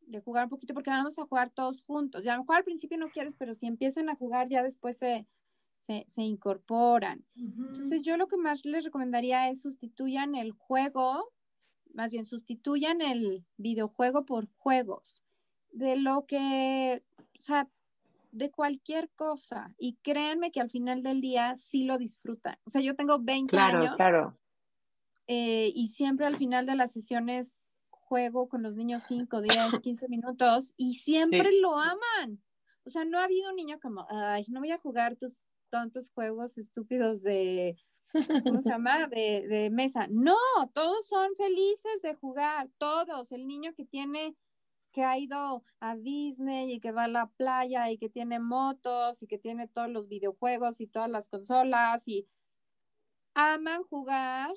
de 0.00 0.20
jugar 0.20 0.44
un 0.44 0.50
poquito 0.50 0.74
porque 0.74 0.90
vamos 0.90 1.18
a 1.18 1.26
jugar 1.26 1.50
todos 1.50 1.82
juntos. 1.82 2.24
Ya 2.24 2.32
a 2.32 2.36
lo 2.36 2.42
mejor 2.42 2.56
al 2.56 2.64
principio 2.64 2.98
no 2.98 3.10
quieres, 3.10 3.36
pero 3.36 3.54
si 3.54 3.66
empiezan 3.66 4.08
a 4.08 4.16
jugar 4.16 4.48
ya 4.48 4.62
después 4.62 4.98
se, 4.98 5.26
se, 5.80 6.04
se 6.06 6.22
incorporan. 6.22 7.24
Entonces 7.34 8.02
yo 8.02 8.16
lo 8.16 8.28
que 8.28 8.36
más 8.36 8.64
les 8.64 8.84
recomendaría 8.84 9.48
es 9.48 9.62
sustituyan 9.62 10.36
el 10.36 10.52
juego 10.52 11.32
más 11.94 12.10
bien 12.10 12.26
sustituyan 12.26 13.00
el 13.00 13.44
videojuego 13.56 14.24
por 14.24 14.48
juegos, 14.56 15.22
de 15.72 15.96
lo 15.96 16.26
que, 16.26 17.02
o 17.38 17.42
sea, 17.42 17.68
de 18.32 18.50
cualquier 18.50 19.10
cosa. 19.10 19.74
Y 19.78 19.96
créanme 20.02 20.52
que 20.52 20.60
al 20.60 20.70
final 20.70 21.02
del 21.02 21.20
día 21.20 21.54
sí 21.56 21.84
lo 21.84 21.98
disfrutan. 21.98 22.58
O 22.64 22.70
sea, 22.70 22.80
yo 22.80 22.94
tengo 22.94 23.18
20 23.18 23.56
años. 23.56 23.96
Claro, 23.96 23.96
claro. 23.96 24.38
Eh, 25.26 25.72
y 25.74 25.88
siempre 25.88 26.26
al 26.26 26.36
final 26.36 26.66
de 26.66 26.74
las 26.74 26.92
sesiones 26.92 27.68
juego 27.90 28.48
con 28.48 28.62
los 28.62 28.74
niños 28.74 29.04
5, 29.06 29.40
10, 29.40 29.80
15 29.80 30.08
minutos 30.08 30.72
y 30.76 30.94
siempre 30.94 31.50
lo 31.60 31.78
aman. 31.78 32.42
O 32.84 32.90
sea, 32.90 33.04
no 33.04 33.18
ha 33.18 33.24
habido 33.24 33.50
un 33.50 33.56
niño 33.56 33.78
como, 33.80 34.06
ay, 34.10 34.46
no 34.48 34.60
voy 34.60 34.72
a 34.72 34.78
jugar 34.78 35.16
tus 35.16 35.44
tontos 35.70 36.10
juegos 36.10 36.58
estúpidos 36.58 37.22
de, 37.22 37.76
¿cómo 38.44 38.60
se 38.60 38.70
llama? 38.74 39.06
De, 39.08 39.46
de 39.48 39.70
mesa. 39.70 40.06
No, 40.10 40.36
todos 40.74 41.06
son 41.06 41.34
felices 41.36 42.02
de 42.02 42.14
jugar, 42.14 42.68
todos. 42.78 43.32
El 43.32 43.46
niño 43.46 43.72
que 43.74 43.84
tiene 43.84 44.36
que 44.92 45.04
ha 45.04 45.18
ido 45.18 45.62
a 45.78 45.96
Disney 45.96 46.72
y 46.72 46.80
que 46.80 46.92
va 46.92 47.04
a 47.04 47.08
la 47.08 47.26
playa 47.26 47.90
y 47.90 47.98
que 47.98 48.08
tiene 48.08 48.40
motos 48.40 49.22
y 49.22 49.26
que 49.26 49.38
tiene 49.38 49.68
todos 49.68 49.88
los 49.88 50.08
videojuegos 50.08 50.80
y 50.80 50.86
todas 50.86 51.10
las 51.10 51.28
consolas 51.28 52.06
y 52.08 52.26
aman 53.34 53.84
jugar 53.84 54.52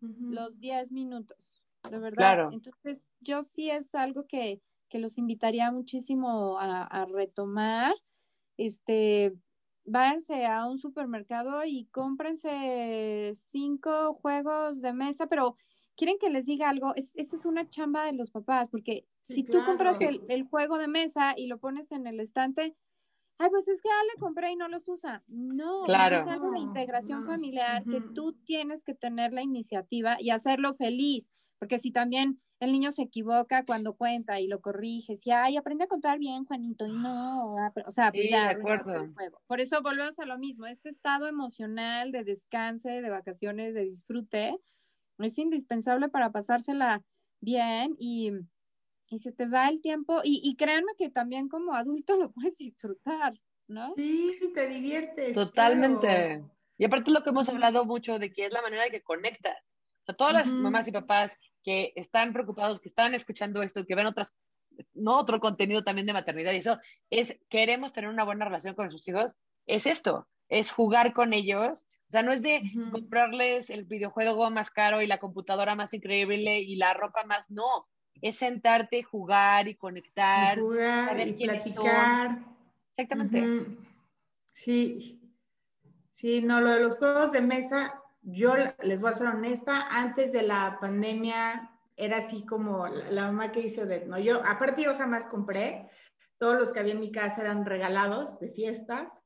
los 0.00 0.58
10 0.58 0.92
minutos, 0.92 1.62
de 1.90 1.98
verdad. 1.98 2.48
Entonces, 2.52 3.06
yo 3.20 3.42
sí 3.42 3.70
es 3.70 3.94
algo 3.94 4.26
que, 4.26 4.60
que 4.88 4.98
los 4.98 5.18
invitaría 5.18 5.70
muchísimo 5.72 6.58
a, 6.58 6.82
a, 6.84 7.04
retomar. 7.06 7.94
Este, 8.56 9.34
váyanse 9.86 10.46
a 10.46 10.68
un 10.68 10.78
supermercado 10.78 11.64
y 11.64 11.86
cómprense 11.86 13.32
cinco 13.34 14.14
juegos 14.14 14.80
de 14.80 14.92
mesa, 14.92 15.26
pero 15.26 15.56
quieren 15.96 16.18
que 16.18 16.30
les 16.30 16.46
diga 16.46 16.68
algo, 16.68 16.94
es, 16.94 17.12
esa 17.16 17.36
es 17.36 17.46
una 17.46 17.68
chamba 17.68 18.04
de 18.04 18.12
los 18.12 18.30
papás, 18.30 18.68
porque 18.68 19.06
si 19.22 19.44
tú 19.44 19.64
compras 19.64 20.00
el, 20.00 20.22
el, 20.28 20.44
juego 20.44 20.78
de 20.78 20.88
mesa 20.88 21.34
y 21.36 21.46
lo 21.46 21.58
pones 21.58 21.90
en 21.92 22.06
el 22.06 22.20
estante, 22.20 22.76
ay, 23.38 23.50
pues 23.50 23.68
es 23.68 23.82
que 23.82 23.88
ya 23.88 24.14
le 24.14 24.20
compré 24.20 24.52
y 24.52 24.56
no 24.56 24.68
los 24.68 24.88
usa. 24.88 25.22
No, 25.26 25.84
claro. 25.84 26.16
es 26.16 26.26
algo 26.26 26.50
de 26.50 26.58
integración 26.58 27.26
familiar 27.26 27.84
que 27.84 28.00
tú 28.14 28.34
tienes 28.44 28.84
que 28.84 28.94
tener 28.94 29.32
la 29.32 29.42
iniciativa 29.42 30.16
y 30.20 30.30
hacerlo 30.30 30.74
feliz, 30.74 31.30
porque 31.58 31.78
si 31.78 31.90
también 31.90 32.40
el 32.60 32.72
niño 32.72 32.90
se 32.92 33.02
equivoca 33.02 33.64
cuando 33.64 33.94
cuenta 33.94 34.40
y 34.40 34.46
lo 34.46 34.60
corriges 34.60 35.26
y 35.26 35.30
ay, 35.30 35.56
aprende 35.56 35.84
a 35.84 35.88
contar 35.88 36.18
bien, 36.18 36.44
Juanito, 36.44 36.86
y 36.86 36.92
no, 36.92 37.58
ah, 37.58 37.72
o 37.86 37.90
sea, 37.90 38.10
pues 38.10 38.30
ya, 38.30 38.48
de 38.48 38.60
acuerdo. 38.60 39.08
Por 39.46 39.60
eso 39.60 39.82
volvemos 39.82 40.18
a 40.18 40.26
lo 40.26 40.38
mismo, 40.38 40.66
este 40.66 40.88
estado 40.88 41.26
emocional 41.26 42.12
de 42.12 42.24
descanse, 42.24 43.02
de 43.02 43.10
vacaciones, 43.10 43.74
de 43.74 43.84
disfrute, 43.84 44.56
es 45.18 45.38
indispensable 45.38 46.08
para 46.08 46.32
pasársela 46.32 47.02
bien 47.40 47.96
y, 47.98 48.32
y 49.10 49.18
se 49.18 49.32
te 49.32 49.46
va 49.46 49.68
el 49.68 49.80
tiempo 49.80 50.20
y, 50.24 50.40
y 50.42 50.56
créanme 50.56 50.92
que 50.96 51.10
también 51.10 51.48
como 51.48 51.74
adulto 51.74 52.16
lo 52.16 52.32
puedes 52.32 52.56
disfrutar, 52.58 53.34
¿no? 53.68 53.94
Sí, 53.96 54.38
te 54.54 54.66
diviertes. 54.68 55.32
Totalmente. 55.32 56.06
Claro. 56.06 56.50
Y 56.78 56.84
aparte 56.84 57.10
lo 57.10 57.22
que 57.22 57.30
hemos 57.30 57.48
hablado 57.48 57.84
mucho 57.84 58.18
de 58.18 58.32
que 58.32 58.46
es 58.46 58.52
la 58.52 58.62
manera 58.62 58.84
de 58.84 58.90
que 58.90 59.02
conectas. 59.02 59.56
O 60.06 60.12
sea, 60.12 60.14
todas 60.16 60.34
las 60.34 60.46
uh 60.46 60.50
-huh. 60.54 60.62
mamás 60.62 60.86
y 60.86 60.92
papás 60.92 61.36
que 61.64 61.92
están 61.96 62.32
preocupados, 62.32 62.80
que 62.80 62.88
están 62.88 63.12
escuchando 63.14 63.60
esto, 63.62 63.84
que 63.84 63.96
ven 63.96 64.06
otras, 64.06 64.34
no 64.94 65.16
otro 65.16 65.40
contenido 65.40 65.82
también 65.82 66.06
de 66.06 66.12
maternidad 66.12 66.52
y 66.52 66.58
eso, 66.58 66.78
es 67.10 67.36
queremos 67.48 67.92
tener 67.92 68.08
una 68.08 68.22
buena 68.24 68.44
relación 68.44 68.74
con 68.74 68.90
sus 68.90 69.06
hijos, 69.08 69.34
es 69.66 69.84
esto, 69.86 70.28
es 70.48 70.70
jugar 70.70 71.12
con 71.12 71.34
ellos. 71.34 71.86
O 72.08 72.10
sea, 72.12 72.22
no 72.22 72.30
es 72.32 72.40
de 72.42 72.58
uh 72.58 72.62
-huh. 72.62 72.90
comprarles 72.92 73.68
el 73.68 73.84
videojuego 73.84 74.48
más 74.50 74.70
caro 74.70 75.02
y 75.02 75.08
la 75.08 75.18
computadora 75.18 75.74
más 75.74 75.92
increíble 75.92 76.60
y 76.60 76.76
la 76.76 76.94
ropa 76.94 77.24
más, 77.24 77.50
no. 77.50 77.88
Es 78.22 78.36
sentarte, 78.36 79.02
jugar 79.02 79.66
y 79.66 79.74
conectar, 79.74 80.56
y 80.56 80.60
jugar 80.60 81.08
saber 81.08 81.28
y 81.28 81.34
quiénes 81.34 81.62
platicar. 81.64 82.28
son. 82.28 82.56
Exactamente. 82.96 83.40
Uh 83.40 83.44
-huh. 83.44 83.76
Sí, 84.52 85.20
sí, 86.12 86.42
no, 86.42 86.60
lo 86.60 86.70
de 86.70 86.80
los 86.80 86.96
juegos 86.96 87.32
de 87.32 87.40
mesa, 87.42 88.00
yo 88.26 88.54
les 88.82 89.00
voy 89.00 89.10
a 89.10 89.14
ser 89.14 89.28
honesta, 89.28 89.88
antes 89.90 90.32
de 90.32 90.42
la 90.42 90.78
pandemia 90.80 91.70
era 91.96 92.18
así 92.18 92.44
como 92.44 92.86
la, 92.88 93.10
la 93.10 93.22
mamá 93.26 93.52
que 93.52 93.60
hizo 93.60 93.86
de, 93.86 94.04
no, 94.04 94.18
yo, 94.18 94.42
aparte 94.44 94.82
yo 94.82 94.96
jamás 94.98 95.26
compré, 95.26 95.88
todos 96.38 96.56
los 96.56 96.72
que 96.72 96.80
había 96.80 96.92
en 96.92 97.00
mi 97.00 97.12
casa 97.12 97.40
eran 97.40 97.64
regalados 97.64 98.38
de 98.40 98.50
fiestas, 98.50 99.22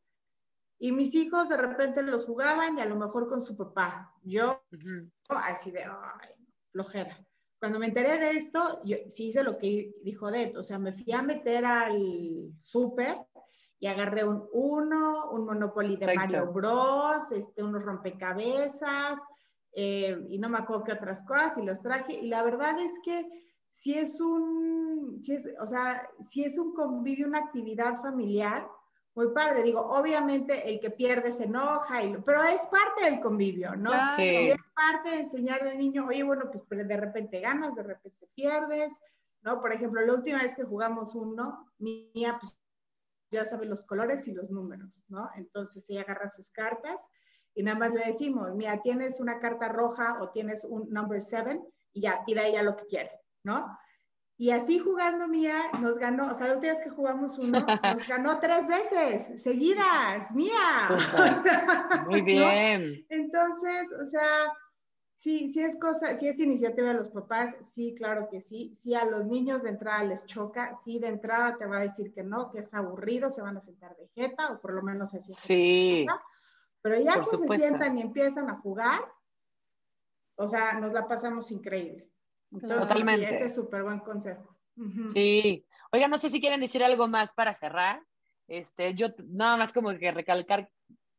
y 0.78 0.92
mis 0.92 1.14
hijos 1.14 1.48
de 1.48 1.57
repente 1.57 2.03
los 2.03 2.24
jugaban 2.24 2.78
y 2.78 2.80
a 2.80 2.86
lo 2.86 2.96
mejor 2.96 3.26
con 3.28 3.42
su 3.42 3.55
papá. 3.55 4.14
Yo, 4.22 4.62
uh 4.72 4.76
-huh. 4.76 5.11
así 5.44 5.70
de, 5.70 5.84
ay, 5.84 6.34
flojera. 6.72 7.18
Cuando 7.61 7.78
me 7.78 7.86
enteré 7.86 8.18
de 8.18 8.30
esto, 8.30 8.80
yo 8.84 8.96
sí 9.09 9.28
hice 9.28 9.44
lo 9.44 9.59
que 9.59 9.92
dijo 10.03 10.30
Det, 10.30 10.57
o 10.57 10.62
sea, 10.62 10.78
me 10.78 10.94
fui 10.94 11.12
a 11.12 11.20
meter 11.20 11.66
al 11.66 12.51
súper 12.61 13.26
y 13.81 13.87
agarré 13.87 14.24
un 14.24 14.47
uno, 14.53 15.31
un 15.31 15.47
Monopoly 15.47 15.97
de 15.97 16.07
Perfecto. 16.07 16.20
Mario 16.20 16.53
Bros, 16.53 17.33
este, 17.33 17.62
unos 17.62 17.83
rompecabezas, 17.83 19.26
eh, 19.72 20.22
y 20.28 20.39
no 20.39 20.49
me 20.51 20.59
acuerdo 20.59 20.85
qué 20.85 20.93
otras 20.93 21.24
cosas, 21.24 21.57
y 21.59 21.62
los 21.62 21.81
traje, 21.83 22.12
y 22.12 22.28
la 22.28 22.43
verdad 22.43 22.78
es 22.78 22.99
que 23.03 23.26
si 23.70 23.95
es 23.95 24.20
un, 24.20 25.20
si 25.22 25.35
es, 25.35 25.49
o 25.59 25.66
sea, 25.66 26.09
si 26.20 26.45
es 26.45 26.59
un 26.59 26.74
convivio, 26.74 27.26
una 27.26 27.39
actividad 27.39 27.97
familiar, 27.97 28.68
muy 29.14 29.28
padre. 29.33 29.62
Digo, 29.62 29.81
obviamente 29.81 30.68
el 30.70 30.78
que 30.81 30.91
pierde 30.91 31.33
se 31.33 31.45
enoja, 31.45 32.03
y, 32.03 32.16
pero 32.24 32.43
es 32.43 32.66
parte 32.66 33.05
del 33.05 33.20
convivio, 33.20 33.74
¿no? 33.76 33.91
Sí. 34.16 34.22
Y 34.22 34.51
es 34.51 34.59
parte 34.74 35.11
de 35.11 35.16
enseñarle 35.16 35.72
al 35.72 35.78
niño, 35.78 36.07
oye, 36.07 36.22
bueno, 36.22 36.51
pues 36.51 36.64
de 36.68 36.97
repente 36.97 37.41
ganas, 37.41 37.74
de 37.74 37.83
repente 37.83 38.28
pierdes, 38.35 39.01
¿no? 39.43 39.61
Por 39.61 39.72
ejemplo, 39.72 40.01
la 40.03 40.14
última 40.14 40.43
vez 40.43 40.55
que 40.55 40.64
jugamos 40.64 41.14
uno, 41.14 41.66
mía, 41.78 42.37
pues 42.41 42.57
ya 43.31 43.45
sabe 43.45 43.66
los 43.66 43.85
colores 43.85 44.26
y 44.28 44.33
los 44.33 44.51
números, 44.51 45.05
¿no? 45.09 45.28
Entonces 45.37 45.89
ella 45.89 46.03
agarra 46.03 46.31
sus 46.31 46.51
cartas 46.51 47.09
y 47.55 47.62
nada 47.62 47.78
más 47.78 47.93
le 47.93 48.05
decimos, 48.05 48.55
mira, 48.55 48.81
tienes 48.83 49.20
una 49.20 49.39
carta 49.39 49.68
roja 49.68 50.20
o 50.20 50.31
tienes 50.31 50.64
un 50.64 50.89
number 50.91 51.20
seven 51.20 51.64
y 51.93 52.03
ya, 52.03 52.22
tira 52.24 52.47
ella 52.47 52.62
lo 52.62 52.76
que 52.76 52.87
quiere, 52.87 53.11
¿no? 53.45 53.78
Y 54.37 54.53
así 54.53 54.78
jugando 54.78 55.28
Mía 55.28 55.55
nos 55.81 55.99
ganó, 55.99 56.31
o 56.31 56.35
sea, 56.35 56.47
la 56.47 56.55
última 56.55 56.72
vez 56.72 56.81
que 56.81 56.89
jugamos 56.89 57.37
uno, 57.37 57.61
nos 57.95 58.09
ganó 58.09 58.41
tres 58.41 58.66
veces 58.66 59.43
seguidas, 59.43 60.33
Mía. 60.33 60.89
Muy 62.09 62.22
bien. 62.22 62.93
¿no? 62.93 63.07
Entonces, 63.11 63.93
o 64.01 64.07
sea, 64.07 64.51
sí, 65.21 65.49
sí 65.49 65.61
es 65.61 65.77
cosa, 65.77 66.16
sí 66.16 66.29
es 66.29 66.41
iniciativa 66.41 66.89
de 66.89 66.95
los 66.95 67.11
papás, 67.11 67.55
sí, 67.61 67.95
claro 67.95 68.29
que 68.31 68.41
sí. 68.41 68.75
Sí 68.75 68.95
a 68.95 69.05
los 69.05 69.27
niños 69.27 69.62
de 69.62 69.68
entrada 69.68 70.03
les 70.05 70.25
choca, 70.25 70.79
sí 70.83 70.99
de 70.99 71.09
entrada 71.09 71.59
te 71.59 71.66
va 71.66 71.77
a 71.77 71.83
decir 71.83 72.11
que 72.14 72.23
no, 72.23 72.51
que 72.51 72.61
es 72.61 72.73
aburrido, 72.73 73.31
se 73.31 73.43
van 73.43 73.59
a 73.59 73.61
sentar 73.61 73.95
de 73.99 74.09
jeta, 74.09 74.51
o 74.53 74.61
por 74.62 74.73
lo 74.73 74.83
menos 74.83 75.12
así. 75.12 75.35
Sí. 75.35 76.07
Pero 76.81 76.99
ya 76.99 77.18
que 77.18 77.27
supuesto. 77.27 77.53
se 77.53 77.59
sientan 77.59 77.99
y 77.99 78.01
empiezan 78.01 78.49
a 78.49 78.61
jugar, 78.61 78.99
o 80.37 80.49
sea, 80.49 80.73
nos 80.81 80.95
la 80.95 81.07
pasamos 81.07 81.51
increíble. 81.51 82.09
Entonces, 82.51 82.89
Totalmente. 82.89 83.29
Sí, 83.29 83.35
ese 83.35 83.45
es 83.45 83.55
súper 83.55 83.83
buen 83.83 83.99
consejo. 83.99 84.57
Uh 84.79 84.85
-huh. 84.85 85.12
Sí. 85.12 85.66
Oiga, 85.93 86.09
no 86.09 86.16
sé 86.16 86.31
si 86.31 86.41
quieren 86.41 86.62
decir 86.62 86.83
algo 86.83 87.09
más 87.09 87.35
para 87.35 87.53
cerrar. 87.53 88.03
Este, 88.49 88.95
yo 88.95 89.09
nada 89.29 89.59
más 89.59 89.75
como 89.75 89.91
que 89.99 90.11
recalcar, 90.12 90.71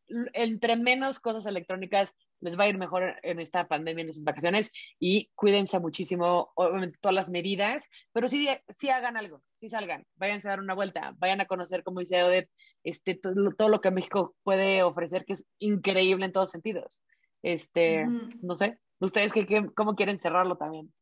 entre 0.08 0.76
menos 0.76 1.20
cosas 1.20 1.46
electrónicas 1.46 2.16
les 2.42 2.60
va 2.60 2.66
a 2.66 2.70
ir 2.70 2.78
mejor 2.78 3.16
en 3.24 3.40
esta 3.40 3.68
pandemia, 3.68 4.04
en 4.04 4.10
estas 4.10 4.26
vacaciones, 4.26 4.72
y 5.00 5.30
cuídense 5.36 5.80
muchísimo, 5.80 6.52
obviamente 6.56 6.98
todas 7.00 7.16
las 7.16 7.30
medidas, 7.30 7.88
pero 8.12 8.28
sí, 8.28 8.48
sí 8.70 8.90
hagan 8.90 9.16
algo, 9.16 9.42
sí 9.54 9.70
salgan, 9.70 10.06
váyanse 10.16 10.48
a 10.48 10.52
dar 10.52 10.60
una 10.60 10.74
vuelta, 10.74 11.16
vayan 11.18 11.42
a 11.42 11.46
conocer, 11.46 11.84
como 11.84 12.00
dice 12.00 12.24
Odette, 12.24 12.50
este, 12.84 13.16
todo, 13.16 13.52
todo 13.58 13.70
lo 13.70 13.80
que 13.80 13.92
México 13.92 14.36
puede 14.44 14.84
ofrecer, 14.84 15.24
que 15.26 15.34
es 15.34 15.46
increíble 15.60 16.26
en 16.26 16.32
todos 16.32 16.50
sentidos. 16.50 17.04
Este, 17.44 18.06
uh 18.06 18.10
-huh. 18.10 18.40
no 18.42 18.56
sé, 18.56 18.78
ustedes 19.00 19.34
que, 19.34 19.46
que, 19.46 19.70
cómo 19.76 19.96
quieren 19.96 20.18
cerrarlo 20.18 20.58
también. 20.58 20.94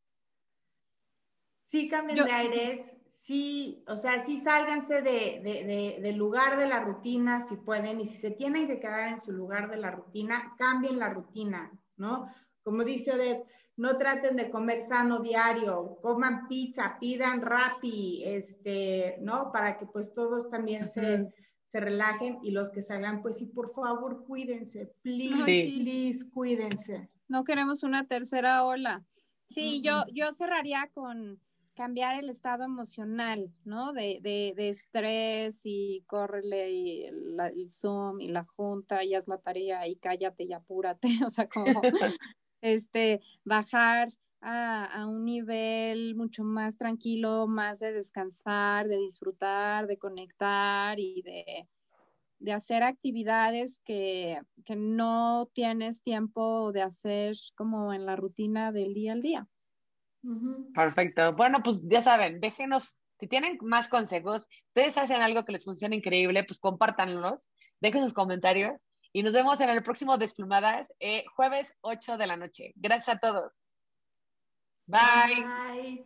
Sí, 1.67 1.87
cambien 1.87 2.17
Yo, 2.17 2.25
de 2.25 2.31
aires, 2.31 2.95
sí, 3.29 3.83
o 3.85 3.95
sea, 3.95 4.25
sí 4.25 4.39
sálganse 4.39 5.03
de, 5.03 5.39
de, 5.43 5.63
de, 5.63 5.99
del 6.01 6.15
lugar 6.15 6.57
de 6.57 6.67
la 6.67 6.79
rutina 6.79 7.41
si 7.41 7.57
pueden, 7.57 8.01
y 8.01 8.07
si 8.07 8.17
se 8.17 8.31
tienen 8.31 8.65
que 8.65 8.79
quedar 8.79 9.07
en 9.07 9.19
su 9.19 9.31
lugar 9.31 9.69
de 9.69 9.77
la 9.77 9.91
rutina, 9.91 10.55
cambien 10.57 10.97
la 10.97 11.09
rutina, 11.09 11.71
¿no? 11.95 12.27
Como 12.63 12.83
dice 12.83 13.11
Odette, 13.11 13.45
no 13.77 13.99
traten 13.99 14.35
de 14.35 14.49
comer 14.49 14.81
sano 14.81 15.19
diario, 15.19 15.99
coman 16.01 16.47
pizza, 16.47 16.97
pidan 16.99 17.43
rapi, 17.43 18.23
este, 18.25 19.17
¿no? 19.21 19.51
Para 19.51 19.77
que 19.77 19.85
pues 19.85 20.11
todos 20.15 20.49
también 20.49 20.87
se, 20.87 21.31
se, 21.65 21.79
relajen 21.79 22.39
y 22.41 22.49
los 22.49 22.71
que 22.71 22.81
salgan, 22.81 23.21
pues 23.21 23.37
sí, 23.37 23.45
por 23.45 23.71
favor, 23.75 24.25
cuídense, 24.25 24.91
please, 25.03 25.45
sí. 25.45 25.81
please, 25.83 26.29
cuídense. 26.31 27.07
No 27.27 27.43
queremos 27.43 27.83
una 27.83 28.07
tercera 28.07 28.65
ola. 28.65 29.03
Sí, 29.49 29.61
uh 29.61 29.81
-huh. 29.81 29.83
yo, 29.83 30.13
yo 30.13 30.31
cerraría 30.31 30.89
con 30.95 31.39
cambiar 31.79 32.21
el 32.21 32.29
estado 32.29 32.65
emocional, 32.65 33.53
¿no? 33.63 33.93
De, 33.93 34.19
de, 34.21 34.51
de 34.53 34.67
estrés 34.67 35.61
y 35.63 36.03
córrele 36.07 36.71
y 36.71 37.05
el, 37.05 37.39
el, 37.39 37.71
Zoom 37.71 38.19
y 38.19 38.27
la 38.27 38.43
junta 38.43 39.05
y 39.05 39.15
haz 39.15 39.29
la 39.29 39.37
tarea 39.37 39.87
y 39.87 39.95
cállate 39.95 40.43
y 40.43 40.51
apúrate, 40.51 41.07
o 41.25 41.29
sea, 41.29 41.47
como 41.47 41.81
este, 42.61 43.21
bajar 43.45 44.11
a, 44.41 45.05
un 45.07 45.23
nivel 45.23 46.15
mucho 46.15 46.43
más 46.43 46.75
tranquilo, 46.75 47.47
más 47.47 47.79
de 47.79 47.93
descansar, 47.93 48.89
de 48.89 48.97
disfrutar, 48.97 49.87
de 49.87 49.97
conectar 49.97 50.99
y 50.99 51.21
de, 51.21 52.51
hacer 52.51 52.83
actividades 52.83 53.79
que, 53.85 54.41
que, 54.65 54.75
no 54.75 55.49
tienes 55.53 56.01
tiempo 56.01 56.73
de 56.73 56.81
hacer 56.81 57.37
como 57.55 57.93
en 57.93 58.05
la 58.05 58.17
rutina 58.17 58.73
del 58.73 58.93
día 58.93 59.13
al 59.13 59.21
día. 59.21 59.47
Perfecto. 60.73 61.33
Bueno, 61.33 61.61
pues 61.63 61.81
ya 61.83 62.01
saben, 62.01 62.39
déjenos, 62.39 62.99
si 63.19 63.27
tienen 63.27 63.57
más 63.61 63.87
consejos, 63.87 64.47
ustedes 64.67 64.97
hacen 64.97 65.21
algo 65.21 65.45
que 65.45 65.53
les 65.53 65.63
funciona 65.63 65.95
increíble, 65.95 66.43
pues 66.43 66.59
compártanlos, 66.59 67.51
dejen 67.79 68.03
sus 68.03 68.13
comentarios 68.13 68.85
y 69.11 69.23
nos 69.23 69.33
vemos 69.33 69.59
en 69.61 69.69
el 69.69 69.83
próximo 69.83 70.17
Desplumadas, 70.17 70.91
eh, 70.99 71.23
jueves 71.35 71.73
8 71.81 72.17
de 72.17 72.27
la 72.27 72.37
noche. 72.37 72.73
Gracias 72.75 73.17
a 73.17 73.19
todos. 73.19 73.53
Bye. 74.85 76.03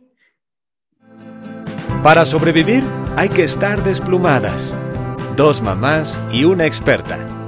Para 2.02 2.24
sobrevivir 2.24 2.84
hay 3.16 3.28
que 3.28 3.42
estar 3.42 3.82
desplumadas. 3.82 4.76
Dos 5.36 5.62
mamás 5.62 6.20
y 6.30 6.44
una 6.44 6.66
experta 6.66 7.43